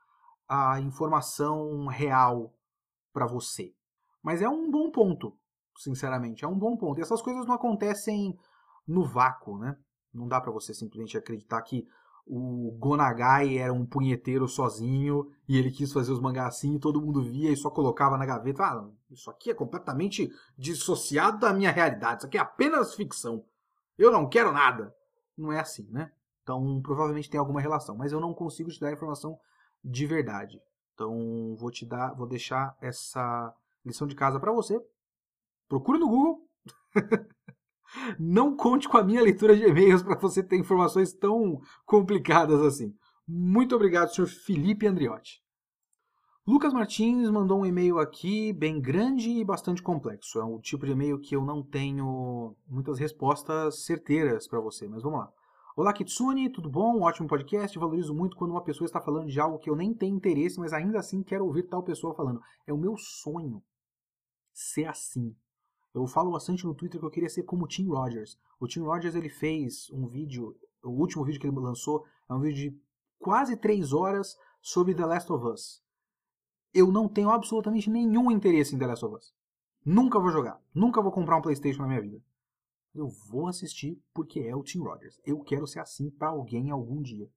a 0.48 0.80
informação 0.80 1.86
real 1.86 2.54
para 3.12 3.26
você. 3.26 3.74
Mas 4.22 4.42
é 4.42 4.48
um 4.48 4.70
bom 4.70 4.90
ponto, 4.90 5.36
sinceramente, 5.76 6.44
é 6.44 6.48
um 6.48 6.58
bom 6.58 6.76
ponto. 6.76 6.98
E 6.98 7.02
essas 7.02 7.22
coisas 7.22 7.46
não 7.46 7.54
acontecem 7.54 8.38
no 8.86 9.04
vácuo, 9.04 9.58
né? 9.58 9.76
Não 10.12 10.28
dá 10.28 10.40
para 10.40 10.52
você 10.52 10.74
simplesmente 10.74 11.16
acreditar 11.16 11.62
que 11.62 11.86
o 12.32 12.70
Gonagai 12.78 13.58
era 13.58 13.72
um 13.72 13.84
punheteiro 13.84 14.46
sozinho 14.46 15.32
e 15.48 15.58
ele 15.58 15.68
quis 15.68 15.92
fazer 15.92 16.12
os 16.12 16.20
mangás 16.20 16.54
assim 16.54 16.76
e 16.76 16.78
todo 16.78 17.02
mundo 17.02 17.20
via 17.24 17.50
e 17.50 17.56
só 17.56 17.68
colocava 17.68 18.16
na 18.16 18.24
gaveta. 18.24 18.62
Ah, 18.62 18.88
isso 19.10 19.28
aqui 19.28 19.50
é 19.50 19.54
completamente 19.54 20.30
dissociado 20.56 21.40
da 21.40 21.52
minha 21.52 21.72
realidade. 21.72 22.18
Isso 22.18 22.26
aqui 22.28 22.38
é 22.38 22.40
apenas 22.40 22.94
ficção. 22.94 23.44
Eu 23.98 24.12
não 24.12 24.28
quero 24.28 24.52
nada. 24.52 24.94
Não 25.36 25.52
é 25.52 25.58
assim, 25.58 25.88
né? 25.90 26.12
Então, 26.44 26.80
provavelmente 26.80 27.28
tem 27.28 27.40
alguma 27.40 27.60
relação, 27.60 27.96
mas 27.96 28.12
eu 28.12 28.20
não 28.20 28.32
consigo 28.32 28.70
te 28.70 28.78
dar 28.78 28.92
informação 28.92 29.36
de 29.84 30.06
verdade. 30.06 30.62
Então, 30.94 31.56
vou 31.56 31.70
te 31.70 31.84
dar, 31.84 32.14
vou 32.14 32.28
deixar 32.28 32.76
essa 32.80 33.52
lição 33.84 34.06
de 34.06 34.14
casa 34.14 34.38
para 34.38 34.52
você. 34.52 34.80
Procure 35.68 35.98
no 35.98 36.08
Google. 36.08 36.48
Não 38.18 38.56
conte 38.56 38.88
com 38.88 38.96
a 38.96 39.04
minha 39.04 39.22
leitura 39.22 39.56
de 39.56 39.64
e-mails 39.64 40.02
para 40.02 40.18
você 40.18 40.42
ter 40.42 40.56
informações 40.56 41.12
tão 41.12 41.60
complicadas 41.84 42.60
assim. 42.62 42.94
Muito 43.26 43.74
obrigado, 43.74 44.14
senhor 44.14 44.26
Felipe 44.26 44.86
Andriotti. 44.86 45.42
Lucas 46.46 46.72
Martins 46.72 47.30
mandou 47.30 47.60
um 47.60 47.66
e-mail 47.66 47.98
aqui 47.98 48.52
bem 48.52 48.80
grande 48.80 49.30
e 49.30 49.44
bastante 49.44 49.82
complexo. 49.82 50.38
É 50.38 50.44
um 50.44 50.58
tipo 50.58 50.84
de 50.84 50.92
e-mail 50.92 51.20
que 51.20 51.36
eu 51.36 51.44
não 51.44 51.62
tenho 51.62 52.56
muitas 52.66 52.98
respostas 52.98 53.84
certeiras 53.84 54.48
para 54.48 54.58
você, 54.58 54.88
mas 54.88 55.02
vamos 55.02 55.20
lá. 55.20 55.32
Olá, 55.76 55.92
Kitsune, 55.92 56.50
tudo 56.50 56.68
bom? 56.68 57.02
ótimo 57.02 57.28
podcast. 57.28 57.78
Valorizo 57.78 58.12
muito 58.12 58.36
quando 58.36 58.50
uma 58.50 58.64
pessoa 58.64 58.86
está 58.86 59.00
falando 59.00 59.28
de 59.28 59.38
algo 59.38 59.58
que 59.58 59.70
eu 59.70 59.76
nem 59.76 59.94
tenho 59.94 60.16
interesse, 60.16 60.58
mas 60.58 60.72
ainda 60.72 60.98
assim 60.98 61.22
quero 61.22 61.44
ouvir 61.44 61.64
tal 61.64 61.82
pessoa 61.82 62.14
falando. 62.14 62.40
É 62.66 62.72
o 62.72 62.78
meu 62.78 62.96
sonho 62.96 63.62
ser 64.52 64.86
assim. 64.86 65.34
Eu 65.92 66.06
falo 66.06 66.30
bastante 66.30 66.64
no 66.64 66.74
Twitter 66.74 67.00
que 67.00 67.06
eu 67.06 67.10
queria 67.10 67.28
ser 67.28 67.42
como 67.42 67.64
o 67.64 67.68
Tim 67.68 67.88
Rogers. 67.88 68.38
O 68.60 68.66
Tim 68.66 68.80
Rogers 68.80 69.14
ele 69.14 69.28
fez 69.28 69.90
um 69.90 70.06
vídeo, 70.06 70.56
o 70.82 70.90
último 70.90 71.24
vídeo 71.24 71.40
que 71.40 71.46
ele 71.46 71.56
lançou 71.56 72.04
é 72.28 72.34
um 72.34 72.40
vídeo 72.40 72.70
de 72.70 72.80
quase 73.18 73.56
3 73.56 73.92
horas 73.92 74.36
sobre 74.60 74.94
The 74.94 75.04
Last 75.04 75.32
of 75.32 75.46
Us. 75.46 75.82
Eu 76.72 76.92
não 76.92 77.08
tenho 77.08 77.30
absolutamente 77.30 77.90
nenhum 77.90 78.30
interesse 78.30 78.74
em 78.74 78.78
The 78.78 78.86
Last 78.86 79.04
of 79.04 79.16
Us. 79.16 79.34
Nunca 79.84 80.20
vou 80.20 80.30
jogar. 80.30 80.60
Nunca 80.72 81.02
vou 81.02 81.10
comprar 81.10 81.36
um 81.36 81.42
PlayStation 81.42 81.82
na 81.82 81.88
minha 81.88 82.00
vida. 82.00 82.22
Eu 82.94 83.08
vou 83.28 83.48
assistir 83.48 84.00
porque 84.14 84.40
é 84.40 84.54
o 84.54 84.62
Tim 84.62 84.80
Rogers. 84.80 85.20
Eu 85.24 85.40
quero 85.40 85.66
ser 85.66 85.80
assim 85.80 86.10
para 86.10 86.28
alguém 86.28 86.70
algum 86.70 87.02
dia. 87.02 87.28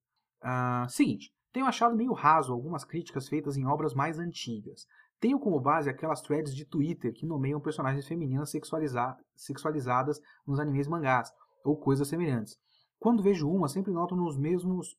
Uh, 0.41 0.89
seguinte, 0.89 1.33
tenho 1.51 1.65
achado 1.65 1.95
meio 1.95 2.13
raso 2.13 2.51
algumas 2.51 2.83
críticas 2.83 3.29
feitas 3.29 3.55
em 3.55 3.65
obras 3.65 3.93
mais 3.93 4.19
antigas. 4.19 4.87
Tenho 5.23 5.39
como 5.39 5.57
base 5.57 5.89
aquelas 5.89 6.21
threads 6.21 6.53
de 6.53 6.65
Twitter 6.65 7.13
que 7.13 7.25
nomeiam 7.25 7.57
personagens 7.57 8.05
femininas 8.05 8.49
sexualiza 8.49 9.15
sexualizadas 9.33 10.19
nos 10.45 10.59
animes 10.59 10.85
mangás, 10.85 11.31
ou 11.63 11.77
coisas 11.77 12.09
semelhantes. 12.09 12.59
Quando 12.99 13.23
vejo 13.23 13.49
uma, 13.49 13.69
sempre 13.69 13.93
noto, 13.93 14.17
nos 14.17 14.37
mesmos, 14.37 14.97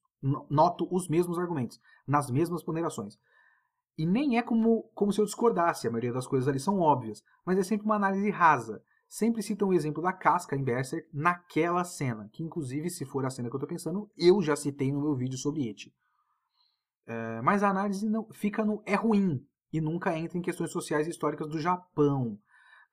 noto 0.49 0.89
os 0.91 1.09
mesmos 1.09 1.39
argumentos, 1.39 1.79
nas 2.07 2.31
mesmas 2.31 2.63
ponderações. 2.63 3.19
E 3.99 4.07
nem 4.07 4.39
é 4.39 4.43
como, 4.43 4.85
como 4.95 5.13
se 5.13 5.21
eu 5.21 5.27
discordasse, 5.27 5.87
a 5.87 5.91
maioria 5.91 6.15
das 6.15 6.27
coisas 6.27 6.49
ali 6.49 6.59
são 6.59 6.81
óbvias, 6.81 7.23
mas 7.45 7.59
é 7.59 7.63
sempre 7.63 7.85
uma 7.85 7.97
análise 7.97 8.31
rasa 8.31 8.83
sempre 9.07 9.43
citam 9.43 9.69
o 9.69 9.75
exemplo 9.75 10.03
da 10.03 10.13
casca 10.13 10.57
em 10.57 10.65
Berserk 10.65 11.07
naquela 11.13 11.85
cena, 11.85 12.31
que 12.33 12.43
inclusive, 12.43 12.89
se 12.89 13.05
for 13.05 13.27
a 13.27 13.31
cena 13.31 13.51
que 13.51 13.55
eu 13.55 13.59
estou 13.59 13.69
pensando, 13.69 14.11
eu 14.17 14.41
já 14.41 14.57
citei 14.57 14.91
no 14.91 15.03
meu 15.03 15.15
vídeo 15.15 15.37
sobre 15.37 15.69
Eti. 15.69 15.95
É, 17.07 17.43
mas 17.43 17.63
a 17.63 17.69
análise 17.69 18.09
não, 18.09 18.27
fica 18.33 18.65
no 18.65 18.83
é 18.87 18.95
ruim 18.95 19.47
e 19.75 19.81
nunca 19.81 20.17
entra 20.17 20.39
em 20.39 20.41
questões 20.41 20.71
sociais 20.71 21.09
e 21.09 21.11
históricas 21.11 21.49
do 21.49 21.59
Japão. 21.59 22.39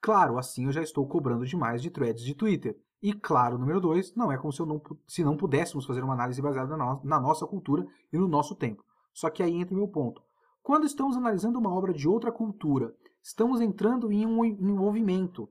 Claro, 0.01 0.39
assim 0.39 0.65
eu 0.65 0.71
já 0.71 0.81
estou 0.81 1.07
cobrando 1.07 1.45
demais 1.45 1.79
de 1.79 1.91
threads 1.91 2.23
de 2.23 2.33
Twitter. 2.33 2.75
E 2.99 3.13
claro, 3.13 3.59
número 3.59 3.79
dois, 3.79 4.15
não 4.15 4.31
é 4.31 4.37
como 4.37 4.51
se, 4.51 4.65
não, 4.65 4.81
se 5.07 5.23
não 5.23 5.37
pudéssemos 5.37 5.85
fazer 5.85 6.03
uma 6.03 6.15
análise 6.15 6.41
baseada 6.41 6.75
na, 6.75 6.99
na 7.03 7.19
nossa 7.19 7.45
cultura 7.45 7.85
e 8.11 8.17
no 8.17 8.27
nosso 8.27 8.55
tempo. 8.55 8.83
Só 9.13 9.29
que 9.29 9.43
aí 9.43 9.53
entra 9.53 9.75
o 9.75 9.77
meu 9.77 9.87
ponto. 9.87 10.23
Quando 10.63 10.87
estamos 10.87 11.15
analisando 11.15 11.59
uma 11.59 11.71
obra 11.71 11.93
de 11.93 12.07
outra 12.07 12.31
cultura, 12.31 12.95
estamos 13.21 13.61
entrando 13.61 14.11
em 14.11 14.25
um 14.25 14.43
envolvimento, 14.43 15.47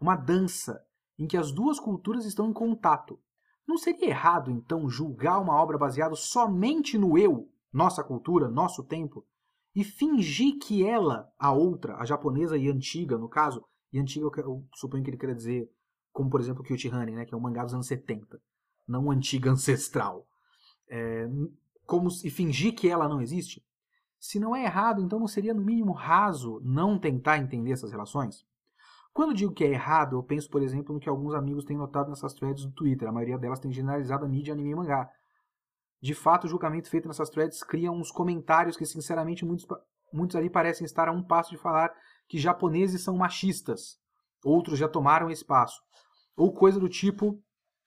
uma 0.00 0.16
dança 0.16 0.82
em 1.18 1.26
que 1.26 1.36
as 1.36 1.52
duas 1.52 1.78
culturas 1.78 2.24
estão 2.24 2.48
em 2.48 2.54
contato. 2.54 3.20
Não 3.68 3.76
seria 3.76 4.08
errado, 4.08 4.50
então, 4.50 4.88
julgar 4.88 5.40
uma 5.40 5.60
obra 5.60 5.76
baseada 5.76 6.14
somente 6.14 6.96
no 6.96 7.18
eu, 7.18 7.50
nossa 7.70 8.02
cultura, 8.02 8.48
nosso 8.48 8.82
tempo, 8.82 9.26
e 9.74 9.84
fingir 9.84 10.58
que 10.58 10.84
ela, 10.84 11.30
a 11.38 11.52
outra, 11.52 11.96
a 11.96 12.04
japonesa 12.04 12.56
e 12.56 12.68
antiga, 12.68 13.16
no 13.16 13.28
caso, 13.28 13.64
e 13.92 13.98
antiga 13.98 14.26
eu, 14.26 14.32
eu 14.36 14.64
suponho 14.74 15.02
que 15.02 15.10
ele 15.10 15.16
queria 15.16 15.34
dizer, 15.34 15.70
como 16.12 16.28
por 16.28 16.40
exemplo 16.40 16.62
Kyuchihane, 16.62 17.12
né, 17.12 17.24
que 17.24 17.34
é 17.34 17.36
um 17.36 17.40
mangá 17.40 17.64
dos 17.64 17.74
anos 17.74 17.86
70, 17.86 18.40
não 18.86 19.10
antiga 19.10 19.50
ancestral, 19.50 20.26
é, 20.88 21.28
como 21.86 22.08
e 22.24 22.30
fingir 22.30 22.74
que 22.74 22.88
ela 22.88 23.08
não 23.08 23.20
existe? 23.20 23.64
Se 24.18 24.38
não 24.38 24.54
é 24.54 24.64
errado, 24.64 25.00
então 25.00 25.18
não 25.18 25.26
seria 25.26 25.54
no 25.54 25.62
mínimo 25.62 25.92
raso 25.92 26.60
não 26.62 26.98
tentar 26.98 27.38
entender 27.38 27.72
essas 27.72 27.90
relações? 27.90 28.44
Quando 29.12 29.34
digo 29.34 29.52
que 29.52 29.64
é 29.64 29.68
errado, 29.68 30.16
eu 30.16 30.22
penso, 30.22 30.48
por 30.48 30.62
exemplo, 30.62 30.94
no 30.94 31.00
que 31.00 31.08
alguns 31.08 31.34
amigos 31.34 31.64
têm 31.64 31.76
notado 31.76 32.10
nessas 32.10 32.32
threads 32.32 32.64
do 32.64 32.72
Twitter. 32.72 33.08
A 33.08 33.12
maioria 33.12 33.38
delas 33.38 33.58
tem 33.58 33.72
generalizado 33.72 34.24
a 34.24 34.28
mídia 34.28 34.54
anime 34.54 34.70
e 34.70 34.74
mangá. 34.74 35.10
De 36.00 36.14
fato, 36.14 36.44
o 36.44 36.48
julgamento 36.48 36.88
feito 36.88 37.06
nessas 37.06 37.28
threads 37.28 37.62
cria 37.62 37.92
uns 37.92 38.10
comentários 38.10 38.76
que, 38.76 38.86
sinceramente, 38.86 39.44
muitos, 39.44 39.66
muitos 40.12 40.34
ali 40.34 40.48
parecem 40.48 40.84
estar 40.84 41.08
a 41.08 41.12
um 41.12 41.22
passo 41.22 41.50
de 41.50 41.58
falar 41.58 41.92
que 42.26 42.38
japoneses 42.38 43.02
são 43.02 43.16
machistas, 43.16 43.98
outros 44.44 44.78
já 44.78 44.88
tomaram 44.88 45.30
espaço, 45.30 45.82
ou 46.36 46.54
coisa 46.54 46.80
do 46.80 46.88
tipo 46.88 47.38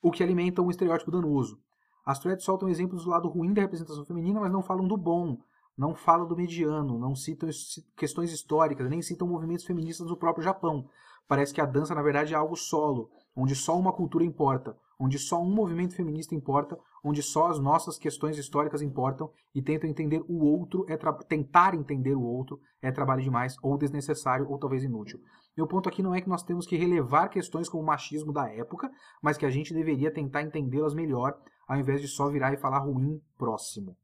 o 0.02 0.12
que 0.12 0.22
alimenta 0.22 0.62
um 0.62 0.70
estereótipo 0.70 1.10
danoso. 1.10 1.60
As 2.06 2.20
threads 2.20 2.44
soltam 2.44 2.70
exemplos 2.70 3.06
do 3.06 3.10
lado 3.10 3.30
ruim 3.30 3.54
da 3.54 3.62
representação 3.62 4.06
feminina, 4.06 4.42
mas 4.42 4.52
não 4.52 4.62
falam 4.62 4.88
do 4.88 4.98
bom, 4.98 5.38
não 5.78 5.96
falam 5.96 6.28
do 6.28 6.36
mediano, 6.36 7.00
não 7.00 7.16
citam 7.16 7.50
questões 7.98 8.32
históricas, 8.32 8.90
nem 8.90 9.02
citam 9.02 9.28
movimentos 9.28 9.66
feministas 9.66 10.08
do 10.08 10.18
próprio 10.18 10.44
Japão. 10.44 10.88
Parece 11.28 11.54
que 11.54 11.62
a 11.62 11.66
dança, 11.66 11.96
na 11.96 12.04
verdade, 12.04 12.34
é 12.34 12.38
algo 12.38 12.56
solo, 12.56 13.10
onde 13.36 13.56
só 13.56 13.78
uma 13.80 13.94
cultura 13.94 14.26
importa, 14.26 14.78
onde 15.04 15.20
só 15.20 15.42
um 15.42 15.54
movimento 15.54 15.96
feminista 15.96 16.34
importa, 16.34 16.80
onde 17.04 17.22
só 17.22 17.48
as 17.48 17.60
nossas 17.60 17.98
questões 17.98 18.38
históricas 18.38 18.82
importam 18.82 19.30
e 19.54 19.62
tentam 19.62 19.90
entender 19.90 20.24
o 20.30 20.46
outro 20.46 20.86
é 20.88 20.98
tentar 21.28 21.76
entender 21.76 22.16
o 22.16 22.24
outro 22.24 22.58
é 22.82 22.90
trabalho 22.90 23.22
demais 23.22 23.58
ou 23.62 23.78
desnecessário 23.78 24.50
ou 24.50 24.58
talvez 24.58 24.82
inútil. 24.82 25.20
Meu 25.58 25.68
ponto 25.68 25.90
aqui 25.90 26.02
não 26.02 26.16
é 26.16 26.22
que 26.22 26.30
nós 26.30 26.42
temos 26.42 26.66
que 26.66 26.78
relevar 26.78 27.28
questões 27.28 27.68
como 27.68 27.84
o 27.84 27.86
machismo 27.86 28.32
da 28.32 28.50
época, 28.50 28.90
mas 29.22 29.38
que 29.38 29.46
a 29.46 29.50
gente 29.50 29.74
deveria 29.74 30.10
tentar 30.10 30.42
entendê-las 30.42 30.94
melhor 30.94 31.38
ao 31.68 31.78
invés 31.78 32.00
de 32.00 32.08
só 32.08 32.30
virar 32.30 32.54
e 32.54 32.58
falar 32.58 32.80
ruim 32.80 33.22
próximo. 33.38 33.98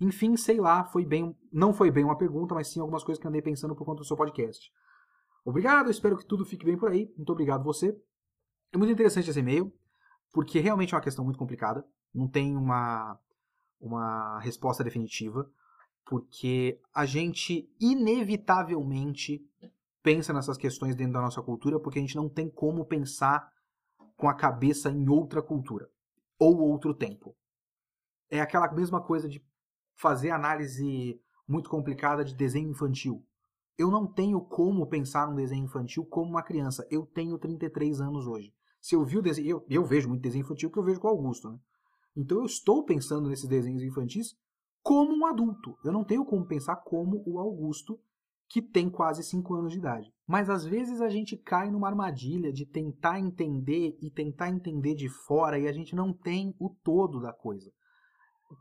Enfim, 0.00 0.36
sei 0.36 0.60
lá, 0.60 0.84
foi 0.84 1.04
bem, 1.04 1.36
não 1.52 1.74
foi 1.74 1.90
bem 1.90 2.04
uma 2.04 2.16
pergunta, 2.16 2.54
mas 2.54 2.68
sim 2.68 2.78
algumas 2.78 3.02
coisas 3.02 3.20
que 3.20 3.26
andei 3.26 3.42
pensando 3.42 3.74
por 3.74 3.84
conta 3.84 3.98
do 3.98 4.06
seu 4.06 4.16
podcast. 4.16 4.70
Obrigado, 5.44 5.90
espero 5.90 6.16
que 6.16 6.24
tudo 6.24 6.44
fique 6.44 6.64
bem 6.64 6.78
por 6.78 6.92
aí. 6.92 7.12
Muito 7.16 7.32
obrigado 7.32 7.64
você. 7.64 7.98
É 8.72 8.78
muito 8.78 8.92
interessante 8.92 9.28
esse 9.28 9.40
e-mail 9.40 9.72
porque 10.32 10.60
realmente 10.60 10.94
é 10.94 10.96
uma 10.96 11.02
questão 11.02 11.24
muito 11.24 11.38
complicada, 11.38 11.84
não 12.14 12.28
tem 12.28 12.56
uma, 12.56 13.18
uma 13.80 14.38
resposta 14.40 14.84
definitiva, 14.84 15.50
porque 16.04 16.80
a 16.94 17.06
gente 17.06 17.70
inevitavelmente 17.80 19.44
pensa 20.02 20.32
nessas 20.32 20.56
questões 20.56 20.94
dentro 20.94 21.14
da 21.14 21.20
nossa 21.20 21.42
cultura, 21.42 21.78
porque 21.78 21.98
a 21.98 22.02
gente 22.02 22.16
não 22.16 22.28
tem 22.28 22.48
como 22.48 22.84
pensar 22.84 23.52
com 24.16 24.28
a 24.28 24.34
cabeça 24.34 24.90
em 24.90 25.08
outra 25.08 25.42
cultura 25.42 25.88
ou 26.38 26.58
outro 26.60 26.94
tempo. 26.94 27.36
É 28.30 28.40
aquela 28.40 28.70
mesma 28.72 29.00
coisa 29.00 29.28
de 29.28 29.44
fazer 29.94 30.30
análise 30.30 31.20
muito 31.46 31.68
complicada 31.68 32.24
de 32.24 32.34
desenho 32.34 32.70
infantil. 32.70 33.24
Eu 33.76 33.90
não 33.90 34.06
tenho 34.06 34.40
como 34.40 34.86
pensar 34.86 35.26
num 35.26 35.36
desenho 35.36 35.64
infantil 35.64 36.04
como 36.04 36.30
uma 36.30 36.42
criança. 36.42 36.86
Eu 36.90 37.06
tenho 37.06 37.38
33 37.38 38.00
anos 38.00 38.26
hoje. 38.26 38.54
Se 38.80 38.94
eu 38.94 39.04
vi 39.04 39.18
o 39.18 39.22
desenho, 39.22 39.48
eu, 39.48 39.66
eu 39.68 39.84
vejo 39.84 40.08
muito 40.08 40.22
desenho 40.22 40.42
infantil 40.42 40.70
que 40.70 40.78
eu 40.78 40.82
vejo 40.82 41.00
com 41.00 41.08
o 41.08 41.10
Augusto, 41.10 41.50
né? 41.50 41.58
Então 42.16 42.38
eu 42.38 42.44
estou 42.44 42.84
pensando 42.84 43.28
nesses 43.28 43.48
desenhos 43.48 43.82
infantis 43.82 44.34
como 44.82 45.14
um 45.14 45.26
adulto. 45.26 45.76
Eu 45.84 45.92
não 45.92 46.04
tenho 46.04 46.24
como 46.24 46.46
pensar 46.46 46.76
como 46.76 47.22
o 47.26 47.38
Augusto, 47.38 48.00
que 48.48 48.60
tem 48.60 48.90
quase 48.90 49.22
5 49.22 49.54
anos 49.54 49.72
de 49.72 49.78
idade. 49.78 50.12
Mas 50.26 50.50
às 50.50 50.64
vezes 50.64 51.00
a 51.00 51.08
gente 51.08 51.36
cai 51.36 51.70
numa 51.70 51.88
armadilha 51.88 52.52
de 52.52 52.66
tentar 52.66 53.20
entender 53.20 53.96
e 54.00 54.10
tentar 54.10 54.48
entender 54.48 54.94
de 54.94 55.08
fora 55.08 55.58
e 55.58 55.68
a 55.68 55.72
gente 55.72 55.94
não 55.94 56.12
tem 56.12 56.54
o 56.58 56.70
todo 56.82 57.20
da 57.20 57.32
coisa. 57.32 57.70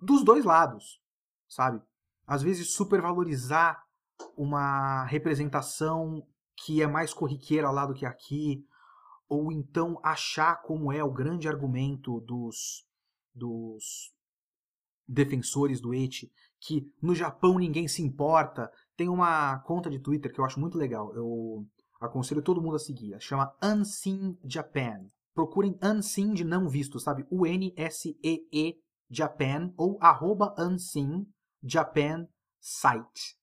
Dos 0.01 0.24
dois 0.24 0.45
lados, 0.45 1.01
sabe? 1.47 1.82
Às 2.28 2.43
vezes 2.43 2.74
supervalorizar 2.74 3.84
uma 4.38 5.05
representação 5.05 6.24
que 6.55 6.82
é 6.82 6.88
mais 6.88 7.13
corriqueira 7.13 7.72
lá 7.72 7.86
do 7.86 7.93
que 7.93 8.05
aqui, 8.05 8.63
ou 9.30 9.51
então 9.51 9.99
achar 10.03 10.61
como 10.63 10.91
é 10.91 11.03
o 11.03 11.13
grande 11.13 11.47
argumento 11.47 12.19
dos, 12.21 12.84
dos 13.34 14.11
defensores 15.07 15.80
do 15.80 15.93
eti, 15.93 16.32
que 16.59 16.91
no 17.01 17.13
Japão 17.13 17.59
ninguém 17.59 17.88
se 17.88 18.01
importa. 18.01 18.71
Tem 18.97 19.07
uma 19.07 19.59
conta 19.59 19.89
de 19.89 19.99
Twitter 19.99 20.34
que 20.34 20.39
eu 20.39 20.45
acho 20.45 20.59
muito 20.59 20.77
legal, 20.77 21.15
eu 21.15 21.65
aconselho 22.01 22.41
todo 22.41 22.61
mundo 22.61 22.75
a 22.75 22.80
seguir, 22.80 23.15
chama 23.21 23.55
Unseen 23.63 24.38
Japan. 24.43 25.05
Procurem 25.34 25.77
Unseen 25.82 26.34
de 26.34 26.43
não 26.43 26.67
visto, 26.67 26.99
sabe? 26.99 27.25
U-N-S-E-E 27.30 28.75
Japan 29.09 29.73
ou 29.77 29.97
arroba 30.01 30.53
Unseen 30.57 31.25
Japan 31.63 32.27
Site, 32.59 33.38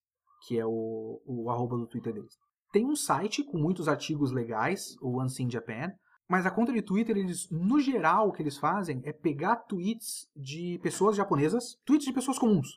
que 0.46 0.58
é 0.58 0.66
o, 0.66 1.22
o 1.24 1.50
arroba 1.50 1.76
do 1.76 1.86
Twitter 1.86 2.12
deles. 2.12 2.38
Tem 2.76 2.84
um 2.84 2.94
site 2.94 3.42
com 3.42 3.56
muitos 3.56 3.88
artigos 3.88 4.30
legais, 4.32 4.98
o 5.00 5.22
Unseen 5.22 5.50
Japan, 5.50 5.94
mas 6.28 6.44
a 6.44 6.50
conta 6.50 6.74
de 6.74 6.82
Twitter, 6.82 7.16
eles, 7.16 7.48
no 7.48 7.80
geral, 7.80 8.28
o 8.28 8.32
que 8.32 8.42
eles 8.42 8.58
fazem 8.58 9.00
é 9.02 9.14
pegar 9.14 9.56
tweets 9.56 10.30
de 10.36 10.78
pessoas 10.82 11.16
japonesas, 11.16 11.80
tweets 11.86 12.06
de 12.06 12.12
pessoas 12.12 12.38
comuns, 12.38 12.68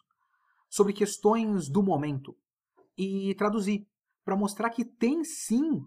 sobre 0.70 0.93
questões 0.93 1.68
do 1.68 1.84
momento, 1.84 2.34
e 2.97 3.36
traduzir, 3.36 3.86
para 4.24 4.38
mostrar 4.38 4.70
que 4.70 4.86
tem 4.86 5.22
sim 5.26 5.82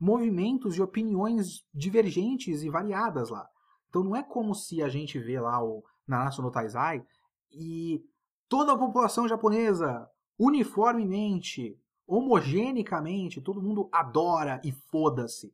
movimentos 0.00 0.74
e 0.74 0.80
opiniões 0.80 1.62
divergentes 1.74 2.62
e 2.62 2.70
variadas 2.70 3.28
lá. 3.28 3.46
Então 3.90 4.02
não 4.02 4.16
é 4.16 4.22
como 4.22 4.54
se 4.54 4.82
a 4.82 4.88
gente 4.88 5.18
vê 5.18 5.38
lá 5.38 5.62
o 5.62 5.84
Nanatsu 6.06 6.40
no 6.40 6.50
Taizai 6.50 7.04
e 7.52 8.02
toda 8.48 8.72
a 8.72 8.78
população 8.78 9.28
japonesa 9.28 10.08
uniformemente 10.38 11.78
homogeneamente, 12.08 13.42
todo 13.42 13.62
mundo 13.62 13.88
adora 13.92 14.58
e 14.64 14.72
foda-se. 14.72 15.52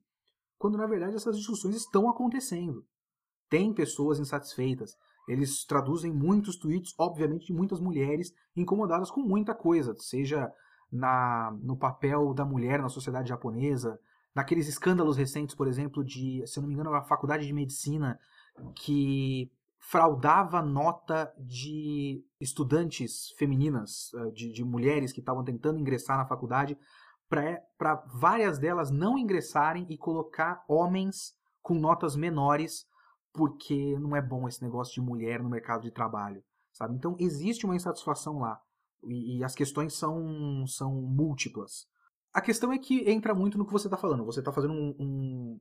Quando 0.57 0.79
na 0.79 0.87
verdade 0.87 1.17
essas 1.17 1.37
discussões 1.37 1.75
estão 1.75 2.09
acontecendo. 2.09 2.87
Tem 3.51 3.75
pessoas 3.75 4.21
insatisfeitas. 4.21 4.97
Eles 5.29 5.65
traduzem 5.65 6.13
muitos 6.13 6.57
tweets, 6.57 6.95
obviamente, 6.97 7.47
de 7.47 7.53
muitas 7.53 7.81
mulheres 7.81 8.33
incomodadas 8.57 9.11
com 9.11 9.21
muita 9.21 9.55
coisa, 9.55 9.95
seja 9.99 10.51
na, 10.93 11.51
no 11.61 11.77
papel 11.77 12.33
da 12.33 12.45
mulher 12.45 12.81
na 12.81 12.89
sociedade 12.89 13.29
japonesa, 13.29 13.99
naqueles 14.35 14.69
escândalos 14.69 15.17
recentes, 15.17 15.55
por 15.55 15.67
exemplo, 15.67 16.05
de, 16.05 16.47
se 16.47 16.59
eu 16.59 16.61
não 16.61 16.69
me 16.69 16.75
engano, 16.75 16.95
a 16.95 17.03
faculdade 17.03 17.47
de 17.47 17.53
medicina 17.53 18.19
que 18.77 19.51
fraudava 19.91 20.63
nota 20.63 21.33
de 21.39 22.25
estudantes 22.41 23.31
femininas, 23.39 24.13
eh, 24.15 24.31
de, 24.31 24.53
de 24.53 24.65
mulheres 24.65 25.13
que 25.13 25.21
estavam 25.21 25.45
tentando 25.45 25.79
ingressar 25.79 26.17
na 26.17 26.27
faculdade, 26.27 26.79
para 27.29 27.95
várias 28.15 28.59
delas 28.59 28.91
não 28.91 29.19
ingressarem 29.19 29.87
e 29.91 29.99
colocar 29.99 30.65
homens 30.69 31.35
com 31.63 31.75
notas 31.75 32.17
menores, 32.17 32.87
porque 33.33 33.99
não 33.99 34.15
é 34.15 34.23
bom 34.23 34.49
esse 34.49 34.63
negócio 34.63 34.95
de 34.95 35.01
mulher 35.01 35.43
no 35.43 35.51
mercado 35.51 35.83
de 35.83 35.91
trabalho. 35.91 36.43
Sabe? 36.73 36.95
Então 36.95 37.17
existe 37.19 37.65
uma 37.65 37.77
insatisfação 37.77 38.39
lá. 38.39 38.61
E, 39.03 39.39
e 39.39 39.45
as 39.45 39.55
questões 39.55 39.95
são, 39.95 40.67
são 40.67 40.93
múltiplas. 40.93 41.87
A 42.33 42.41
questão 42.41 42.73
é 42.73 42.79
que 42.79 43.09
entra 43.11 43.35
muito 43.35 43.59
no 43.59 43.67
que 43.67 43.73
você 43.73 43.87
está 43.87 43.97
falando. 43.97 44.25
Você 44.25 44.41
está 44.41 44.53
fazendo 44.53 44.73
um, 44.73 44.95
um, 44.99 45.61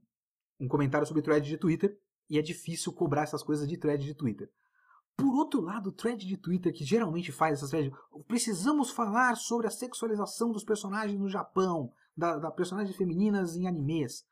um 0.61 0.67
comentário 0.67 1.05
sobre 1.05 1.21
thread 1.21 1.47
de 1.47 1.57
Twitter 1.57 1.97
e 2.33 2.39
é 2.39 2.41
difícil 2.41 2.91
cobrar 2.91 3.21
essas 3.21 3.43
coisas 3.43 3.67
de 3.67 3.77
thread 3.77 4.03
de 4.03 4.15
Twitter. 4.15 4.49
Por 5.15 5.35
outro 5.35 5.61
lado, 5.61 5.89
o 5.89 5.91
thread 5.91 6.25
de 6.25 6.35
Twitter 6.35 6.73
que 6.73 6.83
geralmente 6.83 7.31
faz 7.31 7.59
essas 7.59 7.69
threads, 7.69 7.95
precisamos 8.27 8.89
falar 8.89 9.37
sobre 9.37 9.67
a 9.67 9.69
sexualização 9.69 10.51
dos 10.51 10.63
personagens 10.63 11.19
no 11.19 11.29
Japão, 11.29 11.93
da, 12.17 12.39
da 12.39 12.49
personagens 12.49 12.97
femininas 12.97 13.55
em 13.55 13.67
animes. 13.67 14.25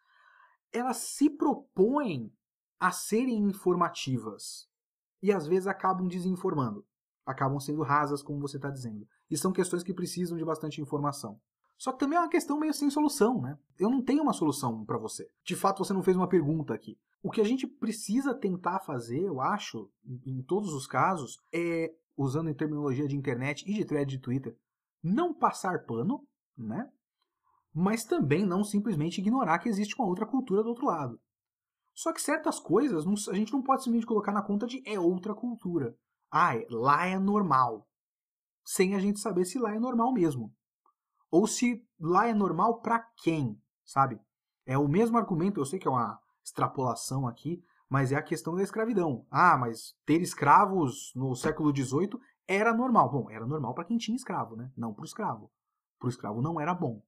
Elas 0.73 0.97
se 0.97 1.29
propõem 1.29 2.33
a 2.79 2.91
serem 2.91 3.37
informativas 3.43 4.67
e 5.21 5.31
às 5.31 5.45
vezes 5.45 5.67
acabam 5.67 6.07
desinformando, 6.07 6.83
acabam 7.23 7.59
sendo 7.59 7.83
rasas, 7.83 8.23
como 8.23 8.39
você 8.39 8.57
está 8.57 8.71
dizendo. 8.71 9.07
E 9.29 9.37
são 9.37 9.53
questões 9.53 9.83
que 9.83 9.93
precisam 9.93 10.39
de 10.39 10.43
bastante 10.43 10.81
informação. 10.81 11.39
Só 11.77 11.91
que 11.91 11.99
também 11.99 12.17
é 12.17 12.21
uma 12.21 12.29
questão 12.29 12.59
meio 12.59 12.73
sem 12.73 12.89
solução, 12.89 13.39
né? 13.39 13.59
Eu 13.77 13.91
não 13.91 14.01
tenho 14.01 14.23
uma 14.23 14.33
solução 14.33 14.83
para 14.85 14.97
você. 14.97 15.29
De 15.43 15.55
fato, 15.55 15.85
você 15.85 15.93
não 15.93 16.01
fez 16.01 16.17
uma 16.17 16.27
pergunta 16.27 16.73
aqui. 16.73 16.97
O 17.23 17.29
que 17.29 17.39
a 17.39 17.43
gente 17.43 17.67
precisa 17.67 18.33
tentar 18.33 18.79
fazer, 18.79 19.21
eu 19.21 19.39
acho, 19.39 19.91
em 20.25 20.41
todos 20.41 20.73
os 20.73 20.87
casos, 20.87 21.37
é, 21.53 21.93
usando 22.17 22.49
em 22.49 22.53
terminologia 22.53 23.07
de 23.07 23.15
internet 23.15 23.63
e 23.69 23.73
de 23.73 23.85
thread 23.85 24.09
de 24.09 24.19
Twitter, 24.19 24.57
não 25.03 25.33
passar 25.33 25.85
pano, 25.85 26.27
né? 26.57 26.89
Mas 27.73 28.03
também 28.03 28.45
não 28.45 28.63
simplesmente 28.63 29.21
ignorar 29.21 29.59
que 29.59 29.69
existe 29.69 29.95
uma 29.97 30.07
outra 30.07 30.25
cultura 30.25 30.63
do 30.63 30.69
outro 30.69 30.85
lado. 30.85 31.19
Só 31.93 32.11
que 32.11 32.21
certas 32.21 32.59
coisas 32.59 33.05
a 33.27 33.33
gente 33.33 33.53
não 33.53 33.61
pode 33.61 33.83
simplesmente 33.83 34.07
colocar 34.07 34.31
na 34.31 34.41
conta 34.41 34.65
de 34.65 34.81
é 34.85 34.99
outra 34.99 35.35
cultura. 35.35 35.95
Ah, 36.31 36.55
é, 36.55 36.65
lá 36.69 37.05
é 37.05 37.19
normal. 37.19 37.87
Sem 38.65 38.95
a 38.95 38.99
gente 38.99 39.19
saber 39.19 39.45
se 39.45 39.59
lá 39.59 39.75
é 39.75 39.79
normal 39.79 40.11
mesmo. 40.11 40.53
Ou 41.29 41.45
se 41.45 41.85
lá 41.99 42.27
é 42.27 42.33
normal 42.33 42.81
para 42.81 42.99
quem, 43.21 43.61
sabe? 43.85 44.19
É 44.65 44.77
o 44.77 44.87
mesmo 44.87 45.17
argumento, 45.17 45.59
eu 45.59 45.65
sei 45.65 45.79
que 45.79 45.87
é 45.87 45.91
uma 45.91 46.19
extrapolação 46.43 47.27
aqui, 47.27 47.63
mas 47.89 48.11
é 48.11 48.15
a 48.15 48.23
questão 48.23 48.55
da 48.55 48.63
escravidão. 48.63 49.25
Ah, 49.29 49.57
mas 49.57 49.95
ter 50.05 50.21
escravos 50.21 51.11
no 51.15 51.35
século 51.35 51.75
XVIII 51.75 52.19
era 52.47 52.73
normal. 52.73 53.11
Bom, 53.11 53.29
era 53.29 53.45
normal 53.45 53.73
para 53.73 53.85
quem 53.85 53.97
tinha 53.97 54.15
escravo, 54.15 54.55
né? 54.55 54.71
Não 54.75 54.93
para 54.93 55.03
o 55.03 55.05
escravo. 55.05 55.51
Para 55.99 56.07
o 56.07 56.09
escravo 56.09 56.41
não 56.41 56.59
era 56.59 56.73
bom. 56.73 57.01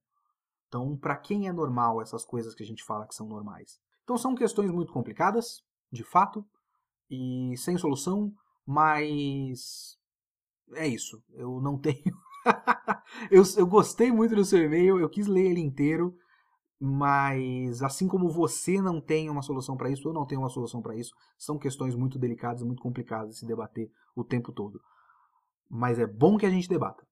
Então, 0.68 0.96
para 0.96 1.16
quem 1.16 1.48
é 1.48 1.52
normal 1.52 2.02
essas 2.02 2.24
coisas 2.24 2.54
que 2.54 2.62
a 2.62 2.66
gente 2.66 2.84
fala 2.84 3.06
que 3.06 3.14
são 3.14 3.26
normais? 3.26 3.80
Então, 4.02 4.18
são 4.18 4.34
questões 4.34 4.70
muito 4.70 4.92
complicadas, 4.92 5.62
de 5.90 6.04
fato, 6.04 6.44
e 7.08 7.56
sem 7.56 7.78
solução, 7.78 8.32
mas 8.66 9.98
é 10.74 10.86
isso. 10.86 11.22
Eu 11.32 11.60
não 11.60 11.78
tenho 11.80 12.14
eu, 13.30 13.42
eu 13.56 13.66
gostei 13.66 14.12
muito 14.12 14.34
do 14.34 14.44
seu 14.44 14.62
e-mail, 14.62 14.98
eu 14.98 15.08
quis 15.08 15.26
ler 15.26 15.50
ele 15.50 15.60
inteiro, 15.60 16.16
mas 16.80 17.82
assim 17.82 18.08
como 18.08 18.28
você 18.28 18.80
não 18.80 19.00
tem 19.00 19.30
uma 19.30 19.42
solução 19.42 19.76
para 19.76 19.90
isso, 19.90 20.08
eu 20.08 20.12
não 20.12 20.26
tenho 20.26 20.40
uma 20.40 20.50
solução 20.50 20.82
para 20.82 20.96
isso. 20.96 21.14
São 21.38 21.58
questões 21.58 21.94
muito 21.94 22.18
delicadas 22.18 22.62
muito 22.62 22.82
complicadas 22.82 23.30
de 23.30 23.38
se 23.38 23.46
debater 23.46 23.90
o 24.14 24.24
tempo 24.24 24.52
todo. 24.52 24.80
Mas 25.68 25.98
é 25.98 26.06
bom 26.06 26.36
que 26.36 26.46
a 26.46 26.50
gente 26.50 26.68
debata. 26.68 27.06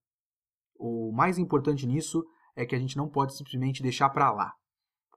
O 0.77 1.13
mais 1.13 1.39
importante 1.39 1.87
nisso 1.87 2.25
é 2.55 2.67
que 2.67 2.75
a 2.75 2.79
gente 2.79 2.97
não 2.97 3.09
pode 3.09 3.37
simplesmente 3.37 3.83
deixar 3.83 4.11
para 4.11 4.33
lá, 4.33 4.53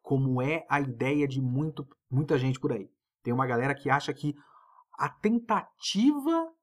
como 0.01 0.41
é 0.41 0.65
a 0.69 0.79
ideia 0.79 1.27
de 1.27 1.41
muito, 1.41 1.87
muita 2.09 2.37
gente 2.37 2.59
por 2.59 2.71
aí. 2.71 2.89
Tem 3.23 3.33
uma 3.33 3.47
galera 3.47 3.75
que 3.75 3.89
acha 3.89 4.13
que 4.13 4.35
a 4.93 5.09
tentativa 5.09 6.53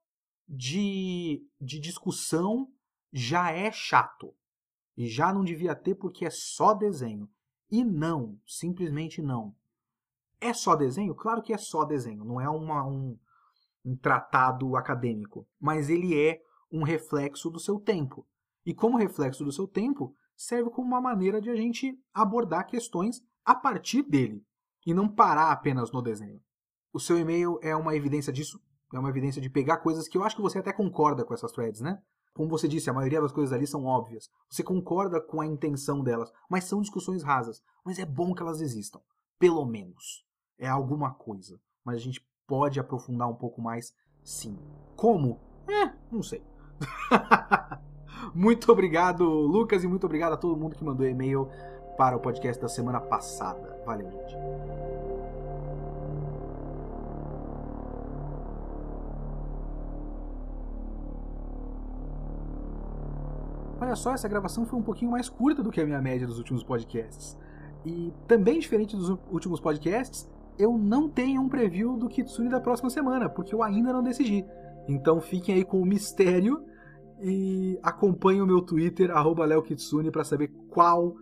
de, 0.47 1.45
de 1.59 1.79
discussão 1.79 2.67
já 3.11 3.51
é 3.51 3.71
chato. 3.71 4.33
E 4.95 5.07
já 5.07 5.33
não 5.33 5.43
devia 5.43 5.75
ter 5.75 5.95
porque 5.95 6.25
é 6.25 6.29
só 6.29 6.73
desenho. 6.73 7.29
E 7.73 7.83
não, 7.83 8.39
simplesmente 8.45 9.19
não. 9.19 9.55
É 10.39 10.53
só 10.53 10.75
desenho? 10.75 11.15
Claro 11.15 11.41
que 11.41 11.51
é 11.51 11.57
só 11.57 11.83
desenho, 11.83 12.23
não 12.23 12.39
é 12.39 12.47
uma, 12.47 12.85
um, 12.85 13.17
um 13.83 13.95
tratado 13.95 14.75
acadêmico. 14.75 15.47
Mas 15.59 15.89
ele 15.89 16.15
é 16.15 16.39
um 16.71 16.83
reflexo 16.83 17.49
do 17.49 17.59
seu 17.59 17.79
tempo. 17.79 18.27
E 18.63 18.75
como 18.75 18.95
reflexo 18.95 19.43
do 19.43 19.51
seu 19.51 19.67
tempo, 19.67 20.15
serve 20.37 20.69
como 20.69 20.87
uma 20.89 21.01
maneira 21.01 21.41
de 21.41 21.49
a 21.49 21.55
gente 21.55 21.99
abordar 22.13 22.67
questões 22.67 23.23
a 23.43 23.55
partir 23.55 24.03
dele 24.03 24.45
e 24.85 24.93
não 24.93 25.09
parar 25.09 25.51
apenas 25.51 25.91
no 25.91 26.03
desenho. 26.03 26.39
O 26.93 26.99
seu 26.99 27.17
e-mail 27.17 27.57
é 27.63 27.75
uma 27.75 27.95
evidência 27.95 28.31
disso, 28.31 28.61
é 28.93 28.99
uma 28.99 29.09
evidência 29.09 29.41
de 29.41 29.49
pegar 29.49 29.77
coisas 29.77 30.07
que 30.07 30.17
eu 30.17 30.23
acho 30.23 30.35
que 30.35 30.41
você 30.41 30.59
até 30.59 30.71
concorda 30.71 31.25
com 31.25 31.33
essas 31.33 31.51
threads, 31.51 31.81
né? 31.81 31.99
Como 32.33 32.49
você 32.49 32.67
disse, 32.67 32.89
a 32.89 32.93
maioria 32.93 33.21
das 33.21 33.31
coisas 33.31 33.53
ali 33.53 33.67
são 33.67 33.85
óbvias. 33.85 34.29
Você 34.49 34.63
concorda 34.63 35.21
com 35.21 35.39
a 35.39 35.45
intenção 35.45 36.03
delas, 36.03 36.31
mas 36.49 36.63
são 36.63 36.81
discussões 36.81 37.23
rasas. 37.23 37.61
Mas 37.85 37.99
é 37.99 38.05
bom 38.05 38.33
que 38.33 38.41
elas 38.41 38.61
existam. 38.61 38.99
Pelo 39.37 39.65
menos. 39.65 40.25
É 40.57 40.67
alguma 40.67 41.13
coisa. 41.13 41.59
Mas 41.83 41.97
a 41.97 41.99
gente 41.99 42.25
pode 42.47 42.79
aprofundar 42.79 43.29
um 43.29 43.35
pouco 43.35 43.61
mais, 43.61 43.93
sim. 44.23 44.57
Como? 44.95 45.39
É, 45.67 45.93
não 46.11 46.23
sei. 46.23 46.43
muito 48.33 48.71
obrigado, 48.71 49.23
Lucas, 49.23 49.83
e 49.83 49.87
muito 49.87 50.05
obrigado 50.05 50.33
a 50.33 50.37
todo 50.37 50.57
mundo 50.57 50.75
que 50.75 50.83
mandou 50.83 51.05
e-mail 51.05 51.49
para 51.97 52.17
o 52.17 52.19
podcast 52.19 52.61
da 52.61 52.69
semana 52.69 52.99
passada. 52.99 53.81
Valeu, 53.85 54.09
gente. 54.09 54.72
Olha 63.83 63.97
só, 63.97 64.13
essa 64.13 64.29
gravação 64.29 64.65
foi 64.65 64.79
um 64.79 64.81
pouquinho 64.81 65.11
mais 65.11 65.27
curta 65.27 65.61
do 65.61 65.69
que 65.69 65.81
a 65.81 65.85
minha 65.85 66.01
média 66.01 66.25
dos 66.25 66.37
últimos 66.37 66.63
podcasts. 66.63 67.37
E 67.85 68.13
também 68.25 68.57
diferente 68.57 68.95
dos 68.95 69.09
últimos 69.29 69.59
podcasts, 69.59 70.31
eu 70.57 70.77
não 70.77 71.09
tenho 71.09 71.41
um 71.41 71.49
preview 71.49 71.97
do 71.97 72.07
Kitsune 72.07 72.47
da 72.47 72.61
próxima 72.61 72.89
semana, 72.89 73.27
porque 73.27 73.53
eu 73.53 73.61
ainda 73.61 73.91
não 73.91 74.01
decidi. 74.01 74.45
Então 74.87 75.19
fiquem 75.19 75.55
aí 75.55 75.65
com 75.65 75.81
o 75.81 75.85
mistério 75.85 76.63
e 77.19 77.77
acompanhem 77.83 78.41
o 78.41 78.47
meu 78.47 78.61
Twitter, 78.61 79.11
LeoKitsune, 79.13 80.11
para 80.11 80.23
saber 80.23 80.47
qual 80.69 81.17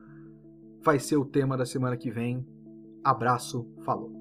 vai 0.84 1.00
ser 1.00 1.18
o 1.18 1.26
tema 1.26 1.58
da 1.58 1.66
semana 1.66 1.98
que 1.98 2.12
vem. 2.12 2.46
Abraço, 3.04 3.68
falou! 3.84 4.21